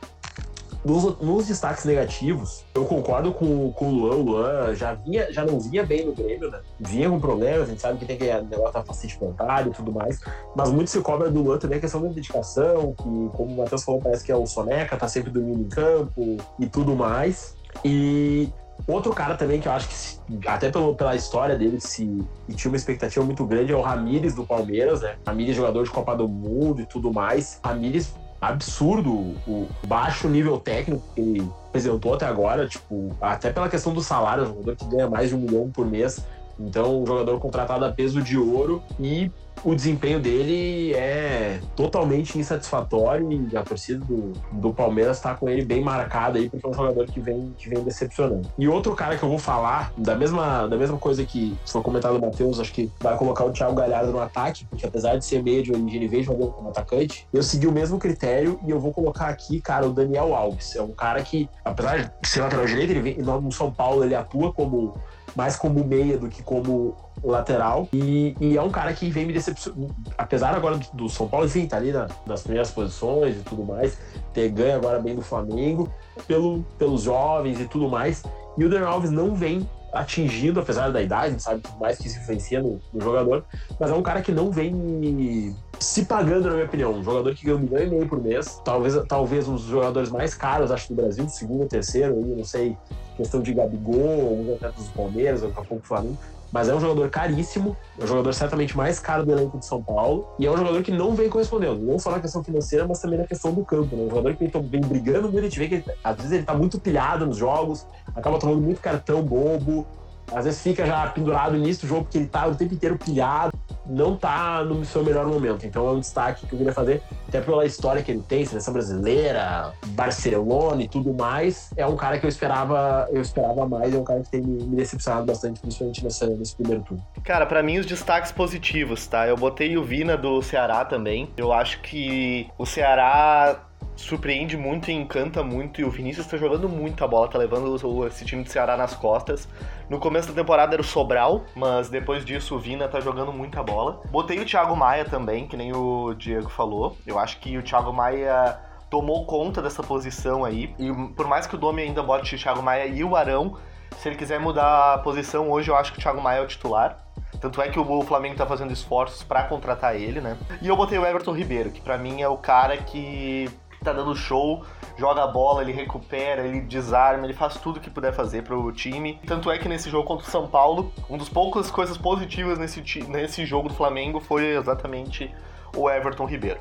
nos, 0.84 1.20
nos, 1.20 1.48
destaques 1.48 1.86
negativos, 1.86 2.66
eu 2.74 2.86
concordo 2.86 3.32
com, 3.32 3.72
com 3.72 3.86
o 3.86 3.92
Luan. 3.92 4.16
O 4.16 4.22
Luan 4.24 4.76
já, 4.76 4.94
vinha, 4.94 5.32
já 5.32 5.46
não 5.46 5.60
vinha 5.60 5.86
bem 5.86 6.06
no 6.06 6.14
Grêmio, 6.14 6.50
né? 6.50 6.60
Vinha 6.80 7.10
com 7.10 7.20
problemas, 7.20 7.64
a 7.64 7.66
gente 7.66 7.82
sabe 7.82 8.00
que 8.00 8.06
tem 8.06 8.18
que 8.18 8.26
negócio 8.26 8.74
da 8.74 8.84
facete 8.84 9.18
plantário 9.18 9.72
e 9.72 9.76
tudo 9.76 9.92
mais. 9.92 10.20
Mas 10.56 10.72
muito 10.72 10.90
se 10.90 11.00
cobra 11.02 11.30
do 11.30 11.42
Luan 11.42 11.60
também 11.60 11.78
a 11.78 11.82
questão 11.82 12.02
da 12.02 12.08
dedicação, 12.08 12.94
que, 12.94 13.04
como 13.04 13.54
o 13.54 13.58
Matheus 13.58 13.84
falou, 13.84 14.02
parece 14.02 14.24
que 14.24 14.32
é 14.32 14.36
o 14.36 14.46
Soneca, 14.48 14.98
tá 14.98 15.08
sempre 15.08 15.30
dormindo 15.30 15.62
em 15.62 15.70
campo 15.70 16.38
e 16.60 16.66
tudo 16.66 16.96
mais. 16.96 17.56
E 17.86 18.50
outro 18.88 19.14
cara 19.14 19.36
também 19.36 19.60
que 19.60 19.68
eu 19.68 19.72
acho 19.72 19.88
que, 19.88 20.48
até 20.48 20.72
pelo, 20.72 20.96
pela 20.96 21.16
história 21.16 21.56
dele, 21.56 21.80
se 21.80 22.26
e 22.50 22.54
tinha 22.54 22.72
uma 22.72 22.78
expectativa 22.78 23.24
muito 23.24 23.46
grande, 23.46 23.72
é 23.72 23.76
o 23.76 23.82
Ramires 23.82 24.34
do 24.34 24.46
Palmeiras, 24.46 25.02
né? 25.02 25.16
Ramires, 25.26 25.56
jogador 25.56 25.84
de 25.84 25.92
Copa 25.92 26.16
do 26.16 26.28
Mundo 26.28 26.82
e 26.82 26.86
tudo 26.86 27.14
mais. 27.14 27.60
Ramires 27.64 28.14
absurdo 28.42 29.12
o 29.48 29.70
baixo 29.86 30.28
nível 30.28 30.60
técnico 30.60 31.04
que 31.14 31.22
ele 31.22 31.50
apresentou 31.68 32.16
até 32.16 32.26
agora, 32.26 32.68
tipo, 32.68 33.16
até 33.22 33.54
pela 33.54 33.70
questão 33.70 33.94
do 33.94 34.02
salário, 34.02 34.44
um 34.44 34.48
jogador 34.48 34.76
que 34.76 34.86
ganha 34.86 35.08
mais 35.08 35.30
de 35.30 35.36
um 35.36 35.40
milhão 35.40 35.70
por 35.70 35.86
mês, 35.86 36.26
então 36.68 37.02
um 37.02 37.06
jogador 37.06 37.40
contratado 37.40 37.86
a 37.86 37.92
peso 37.92 38.22
de 38.22 38.38
ouro 38.38 38.82
e 39.00 39.32
o 39.64 39.76
desempenho 39.76 40.20
dele 40.20 40.94
é 40.96 41.60
totalmente 41.76 42.38
insatisfatório 42.38 43.32
e 43.32 43.56
a 43.56 43.64
torcida 43.64 44.04
do, 44.04 44.34
do 44.52 44.74
Palmeiras 44.74 45.18
está 45.18 45.36
com 45.36 45.48
ele 45.48 45.64
bem 45.64 45.84
marcada 45.84 46.40
aí, 46.40 46.50
porque 46.50 46.66
é 46.66 46.70
um 46.70 46.74
jogador 46.74 47.06
que 47.06 47.20
vem, 47.20 47.54
que 47.58 47.70
vem 47.70 47.84
decepcionando. 47.84 48.50
E 48.58 48.68
outro 48.68 48.96
cara 48.96 49.18
que 49.18 49.24
eu 49.24 49.30
vou 49.30 49.38
falar, 49.38 49.94
da 49.98 50.16
mesma, 50.16 50.68
da 50.68 50.76
mesma 50.78 50.98
coisa 50.98 51.24
que 51.24 51.56
foi 51.66 51.82
comentado 51.82 52.18
o 52.18 52.22
Matheus, 52.22 52.60
acho 52.60 52.74
que 52.74 52.92
vai 53.00 53.16
colocar 53.18 53.46
o 53.46 53.52
Thiago 53.52 53.76
Galhardo 53.76 54.12
no 54.12 54.20
ataque, 54.20 54.66
porque 54.66 54.86
apesar 54.86 55.18
de 55.18 55.26
ser 55.26 55.44
meio 55.44 55.64
de 55.64 55.72
origem, 55.72 55.96
ele 55.96 56.08
veio 56.08 56.24
jogando 56.24 56.52
como 56.52 56.70
atacante, 56.70 57.28
eu 57.32 57.44
segui 57.44 57.68
o 57.68 57.72
mesmo 57.72 58.00
critério 58.00 58.60
e 58.66 58.72
eu 58.72 58.80
vou 58.80 58.92
colocar 58.92 59.28
aqui, 59.28 59.62
cara, 59.62 59.86
o 59.86 59.94
Daniel 59.94 60.36
Alves. 60.36 60.76
É 60.76 60.82
um 60.82 60.92
cara 60.92 61.22
que, 61.22 61.48
apesar 61.64 62.12
de 62.22 62.28
ser 62.28 62.42
lateral 62.42 62.66
direito, 62.66 62.92
ele 62.92 63.02
vem, 63.02 63.18
no 63.18 63.52
São 63.52 63.72
Paulo 63.72 64.04
ele 64.04 64.16
atua 64.16 64.52
como 64.52 64.96
mais 65.36 65.56
como 65.56 65.84
meia 65.84 66.18
do 66.18 66.28
que 66.28 66.44
como 66.44 66.96
lateral. 67.24 67.88
E, 67.94 68.36
e 68.40 68.58
é 68.58 68.62
um 68.62 68.70
cara 68.70 68.94
que 68.94 69.10
vem 69.10 69.26
me 69.26 69.34
decepcionar. 69.34 69.90
Apesar 70.18 70.56
agora 70.56 70.80
do, 70.94 71.10
São 71.10 71.28
Paulo, 71.28 71.46
enfim, 71.46 71.68
tá 71.68 71.78
ali 71.78 71.92
na, 71.92 72.08
nas 72.26 72.42
primeiras 72.42 72.72
posições 72.72 73.38
e 73.38 73.44
tudo 73.44 73.64
mais, 73.64 73.98
ter 74.34 74.50
ganho 74.50 74.76
agora 74.76 75.00
bem 75.00 75.16
do 75.16 75.22
Flamengo, 75.22 75.92
pelo, 76.28 76.64
pelos 76.78 77.04
jovens 77.04 77.60
e 77.60 77.66
tudo 77.66 77.90
mais. 77.90 78.24
E 78.58 78.66
o 78.66 78.70
Daniel 78.70 78.92
Alves 78.92 79.12
não 79.12 79.36
vem 79.36 79.68
atingindo, 79.94 80.60
apesar 80.60 80.90
da 80.92 81.02
idade, 81.02 81.42
sabe 81.42 81.62
tudo 81.62 81.78
mais 81.78 81.98
que 81.98 82.08
isso 82.08 82.18
influencia 82.20 82.62
no, 82.62 82.80
no, 82.94 83.02
jogador, 83.02 83.44
mas 83.80 83.92
é 83.92 83.94
um 83.94 84.02
cara 84.02 84.22
que 84.22 84.32
não 84.32 84.50
vem 84.50 85.54
se 85.84 86.06
pagando, 86.06 86.48
na 86.48 86.54
minha 86.54 86.66
opinião. 86.66 86.94
Um 86.94 87.04
jogador 87.04 87.34
que 87.34 87.44
ganha 87.44 87.58
um 87.58 87.60
milhão 87.60 87.82
e 87.82 87.90
meio 87.90 88.08
por 88.08 88.22
mês, 88.22 88.62
talvez, 88.64 88.96
talvez 89.08 89.48
um 89.48 89.56
dos 89.56 89.64
jogadores 89.64 90.10
mais 90.10 90.36
caros, 90.36 90.72
acho, 90.72 90.90
do 90.90 90.96
Brasil, 90.96 91.28
segundo 91.28 91.62
ou 91.62 91.68
terceiro, 91.68 92.14
aí, 92.14 92.36
não 92.36 92.46
sei, 92.46 92.78
questão 93.18 93.42
de 93.42 93.54
Gabigol, 93.54 94.22
alguns 94.22 94.54
atletas 94.56 94.86
do 94.86 94.94
Palmeiras, 94.94 95.42
daqui 95.42 95.60
a 95.60 95.64
pouco 95.64 95.86
Flamengo, 95.86 96.18
mas 96.52 96.68
é 96.70 96.76
um 96.76 96.80
jogador 96.80 97.10
caríssimo, 97.10 97.76
é 98.00 98.04
um 98.04 98.08
jogador 98.08 98.34
certamente 98.34 98.76
mais 98.78 99.00
caro 99.00 99.26
do 99.26 99.32
elenco 99.32 99.58
de 99.58 99.66
São 99.66 99.82
Paulo, 99.82 100.28
e 100.38 100.46
é 100.46 100.52
um 100.52 100.58
jogador 100.58 100.84
que 100.84 100.92
não 100.92 101.16
vem 101.16 101.30
correspondendo, 101.30 101.80
não 101.80 101.98
só 101.98 102.12
na 102.12 102.20
questão 102.20 102.44
financeira, 102.44 102.86
mas 102.88 103.00
também 103.00 103.18
na 103.18 103.26
questão 103.26 103.54
do 103.54 103.66
campo, 103.66 103.96
né? 103.96 104.04
Um 104.04 104.10
jogador 104.10 104.36
que 104.36 104.48
vem 104.48 104.82
brigando 104.82 105.32
muito, 105.32 105.40
a 105.40 105.44
gente 105.44 105.58
vê 105.58 105.68
que 105.68 105.76
ele, 105.76 105.86
às 106.04 106.16
vezes 106.18 106.32
ele 106.32 106.44
tá 106.44 106.54
muito 106.54 106.80
pilhado 106.80 107.26
nos 107.26 107.38
jogos, 107.38 107.88
acaba 108.16 108.38
tomando 108.38 108.62
muito 108.62 108.82
cartão 108.82 109.24
bobo, 109.24 109.88
às 110.32 110.46
vezes 110.46 110.62
fica 110.62 110.86
já 110.86 111.08
pendurado 111.08 111.54
no 111.54 111.58
início 111.58 111.88
do 111.88 111.90
jogo 111.90 112.04
porque 112.04 112.18
ele 112.18 112.28
tá 112.28 112.48
o 112.48 112.56
tempo 112.56 112.74
inteiro 112.74 112.98
pilhado, 112.98 113.58
não 113.92 114.16
tá 114.16 114.64
no 114.64 114.84
seu 114.86 115.04
melhor 115.04 115.28
momento. 115.28 115.66
Então 115.66 115.88
é 115.88 115.92
um 115.92 116.00
destaque 116.00 116.48
que 116.48 116.54
eu 116.54 116.58
queria 116.58 116.74
fazer, 116.74 117.02
até 117.28 117.42
pela 117.42 117.66
história 117.66 118.02
que 118.02 118.12
ele 118.12 118.24
tem, 118.28 118.46
seleção 118.46 118.74
brasileira, 118.74 119.74
Barcelona 119.88 120.84
e 120.84 120.88
tudo 120.88 121.14
mais. 121.14 121.72
É 121.76 121.86
um 121.86 121.96
cara 121.96 122.18
que 122.18 122.26
eu 122.26 122.30
esperava, 122.30 123.08
eu 123.12 123.22
esperava 123.22 123.68
mais, 123.68 123.94
é 123.94 123.98
um 123.98 124.04
cara 124.04 124.22
que 124.22 124.32
tem 124.32 124.42
me, 124.42 124.76
decepcionado 124.76 125.26
bastante, 125.26 125.60
principalmente 125.60 126.04
nessa, 126.04 126.28
nesse 126.28 126.56
primeiro 126.56 126.84
turno. 126.84 127.04
Cara, 127.24 127.46
para 127.46 127.62
mim 127.62 127.78
os 127.78 127.86
destaques 127.86 128.32
positivos, 128.32 129.06
tá? 129.08 129.28
Eu 129.28 129.36
botei 129.36 129.78
o 129.78 129.84
Vina 129.84 130.18
do 130.18 130.42
Ceará 130.42 130.86
também. 130.86 131.30
Eu 131.36 131.52
acho 131.52 131.82
que 131.82 132.50
o 132.58 132.66
Ceará 132.66 133.71
surpreende 133.96 134.58
muito 134.58 134.90
e 134.90 134.94
encanta 134.94 135.44
muito. 135.44 135.82
E 135.82 135.84
o 135.84 135.90
Vinícius 135.90 136.28
tá 136.28 136.38
jogando 136.38 136.68
muita 136.68 137.08
bola, 137.08 137.28
tá 137.28 137.38
levando 137.38 137.76
esse 138.08 138.26
time 138.26 138.44
do 138.44 138.50
Ceará 138.50 138.76
nas 138.76 138.96
costas. 138.96 139.48
No 139.90 140.00
começo 140.00 140.30
da 140.30 140.34
temporada 140.34 140.74
era 140.74 140.82
o 140.82 140.86
Sobral, 140.86 141.44
mas 141.56 141.90
depois 141.90 142.26
disso 142.26 142.56
o 142.56 142.60
Vina 142.60 142.88
tá 142.88 143.00
jogando 143.00 143.32
muita 143.32 143.62
bola. 143.62 144.02
Botei 144.10 144.40
o 144.40 144.46
Thiago 144.46 144.76
Maia 144.76 145.06
também, 145.06 145.48
que 145.48 145.58
nem 145.58 145.74
o 145.76 146.14
Diego 146.14 146.50
falou. 146.50 146.98
Eu 147.06 147.20
acho 147.20 147.40
que 147.40 147.58
o 147.58 147.64
Thiago 147.64 147.94
Maia 147.94 148.58
tomou 148.90 149.26
conta 149.26 149.62
dessa 149.62 149.82
posição 149.82 150.44
aí. 150.44 150.74
E 150.78 150.92
por 151.16 151.28
mais 151.28 151.48
que 151.48 151.56
o 151.56 151.58
Domi 151.58 151.82
ainda 151.82 152.04
bote 152.04 152.36
o 152.36 152.38
Thiago 152.38 152.62
Maia 152.62 152.88
e 152.88 153.04
o 153.04 153.16
Arão, 153.16 153.58
se 153.98 154.10
ele 154.10 154.16
quiser 154.16 154.40
mudar 154.40 154.96
a 154.96 154.98
posição 154.98 155.50
hoje, 155.50 155.70
eu 155.70 155.76
acho 155.76 155.94
que 155.94 156.00
o 156.00 156.02
Thiago 156.02 156.22
Maia 156.22 156.40
é 156.40 156.42
o 156.42 156.48
titular. 156.48 156.98
Tanto 157.40 157.62
é 157.62 157.70
que 157.70 157.80
o 157.80 158.02
Flamengo 158.04 158.36
tá 158.36 158.46
fazendo 158.46 158.72
esforços 158.72 159.24
para 159.24 159.44
contratar 159.44 159.96
ele, 159.96 160.22
né? 160.22 160.38
E 160.62 160.68
eu 160.68 160.76
botei 160.76 160.98
o 161.00 161.06
Everton 161.06 161.32
Ribeiro, 161.32 161.72
que 161.72 161.82
para 161.82 161.98
mim 161.98 162.22
é 162.22 162.28
o 162.28 162.38
cara 162.38 162.78
que 162.78 163.50
tá 163.84 163.92
dando 163.92 164.16
show, 164.16 164.64
joga 164.98 165.24
a 165.24 165.28
bola, 165.28 165.64
ele 165.64 165.72
recupera, 165.72 166.46
ele 166.46 166.62
desarma, 166.62 167.26
ele 167.26 167.34
faz 167.34 167.56
tudo 167.56 167.80
que 167.80 167.90
puder 167.90 168.14
fazer 168.14 168.44
pro 168.44 168.72
time. 168.72 169.20
Tanto 169.26 169.50
é 169.50 169.58
que 169.58 169.68
nesse 169.68 169.90
jogo 169.90 170.08
contra 170.08 170.28
o 170.28 170.30
São 170.30 170.48
Paulo, 170.48 170.94
uma 171.10 171.18
das 171.18 171.30
poucas 171.30 171.72
coisas 171.72 171.98
positivas 171.98 172.60
nesse, 172.60 172.82
nesse 173.08 173.46
jogo 173.46 173.70
do 173.70 173.74
Flamengo 173.74 174.20
foi 174.20 174.56
exatamente 174.56 175.34
o 175.76 175.90
Everton 175.90 176.26
Ribeiro. 176.26 176.60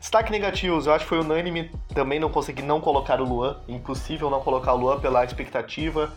Destaque 0.00 0.30
negativos, 0.30 0.86
eu 0.86 0.94
acho 0.94 1.04
que 1.04 1.08
foi 1.10 1.18
unânime, 1.18 1.70
também 1.94 2.18
não 2.18 2.30
consegui 2.30 2.62
não 2.62 2.80
colocar 2.80 3.20
o 3.20 3.24
Luan, 3.24 3.58
impossível 3.68 4.30
não 4.30 4.40
colocar 4.40 4.72
o 4.72 4.76
Luan 4.76 4.98
pela 4.98 5.24
expectativa. 5.24 6.10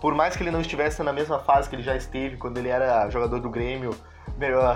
Por 0.00 0.14
mais 0.14 0.36
que 0.36 0.42
ele 0.42 0.50
não 0.50 0.60
estivesse 0.60 1.02
na 1.02 1.12
mesma 1.12 1.38
fase 1.38 1.68
que 1.68 1.74
ele 1.74 1.82
já 1.82 1.96
esteve 1.96 2.36
quando 2.36 2.56
ele 2.58 2.68
era 2.68 3.08
jogador 3.10 3.40
do 3.40 3.50
Grêmio, 3.50 3.94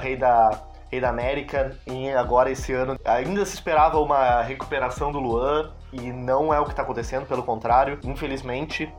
rei 0.00 0.16
da, 0.16 0.62
rei 0.90 1.00
da 1.00 1.08
América, 1.08 1.76
e 1.86 2.10
agora 2.10 2.50
esse 2.50 2.72
ano 2.72 2.98
ainda 3.04 3.44
se 3.44 3.54
esperava 3.54 3.98
uma 3.98 4.42
recuperação 4.42 5.12
do 5.12 5.18
Luan, 5.18 5.70
e 5.92 6.12
não 6.12 6.52
é 6.52 6.60
o 6.60 6.64
que 6.64 6.70
está 6.70 6.82
acontecendo, 6.82 7.26
pelo 7.26 7.42
contrário, 7.42 7.98
infelizmente. 8.04 8.92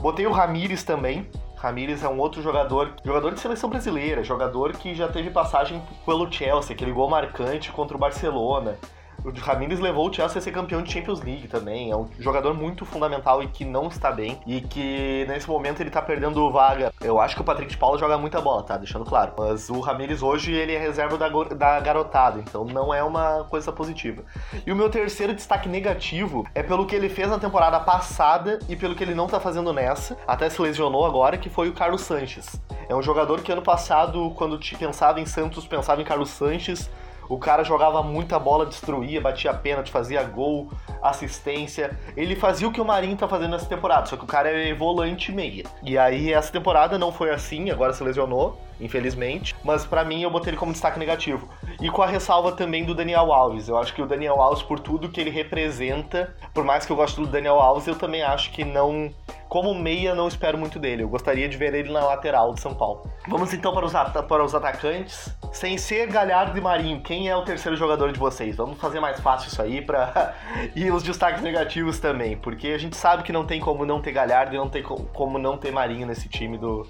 Botei 0.00 0.26
o 0.26 0.32
Ramires 0.32 0.82
também, 0.84 1.28
Ramires 1.64 2.04
é 2.04 2.08
um 2.10 2.18
outro 2.18 2.42
jogador, 2.42 2.92
jogador 3.02 3.32
de 3.32 3.40
seleção 3.40 3.70
brasileira, 3.70 4.22
jogador 4.22 4.74
que 4.74 4.94
já 4.94 5.08
teve 5.08 5.30
passagem 5.30 5.82
pelo 6.04 6.30
Chelsea, 6.30 6.74
aquele 6.74 6.92
gol 6.92 7.08
marcante 7.08 7.72
contra 7.72 7.96
o 7.96 8.00
Barcelona. 8.00 8.76
O 9.24 9.30
Ramires 9.40 9.80
levou 9.80 10.10
o 10.10 10.12
Chelsea 10.12 10.38
a 10.38 10.40
ser 10.40 10.52
campeão 10.52 10.82
de 10.82 10.92
Champions 10.92 11.22
League 11.22 11.48
também. 11.48 11.90
É 11.90 11.96
um 11.96 12.06
jogador 12.18 12.52
muito 12.52 12.84
fundamental 12.84 13.42
e 13.42 13.48
que 13.48 13.64
não 13.64 13.88
está 13.88 14.12
bem. 14.12 14.38
E 14.46 14.60
que 14.60 15.24
nesse 15.26 15.48
momento 15.48 15.80
ele 15.80 15.88
tá 15.88 16.02
perdendo 16.02 16.50
vaga. 16.52 16.92
Eu 17.00 17.18
acho 17.18 17.34
que 17.34 17.40
o 17.40 17.44
Patrick 17.44 17.70
de 17.70 17.78
Paula 17.78 17.98
joga 17.98 18.18
muita 18.18 18.38
bola, 18.42 18.62
tá? 18.62 18.76
Deixando 18.76 19.04
claro. 19.06 19.32
Mas 19.38 19.70
o 19.70 19.80
Ramires 19.80 20.22
hoje 20.22 20.52
ele 20.52 20.74
é 20.74 20.78
reserva 20.78 21.16
da, 21.16 21.28
da 21.28 21.80
garotada. 21.80 22.38
Então 22.38 22.66
não 22.66 22.92
é 22.92 23.02
uma 23.02 23.44
coisa 23.44 23.72
positiva. 23.72 24.22
E 24.66 24.70
o 24.70 24.76
meu 24.76 24.90
terceiro 24.90 25.34
destaque 25.34 25.70
negativo 25.70 26.46
é 26.54 26.62
pelo 26.62 26.84
que 26.84 26.94
ele 26.94 27.08
fez 27.08 27.30
na 27.30 27.38
temporada 27.38 27.80
passada 27.80 28.58
e 28.68 28.76
pelo 28.76 28.94
que 28.94 29.02
ele 29.02 29.14
não 29.14 29.26
tá 29.26 29.40
fazendo 29.40 29.72
nessa. 29.72 30.18
Até 30.26 30.50
se 30.50 30.60
lesionou 30.60 31.06
agora, 31.06 31.38
que 31.38 31.48
foi 31.48 31.70
o 31.70 31.72
Carlos 31.72 32.02
Sanches. 32.02 32.60
É 32.90 32.94
um 32.94 33.02
jogador 33.02 33.40
que 33.40 33.50
ano 33.50 33.62
passado, 33.62 34.30
quando 34.36 34.58
te 34.58 34.76
pensava 34.76 35.18
em 35.18 35.24
Santos, 35.24 35.66
pensava 35.66 36.02
em 36.02 36.04
Carlos 36.04 36.28
Sanches 36.28 36.90
o 37.28 37.38
cara 37.38 37.64
jogava 37.64 38.02
muita 38.02 38.38
bola, 38.38 38.66
destruía, 38.66 39.20
batia 39.20 39.52
pênalti, 39.52 39.90
fazia 39.90 40.22
gol, 40.22 40.68
assistência. 41.02 41.98
Ele 42.16 42.36
fazia 42.36 42.68
o 42.68 42.72
que 42.72 42.80
o 42.80 42.84
Marinho 42.84 43.16
tá 43.16 43.28
fazendo 43.28 43.52
nessa 43.52 43.66
temporada, 43.66 44.06
só 44.06 44.16
que 44.16 44.24
o 44.24 44.26
cara 44.26 44.50
é 44.50 44.74
volante 44.74 45.32
meia. 45.32 45.64
E 45.82 45.98
aí 45.98 46.32
essa 46.32 46.52
temporada 46.52 46.98
não 46.98 47.12
foi 47.12 47.30
assim, 47.30 47.70
agora 47.70 47.92
se 47.92 48.02
lesionou, 48.02 48.58
infelizmente. 48.80 49.54
Mas 49.64 49.84
para 49.84 50.04
mim 50.04 50.22
eu 50.22 50.30
botei 50.30 50.50
ele 50.50 50.56
como 50.56 50.72
destaque 50.72 50.98
negativo. 50.98 51.48
E 51.80 51.90
com 51.90 52.02
a 52.02 52.06
ressalva 52.06 52.52
também 52.52 52.84
do 52.84 52.94
Daniel 52.94 53.32
Alves. 53.32 53.68
Eu 53.68 53.76
acho 53.76 53.94
que 53.94 54.02
o 54.02 54.06
Daniel 54.06 54.40
Alves, 54.40 54.62
por 54.62 54.80
tudo 54.80 55.08
que 55.08 55.20
ele 55.20 55.30
representa, 55.30 56.34
por 56.52 56.64
mais 56.64 56.86
que 56.86 56.92
eu 56.92 56.96
goste 56.96 57.20
do 57.20 57.26
Daniel 57.26 57.60
Alves, 57.60 57.86
eu 57.86 57.94
também 57.94 58.22
acho 58.22 58.50
que 58.52 58.64
não 58.64 59.12
como 59.54 59.72
meia, 59.72 60.16
não 60.16 60.26
espero 60.26 60.58
muito 60.58 60.80
dele. 60.80 61.04
Eu 61.04 61.08
gostaria 61.08 61.48
de 61.48 61.56
ver 61.56 61.72
ele 61.74 61.92
na 61.92 62.04
lateral 62.04 62.52
de 62.52 62.60
São 62.60 62.74
Paulo. 62.74 63.08
Vamos 63.28 63.54
então 63.54 63.72
para 63.72 63.86
os, 63.86 63.92
para 64.26 64.44
os 64.44 64.52
atacantes. 64.52 65.32
Sem 65.52 65.78
ser 65.78 66.08
Galhardo 66.08 66.58
e 66.58 66.60
Marinho, 66.60 67.00
quem 67.00 67.28
é 67.28 67.36
o 67.36 67.44
terceiro 67.44 67.76
jogador 67.76 68.10
de 68.10 68.18
vocês? 68.18 68.56
Vamos 68.56 68.80
fazer 68.80 68.98
mais 68.98 69.20
fácil 69.20 69.48
isso 69.48 69.62
aí 69.62 69.80
para 69.80 70.34
e 70.74 70.90
os 70.90 71.04
destaques 71.04 71.40
negativos 71.40 72.00
também, 72.00 72.36
porque 72.36 72.68
a 72.68 72.78
gente 72.78 72.96
sabe 72.96 73.22
que 73.22 73.32
não 73.32 73.46
tem 73.46 73.60
como 73.60 73.86
não 73.86 74.00
ter 74.00 74.10
Galhardo 74.10 74.56
e 74.56 74.58
não 74.58 74.68
tem 74.68 74.82
como 74.82 75.38
não 75.38 75.56
ter 75.56 75.70
Marinho 75.70 76.04
nesse 76.04 76.28
time 76.28 76.58
do, 76.58 76.84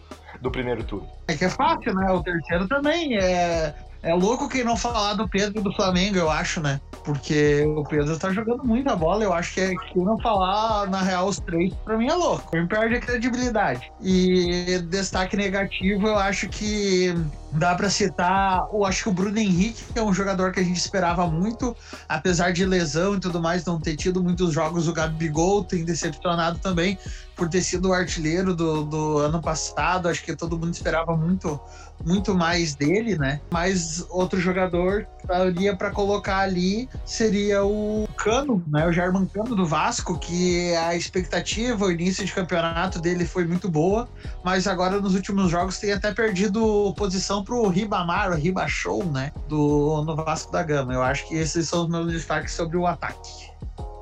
do 0.44 0.50
primeiro 0.50 0.84
turno. 0.84 1.08
É 1.26 1.34
que 1.34 1.46
é 1.46 1.48
fácil, 1.48 1.94
né? 1.94 2.12
O 2.12 2.22
terceiro 2.22 2.68
também 2.68 3.16
é 3.16 3.74
é 4.04 4.12
louco 4.12 4.50
quem 4.50 4.62
não 4.62 4.76
falar 4.76 5.14
do 5.14 5.26
Pedro 5.26 5.62
do 5.62 5.72
Flamengo, 5.72 6.18
eu 6.18 6.30
acho, 6.30 6.60
né? 6.60 6.78
Porque 7.04 7.64
o 7.64 7.82
Pedro 7.84 8.18
tá 8.18 8.30
jogando 8.30 8.62
muita 8.62 8.94
bola. 8.94 9.24
Eu 9.24 9.32
acho 9.32 9.54
que 9.54 9.60
é, 9.62 9.74
quem 9.74 10.04
não 10.04 10.18
falar, 10.18 10.86
na 10.90 11.00
real, 11.00 11.26
os 11.26 11.40
três, 11.40 11.72
pra 11.86 11.96
mim 11.96 12.08
é 12.08 12.14
louco. 12.14 12.54
Me 12.54 12.66
perde 12.68 12.96
a 12.96 13.00
credibilidade. 13.00 13.90
E 14.02 14.78
destaque 14.90 15.38
negativo, 15.38 16.06
eu 16.06 16.18
acho 16.18 16.50
que 16.50 17.14
dá 17.54 17.74
para 17.74 17.88
citar, 17.88 18.66
eu 18.72 18.84
acho 18.84 19.04
que 19.04 19.08
o 19.08 19.12
Bruno 19.12 19.38
Henrique, 19.38 19.84
que 19.92 19.98
é 19.98 20.02
um 20.02 20.12
jogador 20.12 20.52
que 20.52 20.60
a 20.60 20.62
gente 20.62 20.76
esperava 20.76 21.26
muito, 21.26 21.76
apesar 22.08 22.52
de 22.52 22.64
lesão 22.64 23.14
e 23.14 23.20
tudo 23.20 23.40
mais, 23.40 23.64
não 23.64 23.80
ter 23.80 23.96
tido 23.96 24.22
muitos 24.22 24.52
jogos. 24.52 24.88
O 24.88 24.92
Gabigol 24.92 25.64
tem 25.64 25.84
decepcionado 25.84 26.58
também 26.58 26.98
por 27.36 27.48
ter 27.48 27.62
sido 27.62 27.88
o 27.88 27.92
artilheiro 27.92 28.54
do, 28.54 28.84
do 28.84 29.18
ano 29.18 29.40
passado. 29.40 30.08
Acho 30.08 30.24
que 30.24 30.34
todo 30.36 30.58
mundo 30.58 30.72
esperava 30.72 31.16
muito 31.16 31.60
muito 32.04 32.34
mais 32.34 32.74
dele, 32.74 33.16
né? 33.16 33.40
Mas 33.52 34.04
outro 34.10 34.40
jogador 34.40 35.06
que 35.20 35.26
daria 35.26 35.76
para 35.76 35.90
colocar 35.90 36.38
ali 36.38 36.88
seria 37.04 37.64
o 37.64 38.08
Cano, 38.16 38.62
né? 38.66 38.86
O 38.86 38.92
German 38.92 39.26
Cano 39.26 39.54
do 39.54 39.64
Vasco, 39.64 40.18
que 40.18 40.74
a 40.74 40.94
expectativa, 40.94 41.84
o 41.84 41.92
início 41.92 42.24
de 42.24 42.32
campeonato 42.32 43.00
dele 43.00 43.24
foi 43.24 43.46
muito 43.46 43.70
boa, 43.70 44.08
mas 44.42 44.66
agora 44.66 45.00
nos 45.00 45.14
últimos 45.14 45.50
jogos 45.50 45.78
tem 45.78 45.92
até 45.92 46.12
perdido 46.12 46.92
posição 46.96 47.43
pro 47.44 47.68
Ribamar, 47.68 48.32
o 48.32 48.34
Ribachou, 48.34 49.04
né? 49.04 49.30
Do 49.48 50.02
no 50.04 50.16
Vasco 50.16 50.50
da 50.50 50.62
Gama. 50.62 50.92
Eu 50.92 51.02
acho 51.02 51.28
que 51.28 51.34
esses 51.36 51.68
são 51.68 51.82
os 51.82 51.88
meus 51.88 52.10
destaques 52.10 52.52
sobre 52.52 52.76
o 52.76 52.86
ataque. 52.86 53.54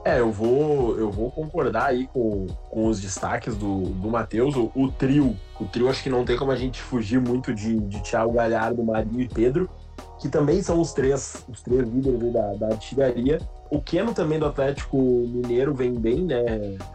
É, 0.05 0.19
eu 0.19 0.33
vou, 0.33 0.99
eu 0.99 1.11
vou 1.11 1.31
concordar 1.31 1.87
aí 1.87 2.09
com, 2.09 2.47
com 2.71 2.87
os 2.87 3.01
destaques 3.01 3.57
do, 3.57 3.83
do 3.83 4.11
Matheus. 4.11 4.57
O, 4.57 4.71
o, 4.75 4.91
trio, 4.91 5.37
o 5.61 5.65
trio 5.67 5.89
acho 5.89 6.03
que 6.03 6.11
não 6.11 6.25
tem 6.25 6.37
como 6.37 6.51
a 6.51 6.57
gente 6.57 6.81
fugir 6.81 7.21
muito 7.21 7.55
de, 7.55 7.79
de 7.79 8.01
Thiago 8.03 8.33
Galhardo, 8.33 8.83
Marinho 8.83 9.21
e 9.21 9.29
Pedro, 9.29 9.71
que 10.19 10.29
também 10.29 10.63
são 10.63 10.81
os 10.81 10.93
três, 10.93 11.45
os 11.49 11.63
três 11.63 11.89
líderes 11.89 12.33
da, 12.33 12.55
da 12.55 12.67
artilharia. 12.69 13.39
O 13.71 13.81
Keno 13.81 14.13
também 14.13 14.39
do 14.39 14.47
Atlético 14.47 14.97
Mineiro 14.99 15.75
vem 15.75 15.95
bem, 15.95 16.25
né? 16.25 16.45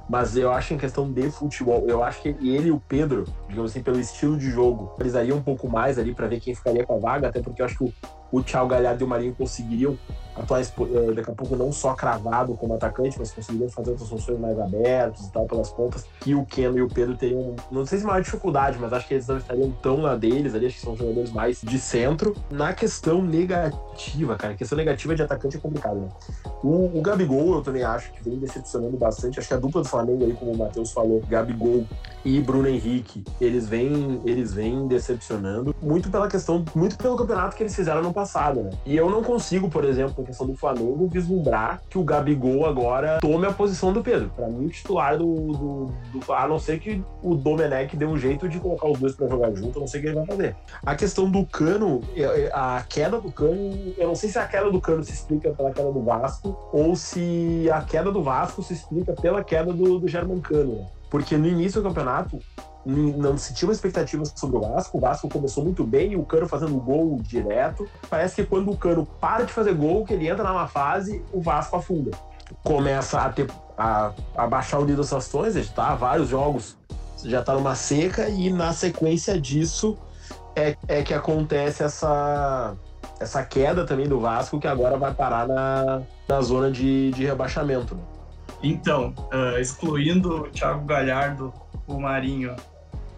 Mas 0.08 0.38
eu 0.38 0.52
acho 0.52 0.74
em 0.74 0.78
questão 0.78 1.12
de 1.12 1.30
futebol, 1.32 1.84
eu 1.88 2.04
acho 2.04 2.22
que 2.22 2.30
ele 2.30 2.68
e 2.68 2.72
o 2.72 2.80
Pedro, 2.80 3.26
digamos 3.50 3.72
assim, 3.72 3.82
pelo 3.82 4.00
estilo 4.00 4.38
de 4.38 4.50
jogo, 4.50 4.94
precisariam 4.96 5.38
um 5.38 5.42
pouco 5.42 5.68
mais 5.68 5.98
ali 5.98 6.14
para 6.14 6.28
ver 6.28 6.40
quem 6.40 6.54
ficaria 6.54 6.86
com 6.86 6.96
a 6.96 7.00
vaga, 7.00 7.30
até 7.30 7.42
porque 7.42 7.62
eu 7.62 7.66
acho 7.66 7.78
que 7.78 7.84
o, 7.84 7.94
o 8.32 8.44
Thiago 8.44 8.68
Galhardo 8.68 9.04
e 9.04 9.06
o 9.06 9.08
Marinho 9.08 9.36
conseguiriam 9.36 9.98
atuar 10.38 10.62
eh, 10.62 11.12
daqui 11.16 11.32
a 11.32 11.34
pouco 11.34 11.56
não 11.56 11.72
só 11.72 11.94
cravado 11.94 12.54
como 12.56 12.74
atacante, 12.74 13.18
mas 13.20 13.32
conseguiriam 13.32 13.70
fazer 13.70 13.92
outras 13.92 14.10
funções 14.10 14.40
mais 14.40 14.60
abertas 14.60 15.26
e 15.26 15.32
tal 15.32 15.46
pelas 15.46 15.70
pontas, 15.70 16.06
que 16.20 16.36
o 16.36 16.46
Keno 16.46 16.78
e 16.78 16.82
o 16.82 16.88
Pedro 16.88 17.16
teriam, 17.16 17.56
não 17.72 17.86
sei 17.86 18.00
se 18.00 18.06
maior 18.06 18.22
dificuldade, 18.22 18.78
mas 18.80 18.94
acho 18.94 19.08
que 19.08 19.16
eles 19.16 19.28
não 19.28 19.38
estariam 19.38 19.72
tão 19.82 19.98
na 19.98 20.16
deles 20.16 20.54
ali, 20.54 20.68
acho 20.68 20.76
que 20.76 20.82
são 20.82 20.96
jogadores 20.96 21.32
mais 21.32 21.62
de 21.62 21.80
centro. 21.80 22.36
Na 22.52 22.74
questão 22.74 23.22
negativa, 23.22 24.36
cara, 24.36 24.54
a 24.54 24.58
questão 24.58 24.78
negativa 24.78 25.16
de 25.16 25.24
atacante 25.24 25.58
é 25.58 25.60
complicado, 25.60 25.96
né? 25.96 26.10
O, 26.64 26.98
o 26.98 27.02
Gabigol 27.02 27.56
eu 27.56 27.62
também 27.62 27.84
acho 27.84 28.12
que 28.12 28.24
vem 28.24 28.40
decepcionando 28.40 28.98
bastante, 28.98 29.40
acho 29.40 29.48
que 29.48 29.54
a 29.54 29.58
dupla 29.58 29.82
do 29.82 29.88
Flamengo 29.88 30.24
aí, 30.24 30.34
como 30.34 30.52
o 30.52 30.58
Matheus 30.58 30.92
falou, 30.92 31.22
Gabigol 31.28 31.86
e 32.24 32.42
Bruno 32.42 32.68
Henrique, 32.68 33.24
eles 33.40 33.68
vêm, 33.68 34.22
eles 34.26 34.54
vêm 34.54 34.88
decepcionando, 34.88 35.76
muito 35.82 36.10
pela 36.10 36.28
questão, 36.28 36.64
muito 36.76 36.98
pelo 36.98 37.16
campeonato 37.16 37.56
que 37.56 37.64
eles 37.64 37.76
fizeram 37.76 38.02
no 38.02 38.14
passado, 38.14 38.64
né? 38.64 38.72
E 38.86 38.96
eu 38.96 39.10
não 39.10 39.24
consigo, 39.24 39.70
por 39.70 39.86
exemplo, 39.86 40.27
questão 40.28 40.46
do 40.46 40.56
Flamengo, 40.56 41.08
vislumbrar 41.08 41.82
que 41.90 41.98
o 41.98 42.04
Gabigol 42.04 42.66
agora 42.66 43.20
tome 43.20 43.48
a 43.48 43.52
posição 43.52 43.92
do 43.92 44.04
Pedro. 44.04 44.32
Para 44.36 44.48
mim, 44.48 44.66
o 44.66 44.70
titular 44.70 45.18
do, 45.18 45.34
do, 45.34 46.20
do, 46.20 46.34
A 46.34 46.48
não 46.48 46.60
ser 46.60 46.80
que 46.80 47.02
o 47.24 47.34
Domenech 47.34 47.96
dê 47.96 48.06
um 48.06 48.18
jeito 48.18 48.48
de 48.48 48.60
colocar 48.60 48.88
os 48.88 49.00
dois 49.00 49.16
para 49.16 49.28
jogar 49.28 49.54
junto, 49.56 49.78
eu 49.78 49.82
não 49.82 49.88
sei 49.88 50.00
o 50.00 50.04
que 50.04 50.10
ele 50.10 50.16
vai 50.16 50.26
fazer. 50.26 50.56
A 50.86 50.96
questão 50.96 51.30
do 51.30 51.46
Cano, 51.46 52.02
a 52.54 52.84
queda 52.88 53.20
do 53.20 53.32
Cano, 53.32 53.94
eu 53.98 54.08
não 54.08 54.16
sei 54.16 54.30
se 54.30 54.38
a 54.38 54.46
queda 54.46 54.70
do 54.70 54.82
Cano 54.82 55.04
se 55.04 55.14
explica 55.14 55.52
pela 55.52 55.72
queda 55.72 55.92
do 55.92 56.02
Vasco 56.02 56.70
ou 56.72 56.96
se 56.96 57.70
a 57.72 57.82
queda 57.82 58.12
do 58.12 58.22
Vasco 58.22 58.62
se 58.62 58.74
explica 58.74 59.14
pela 59.14 59.44
queda 59.44 59.72
do, 59.74 60.00
do 60.00 60.08
German 60.08 60.42
Cano. 60.42 60.86
Porque 61.10 61.38
no 61.38 61.48
início 61.48 61.82
do 61.82 61.88
campeonato, 61.88 62.40
não 62.88 63.38
se 63.38 63.54
tinha 63.54 63.68
uma 63.68 63.74
expectativa 63.74 64.24
sobre 64.26 64.58
o 64.58 64.62
Vasco. 64.62 64.98
O 64.98 65.02
Vasco 65.02 65.28
começou 65.28 65.64
muito 65.64 65.84
bem, 65.84 66.16
o 66.16 66.24
Cano 66.24 66.48
fazendo 66.48 66.76
gol 66.80 67.20
direto. 67.22 67.88
Parece 68.10 68.36
que 68.36 68.44
quando 68.46 68.72
o 68.72 68.78
Cano 68.78 69.06
para 69.06 69.44
de 69.44 69.52
fazer 69.52 69.74
gol, 69.74 70.06
que 70.06 70.14
ele 70.14 70.28
entra 70.28 70.48
numa 70.48 70.68
fase, 70.68 71.22
o 71.34 71.42
Vasco 71.42 71.76
afunda. 71.76 72.12
Começa 72.64 73.20
a 73.20 73.30
ter 73.30 73.48
a, 73.78 74.14
a 74.36 74.48
baixar 74.48 74.80
o 74.80 74.86
nível 74.86 74.98
das 74.98 75.12
ações, 75.12 75.56
já 75.56 75.74
tá 75.74 75.96
vários 75.96 76.30
jogos, 76.30 76.78
já 77.24 77.44
tá 77.44 77.54
numa 77.54 77.76
seca, 77.76 78.30
e 78.30 78.50
na 78.50 78.72
sequência 78.72 79.40
disso 79.40 79.98
é, 80.56 80.76
é 80.88 81.04
que 81.04 81.14
acontece 81.14 81.84
essa 81.84 82.76
essa 83.20 83.44
queda 83.44 83.84
também 83.84 84.08
do 84.08 84.20
Vasco 84.20 84.60
que 84.60 84.68
agora 84.68 84.96
vai 84.96 85.14
parar 85.14 85.48
na, 85.48 86.02
na 86.28 86.42
zona 86.42 86.72
de, 86.72 87.12
de 87.12 87.26
rebaixamento. 87.26 87.96
Né? 87.96 88.02
Então, 88.62 89.14
uh, 89.34 89.60
excluindo 89.60 90.44
o 90.44 90.50
Thiago 90.50 90.86
Galhardo, 90.86 91.54
o 91.88 92.00
Marinho 92.00 92.56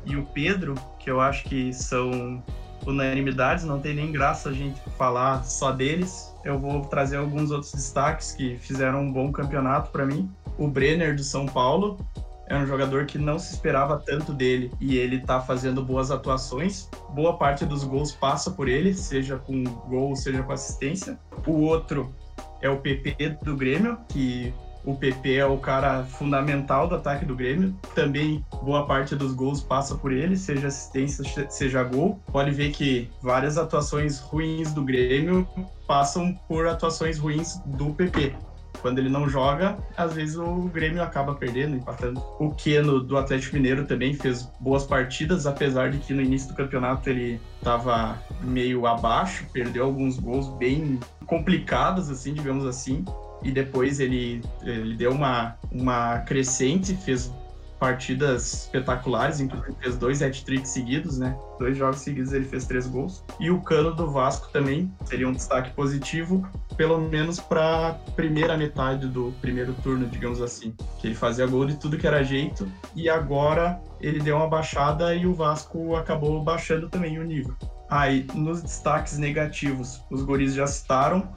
e 0.09 0.15
o 0.15 0.25
Pedro, 0.25 0.75
que 0.97 1.09
eu 1.09 1.21
acho 1.21 1.43
que 1.43 1.71
são 1.71 2.43
unanimidades, 2.85 3.63
não 3.63 3.79
tem 3.79 3.93
nem 3.93 4.11
graça 4.11 4.49
a 4.49 4.53
gente 4.53 4.79
falar 4.97 5.43
só 5.43 5.71
deles. 5.71 6.33
Eu 6.43 6.57
vou 6.57 6.81
trazer 6.81 7.17
alguns 7.17 7.51
outros 7.51 7.71
destaques 7.71 8.31
que 8.31 8.57
fizeram 8.57 9.01
um 9.01 9.11
bom 9.11 9.31
campeonato 9.31 9.91
para 9.91 10.05
mim. 10.05 10.29
O 10.57 10.67
Brenner 10.67 11.15
do 11.15 11.23
São 11.23 11.45
Paulo 11.45 11.99
é 12.47 12.57
um 12.57 12.65
jogador 12.65 13.05
que 13.05 13.19
não 13.19 13.37
se 13.37 13.53
esperava 13.53 14.01
tanto 14.03 14.33
dele 14.33 14.71
e 14.81 14.97
ele 14.97 15.19
tá 15.19 15.39
fazendo 15.39 15.83
boas 15.83 16.09
atuações. 16.09 16.89
Boa 17.13 17.37
parte 17.37 17.65
dos 17.65 17.83
gols 17.83 18.11
passa 18.11 18.49
por 18.49 18.67
ele, 18.67 18.93
seja 18.93 19.37
com 19.37 19.63
gol, 19.63 20.15
seja 20.15 20.41
com 20.41 20.51
assistência. 20.51 21.19
O 21.45 21.61
outro 21.61 22.13
é 22.61 22.69
o 22.69 22.77
PP 22.77 23.37
do 23.43 23.55
Grêmio, 23.55 23.99
que 24.09 24.53
o 24.83 24.95
PP 24.95 25.35
é 25.35 25.45
o 25.45 25.57
cara 25.57 26.03
fundamental 26.03 26.87
do 26.87 26.95
ataque 26.95 27.25
do 27.25 27.35
Grêmio. 27.35 27.75
Também 27.93 28.43
boa 28.63 28.85
parte 28.85 29.15
dos 29.15 29.33
gols 29.33 29.61
passa 29.61 29.95
por 29.95 30.11
ele, 30.11 30.37
seja 30.37 30.67
assistência, 30.67 31.49
seja 31.49 31.83
gol. 31.83 32.19
Pode 32.31 32.51
ver 32.51 32.71
que 32.71 33.09
várias 33.21 33.57
atuações 33.57 34.19
ruins 34.19 34.73
do 34.73 34.83
Grêmio 34.83 35.47
passam 35.87 36.33
por 36.47 36.67
atuações 36.67 37.17
ruins 37.17 37.59
do 37.65 37.93
PP. 37.93 38.33
Quando 38.81 38.99
ele 38.99 39.09
não 39.09 39.27
joga, 39.27 39.77
às 39.97 40.13
vezes 40.13 40.37
o 40.37 40.69
Grêmio 40.73 41.03
acaba 41.03 41.35
perdendo, 41.35 41.75
empatando. 41.75 42.23
O 42.39 42.51
Keno 42.51 43.01
do 43.01 43.17
Atlético 43.17 43.57
Mineiro 43.57 43.85
também 43.85 44.13
fez 44.13 44.49
boas 44.59 44.85
partidas, 44.85 45.45
apesar 45.45 45.91
de 45.91 45.97
que 45.97 46.13
no 46.13 46.21
início 46.21 46.47
do 46.47 46.55
campeonato 46.55 47.09
ele 47.09 47.41
estava 47.57 48.17
meio 48.41 48.87
abaixo, 48.87 49.45
perdeu 49.51 49.83
alguns 49.83 50.17
gols 50.17 50.47
bem 50.57 50.97
complicados, 51.25 52.09
assim, 52.09 52.33
digamos 52.33 52.65
assim 52.65 53.03
e 53.43 53.51
depois 53.51 53.99
ele, 53.99 54.41
ele 54.61 54.95
deu 54.95 55.11
uma, 55.11 55.55
uma 55.71 56.19
crescente, 56.19 56.95
fez 56.95 57.31
partidas 57.79 58.65
espetaculares, 58.65 59.39
inclusive 59.39 59.73
fez 59.79 59.97
dois 59.97 60.21
hat-tricks 60.21 60.69
seguidos, 60.69 61.17
né? 61.17 61.35
Dois 61.57 61.77
jogos 61.77 62.01
seguidos 62.01 62.33
ele 62.33 62.45
fez 62.45 62.65
três 62.65 62.85
gols. 62.85 63.23
E 63.39 63.49
o 63.49 63.61
Cano 63.61 63.95
do 63.95 64.11
Vasco 64.11 64.51
também 64.51 64.91
seria 65.05 65.27
um 65.27 65.31
destaque 65.31 65.71
positivo, 65.71 66.45
pelo 66.75 66.99
menos 66.99 67.39
para 67.39 67.93
primeira 68.15 68.57
metade 68.57 69.07
do 69.07 69.33
primeiro 69.39 69.73
turno, 69.81 70.05
digamos 70.05 70.41
assim. 70.41 70.75
Que 70.99 71.07
ele 71.07 71.15
fazia 71.15 71.47
gol 71.47 71.65
de 71.65 71.77
tudo 71.77 71.97
que 71.97 72.05
era 72.05 72.21
jeito 72.21 72.69
e 72.93 73.09
agora 73.09 73.81
ele 74.01 74.19
deu 74.19 74.35
uma 74.35 74.47
baixada 74.47 75.15
e 75.15 75.25
o 75.25 75.33
Vasco 75.33 75.95
acabou 75.95 76.43
baixando 76.43 76.89
também 76.89 77.17
o 77.17 77.23
nível. 77.23 77.55
Aí, 77.89 78.27
nos 78.35 78.61
destaques 78.61 79.17
negativos, 79.17 80.03
os 80.11 80.21
goris 80.21 80.53
já 80.53 80.67
citaram, 80.67 81.27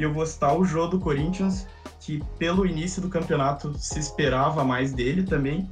e 0.00 0.02
eu 0.02 0.10
vou 0.10 0.24
citar 0.24 0.58
o 0.58 0.64
Jô 0.64 0.86
do 0.86 0.98
Corinthians, 0.98 1.68
que 2.00 2.22
pelo 2.38 2.64
início 2.64 3.02
do 3.02 3.10
campeonato 3.10 3.74
se 3.74 3.98
esperava 3.98 4.64
mais 4.64 4.94
dele 4.94 5.24
também. 5.24 5.70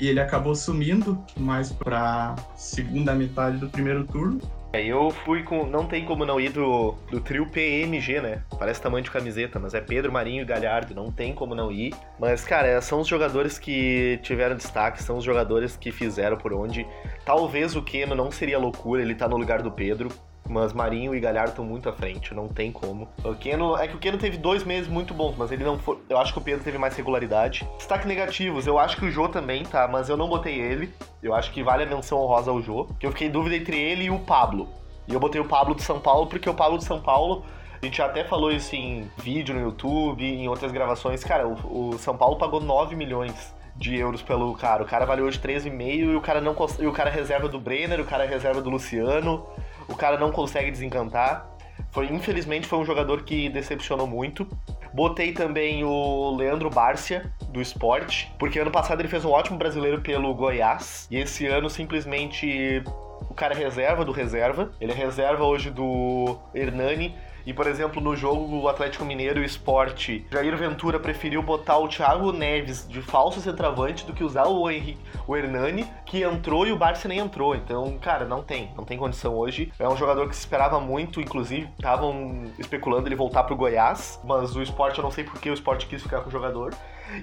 E 0.00 0.08
ele 0.08 0.18
acabou 0.18 0.56
sumindo 0.56 1.22
mais 1.38 1.70
para 1.70 2.34
segunda 2.56 3.14
metade 3.14 3.58
do 3.58 3.68
primeiro 3.68 4.04
turno. 4.04 4.40
É, 4.72 4.84
eu 4.84 5.10
fui 5.10 5.42
com. 5.44 5.66
Não 5.66 5.86
tem 5.86 6.04
como 6.04 6.24
não 6.24 6.40
ir 6.40 6.50
do, 6.50 6.94
do 7.10 7.20
trio 7.20 7.46
PMG, 7.46 8.20
né? 8.20 8.42
Parece 8.58 8.80
tamanho 8.80 9.04
de 9.04 9.10
camiseta, 9.10 9.58
mas 9.58 9.74
é 9.74 9.80
Pedro, 9.80 10.10
Marinho 10.10 10.42
e 10.42 10.44
Galhardo. 10.44 10.94
Não 10.94 11.12
tem 11.12 11.34
como 11.34 11.54
não 11.54 11.70
ir. 11.70 11.94
Mas, 12.18 12.44
cara, 12.44 12.80
são 12.80 13.00
os 13.00 13.06
jogadores 13.06 13.58
que 13.58 14.18
tiveram 14.22 14.56
destaque, 14.56 15.02
são 15.02 15.16
os 15.18 15.24
jogadores 15.24 15.76
que 15.76 15.92
fizeram 15.92 16.36
por 16.36 16.52
onde. 16.52 16.86
Talvez 17.24 17.76
o 17.76 17.82
Keno 17.82 18.14
não 18.14 18.32
seria 18.32 18.58
loucura, 18.58 19.02
ele 19.02 19.14
tá 19.14 19.28
no 19.28 19.36
lugar 19.36 19.62
do 19.62 19.70
Pedro. 19.70 20.08
Mas 20.48 20.72
Marinho 20.72 21.14
e 21.14 21.20
Galhardo 21.20 21.50
estão 21.50 21.64
muito 21.64 21.88
à 21.88 21.92
frente, 21.92 22.34
não 22.34 22.48
tem 22.48 22.72
como. 22.72 23.08
O 23.22 23.34
Keno, 23.34 23.76
é 23.76 23.86
que 23.86 23.94
o 23.94 23.98
Keno 23.98 24.18
teve 24.18 24.36
dois 24.36 24.64
meses 24.64 24.88
muito 24.88 25.14
bons, 25.14 25.36
mas 25.36 25.52
ele 25.52 25.62
não 25.62 25.78
foi. 25.78 25.98
Eu 26.08 26.18
acho 26.18 26.32
que 26.32 26.38
o 26.38 26.42
Pedro 26.42 26.64
teve 26.64 26.76
mais 26.76 26.96
regularidade. 26.96 27.68
Destaque 27.76 28.06
negativos, 28.06 28.66
eu 28.66 28.78
acho 28.78 28.96
que 28.96 29.04
o 29.04 29.10
Jô 29.10 29.28
também, 29.28 29.62
tá? 29.62 29.86
Mas 29.86 30.08
eu 30.08 30.16
não 30.16 30.28
botei 30.28 30.58
ele. 30.58 30.92
Eu 31.22 31.34
acho 31.34 31.52
que 31.52 31.62
vale 31.62 31.84
a 31.84 31.86
menção 31.86 32.18
honrosa 32.18 32.50
ao 32.50 32.60
Jô. 32.60 32.86
Que 32.98 33.06
eu 33.06 33.12
fiquei 33.12 33.28
em 33.28 33.30
dúvida 33.30 33.54
entre 33.54 33.78
ele 33.78 34.04
e 34.04 34.10
o 34.10 34.18
Pablo. 34.18 34.68
E 35.06 35.14
eu 35.14 35.20
botei 35.20 35.40
o 35.40 35.44
Pablo 35.44 35.74
de 35.74 35.82
São 35.82 36.00
Paulo, 36.00 36.26
porque 36.26 36.50
o 36.50 36.54
Pablo 36.54 36.78
de 36.78 36.84
São 36.84 37.00
Paulo. 37.00 37.44
A 37.80 37.86
gente 37.86 37.96
já 37.96 38.06
até 38.06 38.24
falou 38.24 38.52
isso 38.52 38.76
em 38.76 39.10
vídeo 39.16 39.54
no 39.54 39.60
YouTube, 39.62 40.22
em 40.22 40.48
outras 40.48 40.70
gravações. 40.70 41.24
Cara, 41.24 41.48
o, 41.48 41.92
o 41.92 41.98
São 41.98 42.14
Paulo 42.14 42.36
pagou 42.36 42.60
9 42.60 42.94
milhões 42.94 43.54
de 43.76 43.96
euros 43.96 44.20
pelo 44.20 44.54
cara. 44.54 44.82
O 44.82 44.86
cara 44.86 45.06
valeu 45.06 45.24
hoje 45.24 45.38
13,5 45.38 46.12
e 46.12 46.14
o 46.14 46.20
cara 46.20 46.40
não 46.40 46.54
e 46.78 46.86
o 46.86 46.92
cara 46.92 47.08
é 47.08 47.12
reserva 47.12 47.48
do 47.48 47.58
Brenner, 47.58 48.00
o 48.00 48.04
cara 48.04 48.24
é 48.24 48.26
reserva 48.26 48.60
do 48.60 48.68
Luciano 48.68 49.46
o 49.90 49.96
cara 49.96 50.16
não 50.18 50.30
consegue 50.30 50.70
desencantar. 50.70 51.46
Foi, 51.90 52.06
infelizmente, 52.06 52.66
foi 52.66 52.78
um 52.78 52.84
jogador 52.84 53.22
que 53.24 53.48
decepcionou 53.48 54.06
muito. 54.06 54.46
Botei 54.92 55.32
também 55.32 55.84
o 55.84 56.34
Leandro 56.36 56.70
Bárcia, 56.70 57.32
do 57.48 57.60
esporte, 57.60 58.32
porque 58.38 58.58
ano 58.58 58.70
passado 58.70 59.00
ele 59.00 59.08
fez 59.08 59.24
um 59.24 59.30
ótimo 59.30 59.58
brasileiro 59.58 60.00
pelo 60.00 60.34
Goiás, 60.34 61.06
e 61.10 61.16
esse 61.16 61.46
ano 61.46 61.68
simplesmente 61.68 62.82
o 63.28 63.34
cara 63.34 63.54
é 63.54 63.56
reserva 63.56 64.04
do 64.04 64.12
reserva. 64.12 64.70
Ele 64.80 64.92
é 64.92 64.94
reserva 64.94 65.44
hoje 65.44 65.70
do 65.70 66.38
Hernani, 66.54 67.14
e, 67.46 67.52
por 67.52 67.66
exemplo, 67.66 68.00
no 68.00 68.16
jogo 68.16 68.68
Atlético 68.68 69.04
Mineiro 69.04 69.42
e 69.42 69.44
Esporte, 69.44 70.26
Jair 70.30 70.56
Ventura 70.56 70.98
preferiu 70.98 71.42
botar 71.42 71.78
o 71.78 71.88
Thiago 71.88 72.32
Neves 72.32 72.86
de 72.88 73.00
falso 73.00 73.40
centroavante 73.40 74.04
do 74.04 74.12
que 74.12 74.24
usar 74.24 74.46
o, 74.46 74.70
Henrique, 74.70 75.00
o 75.26 75.36
Hernani, 75.36 75.86
que 76.04 76.22
entrou 76.22 76.66
e 76.66 76.72
o 76.72 76.76
Barça 76.76 77.08
nem 77.08 77.18
entrou. 77.18 77.54
Então, 77.54 77.98
cara, 77.98 78.24
não 78.24 78.42
tem, 78.42 78.70
não 78.76 78.84
tem 78.84 78.98
condição 78.98 79.34
hoje. 79.34 79.72
É 79.78 79.88
um 79.88 79.96
jogador 79.96 80.28
que 80.28 80.34
se 80.34 80.40
esperava 80.40 80.80
muito, 80.80 81.20
inclusive 81.20 81.68
estavam 81.78 82.44
especulando 82.58 83.08
ele 83.08 83.16
voltar 83.16 83.44
pro 83.44 83.56
Goiás, 83.56 84.20
mas 84.24 84.54
o 84.54 84.62
Esporte 84.62 84.98
eu 84.98 85.04
não 85.04 85.10
sei 85.10 85.24
porque 85.24 85.50
o 85.50 85.54
Esporte 85.54 85.86
quis 85.86 86.02
ficar 86.02 86.20
com 86.20 86.28
o 86.28 86.32
jogador. 86.32 86.74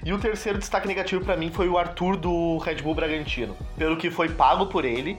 E 0.04 0.12
o 0.12 0.18
terceiro 0.18 0.58
destaque 0.58 0.86
negativo 0.86 1.24
para 1.24 1.36
mim 1.36 1.50
foi 1.50 1.68
o 1.68 1.78
Arthur 1.78 2.16
do 2.16 2.58
Red 2.58 2.76
Bull 2.76 2.94
Bragantino. 2.94 3.56
Pelo 3.76 3.96
que 3.96 4.10
foi 4.10 4.28
pago 4.28 4.66
por 4.66 4.84
ele, 4.84 5.18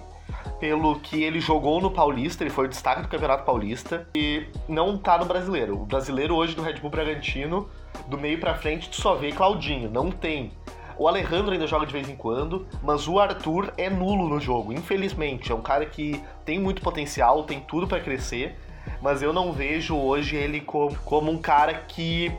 pelo 0.59 0.99
que 0.99 1.23
ele 1.23 1.39
jogou 1.39 1.81
no 1.81 1.91
Paulista, 1.91 2.43
ele 2.43 2.49
foi 2.49 2.65
o 2.65 2.69
destaque 2.69 3.01
do 3.01 3.07
Campeonato 3.07 3.43
Paulista 3.43 4.07
e 4.15 4.45
não 4.67 4.97
tá 4.97 5.17
no 5.17 5.25
brasileiro. 5.25 5.81
O 5.81 5.85
brasileiro 5.85 6.35
hoje 6.35 6.55
do 6.55 6.61
Red 6.61 6.75
Bull 6.75 6.89
Bragantino, 6.89 7.69
do 8.07 8.17
meio 8.17 8.39
para 8.39 8.55
frente, 8.55 8.89
tu 8.89 9.01
só 9.01 9.15
vê 9.15 9.31
Claudinho, 9.31 9.89
não 9.89 10.11
tem. 10.11 10.51
O 10.97 11.07
Alejandro 11.07 11.53
ainda 11.53 11.65
joga 11.65 11.85
de 11.85 11.93
vez 11.93 12.09
em 12.09 12.15
quando, 12.15 12.67
mas 12.83 13.07
o 13.07 13.19
Arthur 13.19 13.73
é 13.77 13.89
nulo 13.89 14.27
no 14.27 14.37
jogo, 14.37 14.73
infelizmente. 14.73 15.49
É 15.49 15.55
um 15.55 15.61
cara 15.61 15.85
que 15.85 16.21
tem 16.43 16.59
muito 16.59 16.81
potencial, 16.81 17.43
tem 17.43 17.61
tudo 17.61 17.87
para 17.87 18.01
crescer, 18.01 18.57
mas 19.01 19.21
eu 19.21 19.31
não 19.31 19.53
vejo 19.53 19.95
hoje 19.95 20.35
ele 20.35 20.59
como, 20.59 20.93
como 21.05 21.31
um 21.31 21.37
cara 21.37 21.73
que. 21.73 22.29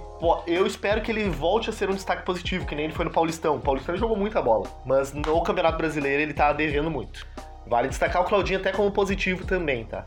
Eu 0.47 0.67
espero 0.67 1.01
que 1.01 1.11
ele 1.11 1.31
volte 1.31 1.71
a 1.71 1.73
ser 1.73 1.89
um 1.89 1.95
destaque 1.95 2.23
positivo, 2.23 2.67
que 2.67 2.75
nem 2.75 2.85
ele 2.85 2.95
foi 2.95 3.07
no 3.07 3.11
Paulistão. 3.11 3.57
O 3.57 3.61
Paulistão 3.61 3.97
jogou 3.97 4.15
muita 4.15 4.43
bola, 4.43 4.67
mas 4.85 5.15
no 5.15 5.41
Campeonato 5.43 5.79
Brasileiro 5.79 6.21
ele 6.21 6.35
tá 6.35 6.53
devendo 6.53 6.91
muito. 6.91 7.27
Vale 7.71 7.87
destacar 7.87 8.21
o 8.21 8.25
Claudinho 8.25 8.59
até 8.59 8.73
como 8.73 8.91
positivo 8.91 9.47
também, 9.47 9.85
tá? 9.85 10.05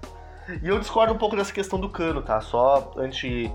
E 0.61 0.67
eu 0.67 0.77
discordo 0.77 1.13
um 1.13 1.17
pouco 1.17 1.37
dessa 1.37 1.53
questão 1.53 1.79
do 1.79 1.87
cano, 1.87 2.21
tá? 2.21 2.41
Só 2.41 2.91
antes 2.97 3.49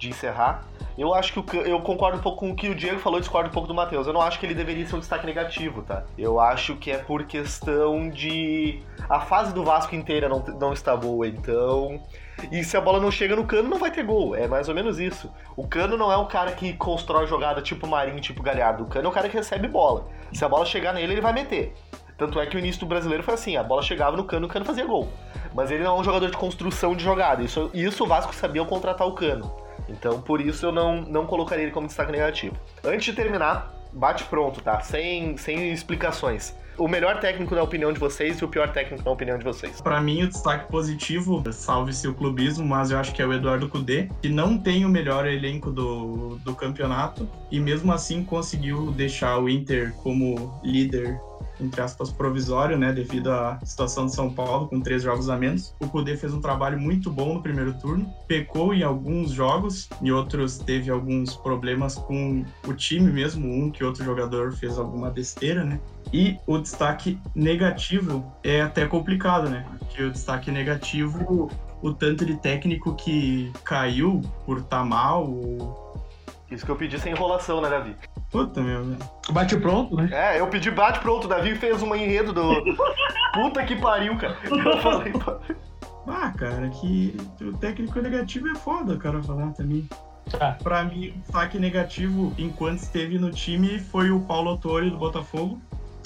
de 0.00 0.08
encerrar. 0.08 0.64
Eu 0.98 1.14
acho 1.14 1.32
que 1.32 1.56
o, 1.56 1.60
eu 1.60 1.80
concordo 1.80 2.18
um 2.18 2.20
pouco 2.20 2.40
com 2.40 2.50
o 2.50 2.56
que 2.56 2.68
o 2.68 2.74
Diego 2.74 2.98
falou 2.98 3.20
discordo 3.20 3.48
um 3.48 3.52
pouco 3.52 3.68
do 3.68 3.72
Matheus. 3.72 4.08
Eu 4.08 4.12
não 4.12 4.20
acho 4.20 4.40
que 4.40 4.46
ele 4.46 4.54
deveria 4.54 4.84
ser 4.84 4.96
um 4.96 4.98
destaque 4.98 5.24
negativo, 5.24 5.82
tá? 5.82 6.02
Eu 6.18 6.40
acho 6.40 6.74
que 6.74 6.90
é 6.90 6.98
por 6.98 7.22
questão 7.22 8.10
de. 8.10 8.82
A 9.08 9.20
fase 9.20 9.54
do 9.54 9.62
Vasco 9.62 9.94
inteira 9.94 10.28
não, 10.28 10.40
não 10.60 10.72
está 10.72 10.96
boa, 10.96 11.28
então. 11.28 12.02
E 12.50 12.64
se 12.64 12.76
a 12.76 12.80
bola 12.80 12.98
não 12.98 13.12
chega 13.12 13.36
no 13.36 13.46
cano, 13.46 13.68
não 13.68 13.78
vai 13.78 13.92
ter 13.92 14.02
gol. 14.02 14.34
É 14.34 14.48
mais 14.48 14.68
ou 14.68 14.74
menos 14.74 14.98
isso. 14.98 15.30
O 15.56 15.68
cano 15.68 15.96
não 15.96 16.10
é 16.10 16.16
um 16.16 16.26
cara 16.26 16.50
que 16.50 16.72
constrói 16.72 17.28
jogada 17.28 17.62
tipo 17.62 17.86
Marinho, 17.86 18.20
tipo 18.20 18.42
Galhardo. 18.42 18.82
O 18.82 18.86
cano 18.86 19.06
é 19.06 19.08
o 19.08 19.12
cara 19.12 19.28
que 19.28 19.36
recebe 19.36 19.68
bola. 19.68 20.08
Se 20.32 20.44
a 20.44 20.48
bola 20.48 20.66
chegar 20.66 20.92
nele, 20.92 21.12
ele 21.12 21.20
vai 21.20 21.32
meter. 21.32 21.72
Tanto 22.22 22.38
é 22.38 22.46
que 22.46 22.54
o 22.54 22.58
início 22.60 22.78
do 22.78 22.86
brasileiro 22.86 23.24
foi 23.24 23.34
assim: 23.34 23.56
a 23.56 23.64
bola 23.64 23.82
chegava 23.82 24.16
no 24.16 24.22
cano, 24.22 24.46
o 24.46 24.48
cano 24.48 24.64
fazia 24.64 24.86
gol. 24.86 25.12
Mas 25.52 25.72
ele 25.72 25.82
não 25.82 25.96
é 25.96 26.00
um 26.00 26.04
jogador 26.04 26.30
de 26.30 26.36
construção 26.36 26.94
de 26.94 27.02
jogada. 27.02 27.42
Isso, 27.42 27.68
isso 27.74 28.04
o 28.04 28.06
Vasco 28.06 28.32
sabia 28.32 28.64
contratar 28.64 29.08
o 29.08 29.12
cano. 29.12 29.52
Então 29.88 30.20
por 30.20 30.40
isso 30.40 30.66
eu 30.66 30.70
não, 30.70 31.00
não 31.00 31.26
colocaria 31.26 31.64
ele 31.64 31.72
como 31.72 31.88
destaque 31.88 32.12
negativo. 32.12 32.54
Antes 32.84 33.06
de 33.06 33.12
terminar, 33.12 33.74
bate 33.92 34.22
pronto, 34.22 34.60
tá? 34.60 34.80
Sem, 34.82 35.36
sem 35.36 35.72
explicações. 35.72 36.54
O 36.78 36.86
melhor 36.86 37.18
técnico 37.18 37.56
na 37.56 37.62
opinião 37.62 37.92
de 37.92 37.98
vocês 37.98 38.38
e 38.38 38.44
o 38.44 38.48
pior 38.48 38.72
técnico 38.72 39.04
na 39.04 39.10
opinião 39.10 39.36
de 39.36 39.44
vocês? 39.44 39.80
Para 39.80 40.00
mim, 40.00 40.22
o 40.22 40.28
destaque 40.28 40.70
positivo, 40.70 41.42
salve-se 41.52 42.06
o 42.06 42.14
clubismo, 42.14 42.64
mas 42.64 42.92
eu 42.92 42.98
acho 42.98 43.12
que 43.12 43.20
é 43.20 43.26
o 43.26 43.32
Eduardo 43.32 43.68
Cudê, 43.68 44.08
que 44.22 44.28
não 44.28 44.56
tem 44.56 44.84
o 44.84 44.88
melhor 44.88 45.26
elenco 45.26 45.72
do, 45.72 46.38
do 46.44 46.54
campeonato 46.54 47.28
e 47.50 47.58
mesmo 47.58 47.92
assim 47.92 48.24
conseguiu 48.24 48.92
deixar 48.92 49.38
o 49.38 49.48
Inter 49.48 49.92
como 50.02 50.58
líder 50.62 51.20
entre 51.62 51.80
aspas, 51.80 52.10
provisório, 52.10 52.78
né, 52.78 52.92
devido 52.92 53.30
à 53.30 53.58
situação 53.64 54.06
de 54.06 54.14
São 54.14 54.32
Paulo, 54.32 54.68
com 54.68 54.80
três 54.80 55.02
jogos 55.02 55.28
a 55.28 55.36
menos. 55.36 55.74
O 55.80 55.88
Kudê 55.88 56.16
fez 56.16 56.32
um 56.34 56.40
trabalho 56.40 56.78
muito 56.80 57.10
bom 57.10 57.34
no 57.34 57.42
primeiro 57.42 57.72
turno, 57.74 58.12
pecou 58.26 58.74
em 58.74 58.82
alguns 58.82 59.30
jogos, 59.30 59.88
e 60.00 60.10
outros 60.12 60.58
teve 60.58 60.90
alguns 60.90 61.36
problemas 61.36 61.94
com 61.94 62.44
o 62.66 62.74
time 62.74 63.10
mesmo, 63.10 63.46
um 63.46 63.70
que 63.70 63.84
outro 63.84 64.04
jogador 64.04 64.52
fez 64.52 64.78
alguma 64.78 65.10
besteira, 65.10 65.64
né? 65.64 65.80
E 66.12 66.36
o 66.46 66.58
destaque 66.58 67.18
negativo 67.34 68.32
é 68.42 68.60
até 68.60 68.86
complicado, 68.86 69.48
né? 69.48 69.64
Porque 69.78 70.02
o 70.02 70.10
destaque 70.10 70.50
negativo 70.50 71.50
o 71.82 71.92
tanto 71.92 72.24
de 72.24 72.36
técnico 72.36 72.94
que 72.94 73.52
caiu 73.64 74.22
por 74.46 74.58
estar 74.58 74.78
tá 74.78 74.84
mal 74.84 75.91
isso 76.52 76.64
que 76.64 76.70
eu 76.70 76.76
pedi 76.76 76.98
sem 76.98 77.12
enrolação, 77.12 77.60
né, 77.60 77.68
Davi? 77.68 77.96
Puta, 78.30 78.60
meu. 78.60 78.96
Bate 79.30 79.56
pronto, 79.56 79.96
né? 79.96 80.08
É, 80.12 80.40
eu 80.40 80.46
pedi 80.48 80.70
bate 80.70 81.00
pronto. 81.00 81.24
O 81.24 81.28
Davi 81.28 81.54
fez 81.54 81.82
um 81.82 81.94
enredo 81.94 82.32
do. 82.32 82.62
Puta 83.34 83.64
que 83.64 83.76
pariu, 83.76 84.16
cara. 84.16 84.36
Eu 84.44 84.78
falei. 84.78 85.12
Ah, 86.06 86.32
cara, 86.36 86.68
que 86.68 87.16
o 87.40 87.56
técnico 87.56 88.00
negativo 88.00 88.48
é 88.48 88.54
foda, 88.54 88.96
cara, 88.96 89.22
falar 89.22 89.52
também. 89.52 89.88
Ah. 90.40 90.56
Pra 90.62 90.84
mim, 90.84 91.14
o 91.28 91.32
saque 91.32 91.58
negativo, 91.58 92.32
enquanto 92.38 92.78
esteve 92.78 93.18
no 93.18 93.30
time, 93.30 93.78
foi 93.78 94.10
o 94.10 94.20
Paulo 94.20 94.50
Autori 94.50 94.90
do 94.90 94.96
Botafogo. 94.96 95.60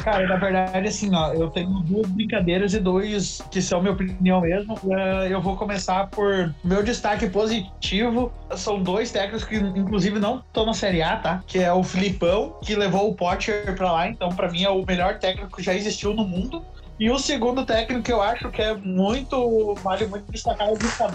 Cara, 0.07 0.25
na 0.25 0.37
verdade, 0.37 0.87
assim, 0.87 1.13
ó, 1.13 1.33
eu 1.33 1.51
tenho 1.51 1.69
duas 1.81 2.09
brincadeiras 2.09 2.73
e 2.75 2.79
dois 2.79 3.43
que 3.51 3.61
são 3.61 3.81
minha 3.81 3.93
opinião 3.93 4.41
mesmo. 4.41 4.79
Eh, 4.89 5.33
eu 5.33 5.43
vou 5.43 5.57
começar 5.57 6.07
por 6.07 6.55
meu 6.63 6.81
destaque 6.81 7.29
positivo. 7.29 8.33
São 8.55 8.81
dois 8.81 9.11
técnicos 9.11 9.43
que, 9.43 9.57
inclusive, 9.57 10.21
não 10.21 10.39
estão 10.39 10.65
na 10.65 10.75
Série 10.75 11.03
A, 11.03 11.17
tá? 11.17 11.43
Que 11.45 11.59
é 11.59 11.73
o 11.73 11.83
Filipão, 11.83 12.55
que 12.63 12.77
levou 12.77 13.11
o 13.11 13.17
Potter 13.17 13.75
pra 13.75 13.91
lá. 13.91 14.09
Então, 14.09 14.29
para 14.29 14.49
mim, 14.49 14.63
é 14.63 14.71
o 14.71 14.85
melhor 14.87 15.19
técnico 15.19 15.57
que 15.57 15.63
já 15.65 15.75
existiu 15.75 16.15
no 16.15 16.25
mundo. 16.25 16.65
E 16.99 17.11
o 17.11 17.19
segundo 17.19 17.67
técnico 17.67 18.03
que 18.03 18.13
eu 18.13 18.23
acho 18.23 18.51
que 18.51 18.63
é 18.63 18.75
muito, 18.75 19.75
vale 19.83 20.07
muito 20.07 20.31
destacar 20.33 20.69
é 20.69 20.73
o 20.73 20.77
Vista 20.77 21.07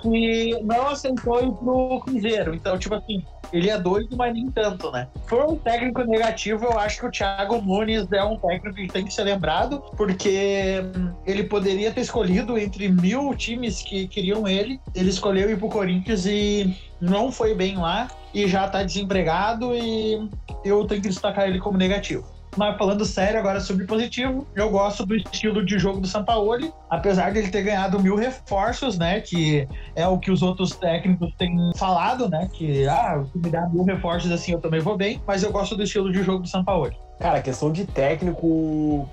que 0.00 0.60
não 0.62 0.88
aceitou 0.88 1.42
ir 1.42 1.52
pro 1.52 2.00
Cruzeiro. 2.04 2.54
Então, 2.54 2.78
tipo 2.78 2.94
assim, 2.94 3.24
ele 3.52 3.68
é 3.68 3.76
doido, 3.78 4.16
mas 4.16 4.32
nem 4.32 4.48
tanto, 4.50 4.92
né? 4.92 5.08
Por 5.28 5.44
um 5.44 5.56
técnico 5.56 6.02
negativo, 6.04 6.66
eu 6.66 6.78
acho 6.78 7.00
que 7.00 7.06
o 7.06 7.10
Thiago 7.10 7.60
Nunes 7.60 8.10
é 8.12 8.22
um 8.22 8.38
técnico 8.38 8.76
que 8.76 8.86
tem 8.86 9.04
que 9.04 9.12
ser 9.12 9.24
lembrado, 9.24 9.82
porque 9.96 10.82
hum, 10.96 11.12
ele 11.26 11.42
poderia 11.42 11.92
ter 11.92 12.02
escolhido 12.02 12.56
entre 12.56 12.88
mil 12.88 13.34
times 13.34 13.82
que 13.82 14.06
queriam 14.06 14.46
ele. 14.46 14.80
Ele 14.94 15.10
escolheu 15.10 15.50
ir 15.50 15.58
pro 15.58 15.68
Corinthians 15.68 16.26
e 16.26 16.76
não 17.00 17.32
foi 17.32 17.54
bem 17.54 17.76
lá, 17.76 18.08
e 18.32 18.46
já 18.46 18.68
tá 18.68 18.82
desempregado, 18.82 19.74
e 19.74 20.28
eu 20.64 20.86
tenho 20.86 21.02
que 21.02 21.08
destacar 21.08 21.48
ele 21.48 21.58
como 21.58 21.76
negativo. 21.76 22.37
Mas 22.56 22.76
falando 22.76 23.04
sério 23.04 23.38
agora 23.38 23.60
sobre 23.60 23.86
positivo, 23.86 24.46
eu 24.54 24.70
gosto 24.70 25.06
do 25.06 25.14
estilo 25.14 25.64
de 25.64 25.78
jogo 25.78 26.00
do 26.00 26.06
Sampaoli, 26.06 26.72
apesar 26.90 27.32
de 27.32 27.38
ele 27.38 27.50
ter 27.50 27.62
ganhado 27.62 28.00
mil 28.00 28.16
reforços, 28.16 28.98
né? 28.98 29.20
Que 29.20 29.66
é 29.94 30.06
o 30.06 30.18
que 30.18 30.30
os 30.30 30.42
outros 30.42 30.74
técnicos 30.74 31.32
têm 31.36 31.56
falado, 31.76 32.28
né? 32.28 32.48
Que, 32.52 32.86
ah, 32.88 33.22
se 33.30 33.38
me 33.38 33.50
dá 33.50 33.68
mil 33.68 33.84
reforços 33.84 34.30
assim 34.30 34.52
eu 34.52 34.60
também 34.60 34.80
vou 34.80 34.96
bem, 34.96 35.22
mas 35.26 35.42
eu 35.42 35.52
gosto 35.52 35.76
do 35.76 35.82
estilo 35.82 36.12
de 36.12 36.22
jogo 36.22 36.42
do 36.42 36.48
Sampaoli. 36.48 36.96
Cara, 37.18 37.42
questão 37.42 37.72
de 37.72 37.84
técnico, 37.84 39.08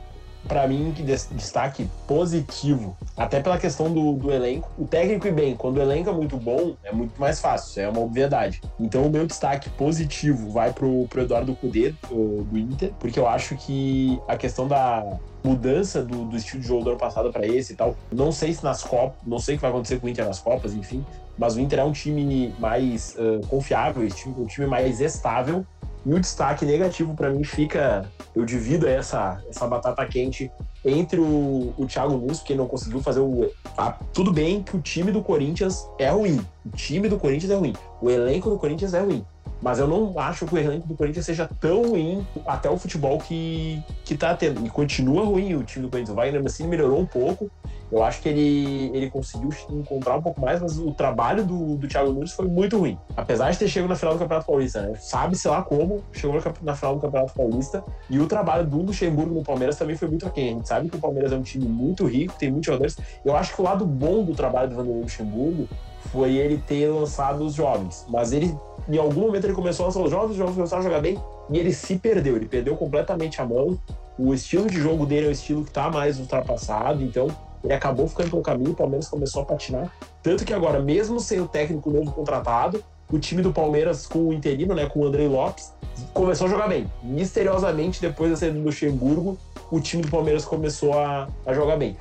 para 0.48 0.68
mim, 0.68 0.94
que 0.96 1.04
destaque 1.04 1.88
positivo, 2.08 2.98
até 3.16 3.40
pela 3.42 3.58
questão 3.58 3.92
do, 3.92 4.14
do 4.14 4.32
elenco. 4.32 4.70
O 4.78 4.88
técnico 4.88 5.28
e 5.28 5.32
bem, 5.32 5.56
quando 5.56 5.78
o 5.78 5.82
elenco 5.82 6.10
é 6.10 6.14
muito 6.14 6.38
bom, 6.38 6.76
é 6.84 6.92
muito 6.92 7.20
mais 7.20 7.40
fácil, 7.40 7.82
é 7.82 7.90
uma 7.90 8.02
obviedade. 8.02 8.62
Então, 8.80 9.04
o 9.06 9.10
meu 9.10 9.26
destaque 9.26 9.70
positivo 9.72 10.52
vai 10.52 10.72
pro, 10.72 11.08
pro 11.08 11.22
Eduardo 11.22 11.56
Cudê, 11.56 11.94
do, 12.10 12.44
do 12.44 12.58
Inter, 12.58 12.92
porque 13.00 13.20
eu 13.20 13.28
acho 13.28 13.56
que 13.56 14.20
a 14.28 14.36
questão 14.36 14.68
da 14.68 15.18
mudança 15.44 16.04
do, 16.04 16.26
do 16.26 16.36
estilo 16.36 16.62
de 16.62 16.68
jogo 16.68 16.84
do 16.84 16.90
ano 16.92 17.00
passado 17.00 17.32
para 17.32 17.46
esse 17.46 17.74
e 17.74 17.76
tal, 17.76 17.96
não 18.12 18.32
sei 18.32 18.52
se 18.54 18.64
nas 18.64 18.82
Copas, 18.82 19.18
não 19.26 19.38
sei 19.38 19.56
o 19.56 19.58
que 19.58 19.62
vai 19.62 19.70
acontecer 19.70 20.00
com 20.00 20.08
o 20.08 20.10
Inter 20.10 20.26
nas 20.26 20.40
Copas, 20.40 20.74
enfim, 20.74 21.06
mas 21.38 21.56
o 21.56 21.60
Inter 21.60 21.80
é 21.80 21.84
um 21.84 21.92
time 21.92 22.54
mais 22.60 23.16
uh, 23.18 23.46
confiável, 23.48 24.08
um 24.38 24.46
time 24.48 24.66
mais 24.66 25.00
estável 25.02 25.66
e 26.06 26.14
o 26.14 26.20
destaque 26.20 26.66
negativo 26.66 27.16
para 27.16 27.32
mim 27.32 27.44
fica, 27.44 28.06
eu 28.36 28.46
divido 28.46 28.88
essa, 28.88 29.42
essa 29.50 29.66
batata 29.66 30.06
quente 30.06 30.52
entre 30.84 31.20
o, 31.20 31.74
o 31.78 31.86
Thiago 31.88 32.16
Nunes, 32.16 32.42
que 32.42 32.54
não 32.54 32.68
conseguiu 32.68 33.02
fazer 33.02 33.20
o. 33.20 33.52
Ah, 33.76 33.98
tudo 34.14 34.32
bem 34.32 34.62
que 34.62 34.78
o 34.78 34.82
time 34.82 35.12
do 35.12 35.24
Corinthians 35.24 35.88
é 35.98 36.10
ruim. 36.10 36.40
O 36.64 36.70
time 36.70 37.10
do 37.10 37.18
Corinthians 37.18 37.52
é 37.52 37.56
ruim. 37.56 37.74
O 38.00 38.10
elenco 38.10 38.52
do 38.52 38.58
Corinthians 38.58 38.94
é 38.94 39.00
ruim. 39.00 39.26
Mas 39.62 39.80
eu 39.80 39.88
não 39.88 40.20
acho 40.20 40.46
que 40.46 40.54
o 40.54 40.58
elenco 40.60 40.88
do 40.88 40.96
Corinthians 40.96 41.26
seja 41.26 41.50
tão 41.60 41.90
ruim 41.90 42.26
até 42.46 42.70
o 42.70 42.78
futebol 42.78 43.18
que, 43.18 43.82
que 44.04 44.16
tá 44.16 44.36
tendo. 44.36 44.64
E 44.64 44.70
continua 44.70 45.26
ruim 45.26 45.56
o 45.56 45.64
time 45.64 45.86
do 45.86 45.90
Corinthians. 45.90 46.14
O 46.14 46.16
Wagner 46.16 46.44
Mancini 46.44 46.70
melhorou 46.70 47.00
um 47.00 47.06
pouco, 47.06 47.50
eu 47.96 48.04
acho 48.04 48.22
que 48.22 48.28
ele, 48.28 48.92
ele 48.94 49.10
conseguiu 49.10 49.50
encontrar 49.70 50.18
um 50.18 50.22
pouco 50.22 50.42
mais, 50.42 50.60
mas 50.60 50.78
o 50.78 50.92
trabalho 50.92 51.46
do, 51.46 51.78
do 51.78 51.88
Thiago 51.88 52.12
Nunes 52.12 52.34
foi 52.34 52.46
muito 52.46 52.78
ruim. 52.78 53.00
Apesar 53.16 53.50
de 53.52 53.58
ter 53.58 53.70
chegado 53.70 53.88
na 53.88 53.96
final 53.96 54.16
do 54.16 54.20
Campeonato 54.20 54.46
Paulista, 54.46 54.82
né? 54.82 54.96
Sabe-se 55.00 55.48
lá 55.48 55.62
como 55.62 56.04
chegou 56.12 56.38
na 56.62 56.76
final 56.76 56.96
do 56.96 57.02
Campeonato 57.02 57.34
Paulista. 57.34 57.82
E 58.10 58.20
o 58.20 58.28
trabalho 58.28 58.68
do 58.68 58.82
Luxemburgo 58.82 59.34
no 59.34 59.44
Palmeiras 59.44 59.78
também 59.78 59.96
foi 59.96 60.10
muito 60.10 60.28
aquém. 60.28 60.50
A 60.50 60.54
gente 60.56 60.68
sabe 60.68 60.90
que 60.90 60.98
o 60.98 61.00
Palmeiras 61.00 61.32
é 61.32 61.38
um 61.38 61.42
time 61.42 61.66
muito 61.70 62.06
rico, 62.06 62.34
tem 62.38 62.52
muitos 62.52 62.66
jogadores. 62.66 62.98
Eu 63.24 63.34
acho 63.34 63.56
que 63.56 63.62
o 63.62 63.64
lado 63.64 63.86
bom 63.86 64.26
do 64.26 64.36
trabalho 64.36 64.72
do 64.72 64.76
Vanderlei 64.76 65.02
Luxemburgo 65.02 65.70
foi 66.12 66.36
ele 66.36 66.58
ter 66.68 66.90
lançado 66.90 67.46
os 67.46 67.54
jovens. 67.54 68.06
Mas 68.10 68.34
ele, 68.34 68.54
em 68.90 68.98
algum 68.98 69.22
momento, 69.22 69.46
ele 69.46 69.54
começou 69.54 69.86
a 69.86 69.88
lançar 69.88 70.02
os 70.02 70.12
jovens, 70.12 70.32
os 70.32 70.38
jovens 70.38 70.56
começaram 70.56 70.82
a 70.82 70.84
jogar 70.84 71.00
bem 71.00 71.18
e 71.50 71.58
ele 71.58 71.72
se 71.72 71.96
perdeu. 71.96 72.36
Ele 72.36 72.46
perdeu 72.46 72.76
completamente 72.76 73.40
a 73.40 73.46
mão. 73.46 73.80
O 74.20 74.34
estilo 74.34 74.70
de 74.70 74.82
jogo 74.82 75.06
dele 75.06 75.28
é 75.28 75.30
o 75.30 75.32
estilo 75.32 75.64
que 75.64 75.70
está 75.70 75.90
mais 75.90 76.20
ultrapassado, 76.20 77.02
então 77.02 77.28
ele 77.64 77.74
acabou 77.74 78.08
ficando 78.08 78.30
pelo 78.30 78.42
caminho, 78.42 78.72
o 78.72 78.76
Palmeiras 78.76 79.08
começou 79.08 79.42
a 79.42 79.46
patinar. 79.46 79.92
Tanto 80.22 80.46
que 80.46 80.54
agora, 80.54 80.80
mesmo 80.80 81.20
sem 81.20 81.40
o 81.40 81.48
técnico 81.48 81.90
novo 81.90 82.12
contratado, 82.12 82.84
o 83.12 83.20
time 83.20 83.42
do 83.42 83.54
Palmeiras 83.54 84.08
com 84.08 84.20
o 84.20 84.34
interino, 84.34 84.74
né, 84.74 84.88
com 84.88 85.02
o 85.02 85.06
Andrei 85.06 85.28
Lopes, 85.28 85.72
começou 86.14 86.48
a 86.48 86.50
jogar 86.50 86.68
bem. 86.68 86.92
Misteriosamente, 87.04 88.02
depois 88.02 88.32
da 88.32 88.38
saída 88.38 88.58
do 88.58 88.64
Luxemburgo, 88.64 89.38
o 89.72 89.80
time 89.80 90.04
do 90.04 90.10
Palmeiras 90.10 90.46
começou 90.46 90.94
a, 90.94 91.28
a 91.46 91.54
jogar 91.54 91.78
bem. 91.78 91.98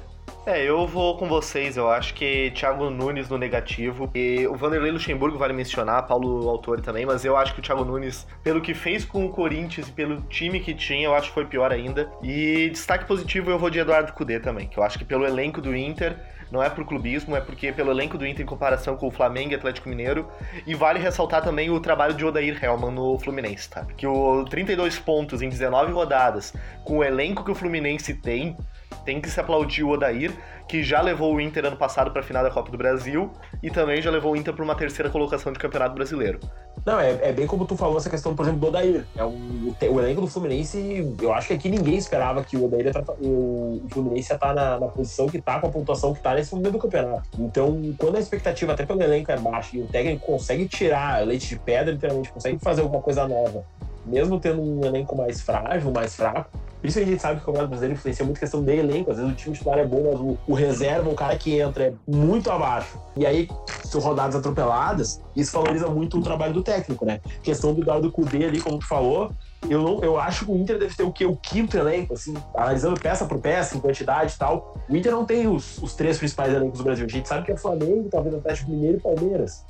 É, 0.47 0.63
eu 0.63 0.87
vou 0.87 1.17
com 1.17 1.27
vocês. 1.27 1.79
Eu 1.79 1.89
acho 1.91 2.13
que 2.13 2.51
Thiago 2.51 2.91
Nunes 2.91 3.31
no 3.31 3.39
negativo. 3.39 4.11
E 4.15 4.47
o 4.47 4.55
Vanderlei 4.55 4.93
Luxemburgo 4.93 5.39
vale 5.39 5.55
mencionar, 5.55 6.07
Paulo 6.07 6.49
Autori 6.51 6.83
também, 6.83 7.07
mas 7.07 7.25
eu 7.25 7.35
acho 7.35 7.55
que 7.55 7.61
o 7.61 7.63
Thiago 7.63 7.83
Nunes, 7.83 8.27
pelo 8.43 8.61
que 8.61 8.75
fez 8.75 9.07
com 9.07 9.25
o 9.25 9.31
Corinthians 9.31 9.89
e 9.89 9.93
pelo 9.93 10.21
time 10.23 10.61
que 10.61 10.75
tinha, 10.75 11.07
eu 11.07 11.15
acho 11.15 11.29
que 11.29 11.35
foi 11.35 11.47
pior 11.47 11.73
ainda. 11.73 12.11
E 12.23 12.69
destaque 12.69 13.07
positivo 13.07 13.51
eu 13.51 13.59
vou 13.59 13.71
de 13.71 13.79
Eduardo 13.79 14.13
Cudê 14.13 14.39
também, 14.39 14.69
que 14.69 14.79
eu 14.79 14.83
acho 14.83 14.99
que 14.99 15.05
pelo 15.05 15.25
elenco 15.25 15.63
do 15.63 15.75
Inter, 15.75 16.15
não 16.53 16.63
é 16.63 16.69
por 16.69 16.85
clubismo, 16.85 17.35
é 17.35 17.41
porque 17.41 17.73
pelo 17.73 17.91
elenco 17.91 18.19
do 18.19 18.27
Inter 18.27 18.43
em 18.43 18.47
comparação 18.47 18.97
com 18.97 19.07
o 19.09 19.11
Flamengo 19.11 19.53
e 19.53 19.55
Atlético 19.55 19.89
Mineiro. 19.89 20.29
E 20.67 20.75
vale 20.75 20.99
ressaltar 20.99 21.43
também 21.43 21.71
o 21.71 21.81
trabalho 21.81 22.13
de 22.13 22.23
Odair 22.23 22.63
Helman 22.63 22.93
no 22.93 23.19
Fluminense, 23.19 23.71
tá? 23.71 23.87
Que 23.97 24.07
o 24.07 24.45
32 24.45 24.99
pontos 24.99 25.41
em 25.41 25.49
19 25.49 25.91
rodadas, 25.91 26.53
com 26.85 26.99
o 26.99 27.05
elenco 27.05 27.43
que 27.43 27.51
o 27.51 27.55
Fluminense 27.55 28.13
tem, 28.13 28.57
tem 29.05 29.21
que 29.21 29.31
se 29.31 29.39
aplaudir 29.41 29.85
o 29.85 29.91
Odair, 29.91 30.33
que 30.69 30.83
já 30.83 31.01
levou 31.01 31.35
o 31.35 31.41
Inter 31.41 31.67
ano 31.67 31.77
passado 31.77 32.11
para 32.11 32.21
a 32.21 32.25
final 32.25 32.43
da 32.43 32.51
Copa 32.51 32.71
do 32.71 32.79
Brasil 32.79 33.31
e 33.63 33.71
também 33.71 34.01
já 34.01 34.11
levou 34.11 34.33
o 34.33 34.37
Inter 34.37 34.55
para 34.55 34.65
uma 34.65 34.75
terceira 34.75 35.11
colocação 35.11 35.53
de 35.53 35.59
Campeonato 35.59 35.95
Brasileiro. 35.95 36.41
Não, 36.85 37.01
é, 37.01 37.19
é, 37.23 37.33
bem 37.33 37.47
como 37.47 37.65
tu 37.65 37.77
falou 37.77 37.97
essa 37.97 38.11
questão, 38.11 38.35
por 38.35 38.43
exemplo, 38.45 38.61
do 38.61 38.67
Odair. 38.69 39.07
É 39.17 39.25
um, 39.25 39.75
o, 39.81 39.95
o, 39.95 40.01
elenco 40.01 40.21
do 40.21 40.27
Fluminense, 40.27 41.15
eu 41.21 41.33
acho 41.33 41.49
que 41.49 41.55
aqui 41.55 41.69
ninguém 41.69 41.97
esperava 41.97 42.45
que 42.45 42.57
o 42.57 42.65
Odair 42.65 42.93
o, 43.21 43.83
Fluminense 43.91 44.33
ia 44.33 44.35
estar 44.35 44.49
tá 44.49 44.55
na, 44.55 44.81
na, 44.81 44.89
posição 44.89 45.27
que 45.27 45.39
está, 45.39 45.59
com 45.61 45.67
a 45.67 45.71
pontuação 45.71 46.13
que 46.13 46.19
está 46.19 46.35
nesse 46.35 46.55
momento 46.55 46.73
do 46.73 46.79
campeonato. 46.79 47.29
Então, 47.39 47.81
quando 47.99 48.17
a 48.17 48.21
expectativa 48.21 48.73
até 48.73 48.85
pelo 48.85 49.03
elenco 49.03 49.33
é 49.33 49.39
baixa 49.39 49.77
e 49.77 49.81
o 49.81 49.87
técnico 49.87 50.27
consegue 50.27 50.69
tirar 50.69 51.25
leite 51.27 51.49
de 51.49 51.59
pedra, 51.59 51.93
literalmente, 51.93 52.31
consegue 52.31 52.59
fazer 52.59 52.83
alguma 52.83 53.01
coisa 53.01 53.27
nova, 53.27 53.65
mesmo 54.07 54.39
tendo 54.39 54.63
um 54.63 54.85
elenco 54.85 55.17
mais 55.17 55.41
frágil, 55.41 55.91
mais 55.91 56.15
fraco, 56.15 56.51
por 56.85 56.89
isso 56.89 56.99
a 56.99 57.03
gente 57.03 57.19
sabe 57.23 57.37
que 57.37 57.45
o 57.45 57.47
Campeonato 57.47 57.71
Brasileiro 57.71 57.99
influencia 57.99 58.27
muito 58.27 58.37
a 58.37 58.41
questão 58.41 58.63
de 58.63 58.77
elenco. 58.77 59.11
Às 59.11 59.17
vezes 59.17 59.33
o 59.33 59.35
time 59.35 59.57
titular 59.57 59.79
é 59.79 59.87
bom, 59.87 60.03
mas 60.05 60.21
o, 60.21 60.37
o 60.47 60.53
reserva, 60.53 61.09
o 61.09 61.15
cara 61.15 61.35
que 61.35 61.59
entra, 61.59 61.85
é 61.85 61.95
muito 62.07 62.51
abaixo. 62.51 63.01
E 63.17 63.25
aí, 63.25 63.49
são 63.85 64.03
rodadas 64.03 64.37
atropeladas, 64.37 65.23
isso 65.35 65.51
valoriza 65.53 65.89
muito 65.89 66.19
o 66.19 66.23
trabalho 66.23 66.53
do 66.53 66.63
técnico, 66.63 67.07
né? 67.07 67.23
Questão 67.43 67.73
do 67.73 67.81
Eduardo 67.81 68.13
Cudê 68.13 68.45
ali, 68.45 68.61
como 68.61 68.79
tu 68.79 68.87
falou, 68.87 69.33
eu, 69.67 69.81
não, 69.81 70.05
eu 70.05 70.19
acho 70.19 70.45
que 70.45 70.53
o 70.53 70.57
Inter 70.57 70.79
deve 70.79 70.95
ter 70.95 71.05
o 71.05 71.11
quê? 71.11 71.25
O 71.25 71.37
quinto 71.37 71.75
elenco, 71.75 72.13
assim, 72.13 72.35
analisando 72.55 73.01
peça 73.01 73.25
por 73.25 73.39
peça, 73.39 73.75
em 73.75 73.81
quantidade 73.81 74.35
e 74.35 74.39
tal. 74.39 74.77
O 74.87 74.95
Inter 74.95 75.11
não 75.11 75.25
tem 75.25 75.49
os, 75.49 75.79
os 75.83 75.95
três 75.95 76.19
principais 76.19 76.53
elencos 76.53 76.81
do 76.81 76.85
Brasil. 76.85 77.07
A 77.07 77.09
gente 77.09 77.27
sabe 77.27 77.47
que 77.47 77.53
é 77.53 77.57
Flamengo, 77.57 78.09
talvez 78.11 78.35
Atlético 78.35 78.71
Mineiro 78.71 78.99
e 78.99 79.01
Palmeiras. 79.01 79.65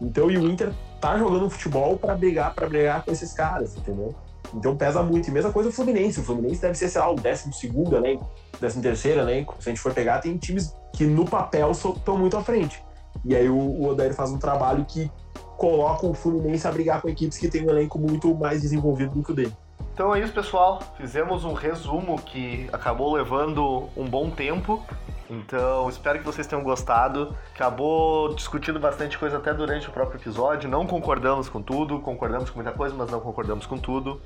Então, 0.00 0.30
e 0.30 0.36
o 0.36 0.46
Inter 0.46 0.72
tá 1.00 1.18
jogando 1.18 1.48
futebol 1.48 1.96
para 1.96 2.14
brigar, 2.14 2.54
para 2.54 2.68
brigar 2.68 3.04
com 3.04 3.10
esses 3.10 3.32
caras, 3.32 3.76
entendeu? 3.76 4.14
Então 4.54 4.76
pesa 4.76 5.02
muito. 5.02 5.28
E 5.28 5.30
mesma 5.30 5.52
coisa 5.52 5.68
o 5.68 5.72
Fluminense. 5.72 6.20
O 6.20 6.22
Fluminense 6.22 6.60
deve 6.60 6.74
ser, 6.74 6.88
sei 6.88 7.00
lá, 7.00 7.10
o 7.10 7.16
12 7.16 7.50
elenco, 7.94 8.30
13 8.58 8.80
terceiro 8.80 9.20
elenco. 9.20 9.56
Se 9.58 9.68
a 9.68 9.72
gente 9.72 9.80
for 9.80 9.92
pegar, 9.92 10.20
tem 10.20 10.36
times 10.36 10.74
que 10.92 11.04
no 11.04 11.24
papel 11.24 11.70
estão 11.72 12.16
muito 12.16 12.36
à 12.36 12.42
frente. 12.42 12.82
E 13.24 13.34
aí 13.34 13.48
o, 13.48 13.56
o 13.56 13.88
Odair 13.88 14.14
faz 14.14 14.30
um 14.30 14.38
trabalho 14.38 14.84
que 14.84 15.10
coloca 15.56 16.06
o 16.06 16.14
Fluminense 16.14 16.66
a 16.66 16.70
brigar 16.70 17.00
com 17.00 17.08
equipes 17.08 17.38
que 17.38 17.48
têm 17.48 17.66
um 17.66 17.70
elenco 17.70 17.98
muito 17.98 18.34
mais 18.34 18.62
desenvolvido 18.62 19.14
do 19.14 19.22
que 19.22 19.32
o 19.32 19.34
dele. 19.34 19.52
Então 19.92 20.14
é 20.14 20.20
isso, 20.20 20.32
pessoal. 20.32 20.80
Fizemos 20.96 21.44
um 21.44 21.54
resumo 21.54 22.20
que 22.20 22.68
acabou 22.72 23.14
levando 23.14 23.88
um 23.96 24.04
bom 24.04 24.30
tempo. 24.30 24.84
Então, 25.28 25.88
espero 25.88 26.18
que 26.18 26.24
vocês 26.24 26.46
tenham 26.46 26.62
gostado. 26.62 27.36
Acabou 27.54 28.34
discutindo 28.34 28.78
bastante 28.78 29.18
coisa 29.18 29.38
até 29.38 29.52
durante 29.52 29.88
o 29.88 29.92
próprio 29.92 30.18
episódio. 30.20 30.68
Não 30.68 30.86
concordamos 30.86 31.48
com 31.48 31.60
tudo, 31.60 31.98
concordamos 32.00 32.50
com 32.50 32.56
muita 32.56 32.72
coisa, 32.72 32.94
mas 32.94 33.10
não 33.10 33.20
concordamos 33.20 33.66
com 33.66 33.76
tudo. 33.76 34.20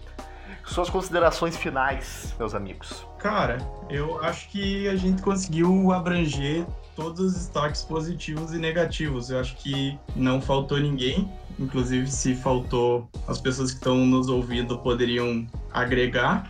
Suas 0.65 0.91
considerações 0.91 1.57
finais, 1.57 2.35
meus 2.39 2.55
amigos. 2.55 3.07
Cara, 3.19 3.59
eu 3.89 4.23
acho 4.23 4.49
que 4.51 4.89
a 4.89 4.97
gente 4.97 5.23
conseguiu 5.23 5.91
abranger 5.93 6.67
todos 6.95 7.21
os 7.21 7.35
destaques 7.35 7.83
positivos 7.83 8.53
e 8.53 8.59
negativos. 8.59 9.31
Eu 9.31 9.41
acho 9.41 9.57
que 9.57 9.99
não 10.15 10.41
faltou 10.41 10.79
ninguém. 10.79 11.31
Inclusive, 11.59 12.11
se 12.11 12.35
faltou, 12.35 13.09
as 13.27 13.41
pessoas 13.41 13.71
que 13.71 13.79
estão 13.79 13.97
nos 13.97 14.29
ouvindo 14.29 14.79
poderiam 14.79 15.47
agregar. 15.73 16.49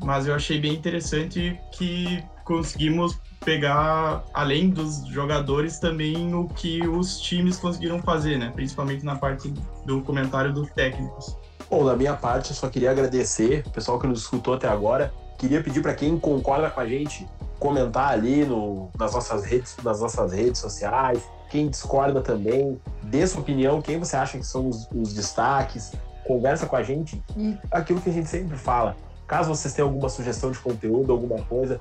Mas 0.00 0.26
eu 0.26 0.34
achei 0.34 0.60
bem 0.60 0.74
interessante 0.74 1.58
que 1.72 2.22
conseguimos 2.44 3.20
pegar, 3.44 4.24
além 4.34 4.70
dos 4.70 5.06
jogadores, 5.06 5.78
também 5.78 6.34
o 6.34 6.48
que 6.48 6.86
os 6.86 7.20
times 7.20 7.56
conseguiram 7.56 8.00
fazer, 8.02 8.38
né? 8.38 8.50
Principalmente 8.54 9.04
na 9.04 9.16
parte 9.16 9.52
do 9.84 10.02
comentário 10.02 10.52
dos 10.52 10.70
técnicos. 10.70 11.36
Bom, 11.70 11.84
da 11.84 11.96
minha 11.96 12.14
parte, 12.14 12.50
eu 12.50 12.56
só 12.56 12.68
queria 12.68 12.90
agradecer 12.90 13.62
o 13.66 13.70
pessoal 13.70 13.98
que 13.98 14.06
nos 14.06 14.20
escutou 14.20 14.54
até 14.54 14.68
agora. 14.68 15.12
Queria 15.36 15.62
pedir 15.62 15.82
para 15.82 15.94
quem 15.94 16.18
concorda 16.18 16.70
com 16.70 16.80
a 16.80 16.86
gente 16.86 17.28
comentar 17.58 18.10
ali 18.10 18.44
no, 18.44 18.90
nas, 18.98 19.12
nossas 19.12 19.44
redes, 19.44 19.76
nas 19.82 20.00
nossas 20.00 20.32
redes 20.32 20.60
sociais. 20.60 21.22
Quem 21.50 21.68
discorda 21.68 22.20
também, 22.20 22.80
dê 23.02 23.26
sua 23.26 23.40
opinião, 23.40 23.80
quem 23.80 23.98
você 23.98 24.16
acha 24.16 24.38
que 24.38 24.46
são 24.46 24.68
os, 24.68 24.88
os 24.92 25.12
destaques, 25.12 25.92
conversa 26.26 26.66
com 26.66 26.76
a 26.76 26.82
gente 26.82 27.22
e 27.36 27.56
aquilo 27.70 28.00
que 28.00 28.10
a 28.10 28.12
gente 28.12 28.28
sempre 28.28 28.56
fala. 28.56 28.96
Caso 29.28 29.50
vocês 29.54 29.74
tenham 29.74 29.88
alguma 29.88 30.08
sugestão 30.08 30.50
de 30.50 30.58
conteúdo, 30.58 31.12
alguma 31.12 31.36
coisa, 31.42 31.78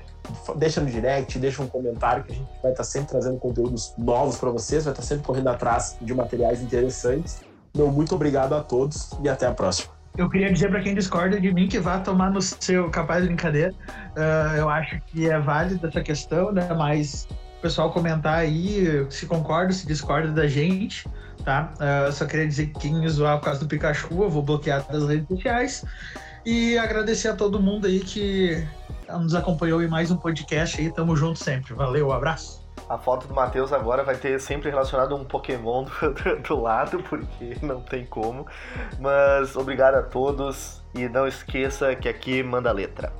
deixa 0.57 0.81
no 0.81 0.87
direct, 0.87 1.39
deixa 1.39 1.63
um 1.63 1.67
comentário 1.67 2.25
que 2.25 2.33
a 2.33 2.35
gente 2.35 2.49
vai 2.61 2.71
estar 2.71 2.83
sempre 2.83 3.07
trazendo 3.07 3.37
conteúdos 3.37 3.93
novos 3.97 4.37
para 4.37 4.49
vocês, 4.49 4.83
vai 4.83 4.91
estar 4.91 5.01
sempre 5.01 5.25
correndo 5.25 5.47
atrás 5.47 5.97
de 6.01 6.13
materiais 6.13 6.61
interessantes. 6.61 7.41
Meu 7.73 7.89
muito 7.89 8.13
obrigado 8.13 8.53
a 8.53 8.61
todos 8.61 9.11
e 9.23 9.29
até 9.29 9.45
a 9.45 9.53
próxima. 9.53 9.93
Eu 10.17 10.29
queria 10.29 10.51
dizer 10.51 10.69
para 10.69 10.81
quem 10.81 10.93
discorda 10.93 11.39
de 11.39 11.53
mim 11.53 11.69
que 11.69 11.79
vá 11.79 11.99
tomar 11.99 12.31
no 12.31 12.41
seu 12.41 12.89
capaz 12.89 13.21
de 13.21 13.27
brincadeira. 13.27 13.71
Uh, 13.71 14.57
eu 14.57 14.69
acho 14.69 14.99
que 15.05 15.29
é 15.29 15.39
válida 15.39 15.87
essa 15.87 16.01
questão, 16.01 16.51
né? 16.51 16.67
Mas 16.73 17.27
o 17.59 17.61
pessoal 17.61 17.93
comentar 17.93 18.39
aí 18.39 19.07
se 19.09 19.25
concorda, 19.25 19.71
se 19.71 19.87
discorda 19.87 20.33
da 20.33 20.47
gente, 20.47 21.07
tá? 21.45 21.71
Uh, 21.75 22.11
só 22.11 22.25
queria 22.25 22.47
dizer 22.47 22.67
que 22.67 22.79
quem 22.79 23.07
zoar 23.07 23.37
por 23.39 23.45
causa 23.45 23.61
do 23.61 23.67
Pikachu, 23.67 24.23
eu 24.23 24.29
vou 24.29 24.41
bloquear 24.41 24.85
das 24.91 25.07
redes 25.07 25.27
sociais. 25.29 25.85
E 26.49 26.77
agradecer 26.77 27.27
a 27.27 27.35
todo 27.35 27.59
mundo 27.59 27.87
aí 27.87 27.99
que 27.99 28.65
nos 29.09 29.35
acompanhou 29.35 29.83
em 29.83 29.87
mais 29.89 30.09
um 30.11 30.15
podcast 30.15 30.79
aí. 30.79 30.89
Tamo 30.89 31.13
junto 31.13 31.37
sempre. 31.37 31.73
Valeu, 31.73 32.07
um 32.07 32.11
abraço. 32.13 32.65
A 32.87 32.97
foto 32.97 33.27
do 33.27 33.33
Matheus 33.33 33.73
agora 33.73 34.01
vai 34.01 34.15
ter 34.15 34.39
sempre 34.39 34.69
relacionado 34.69 35.13
um 35.13 35.25
Pokémon 35.25 35.83
do, 35.83 36.41
do, 36.47 36.61
lado, 36.61 37.03
porque 37.09 37.57
não 37.61 37.81
tem 37.81 38.05
como. 38.05 38.47
Mas 38.97 39.57
obrigado 39.57 39.95
a 39.95 40.01
todos 40.01 40.81
e 40.95 41.09
não 41.09 41.27
esqueça 41.27 41.93
que 41.97 42.07
aqui 42.07 42.41
manda 42.41 42.71
letra. 42.71 43.11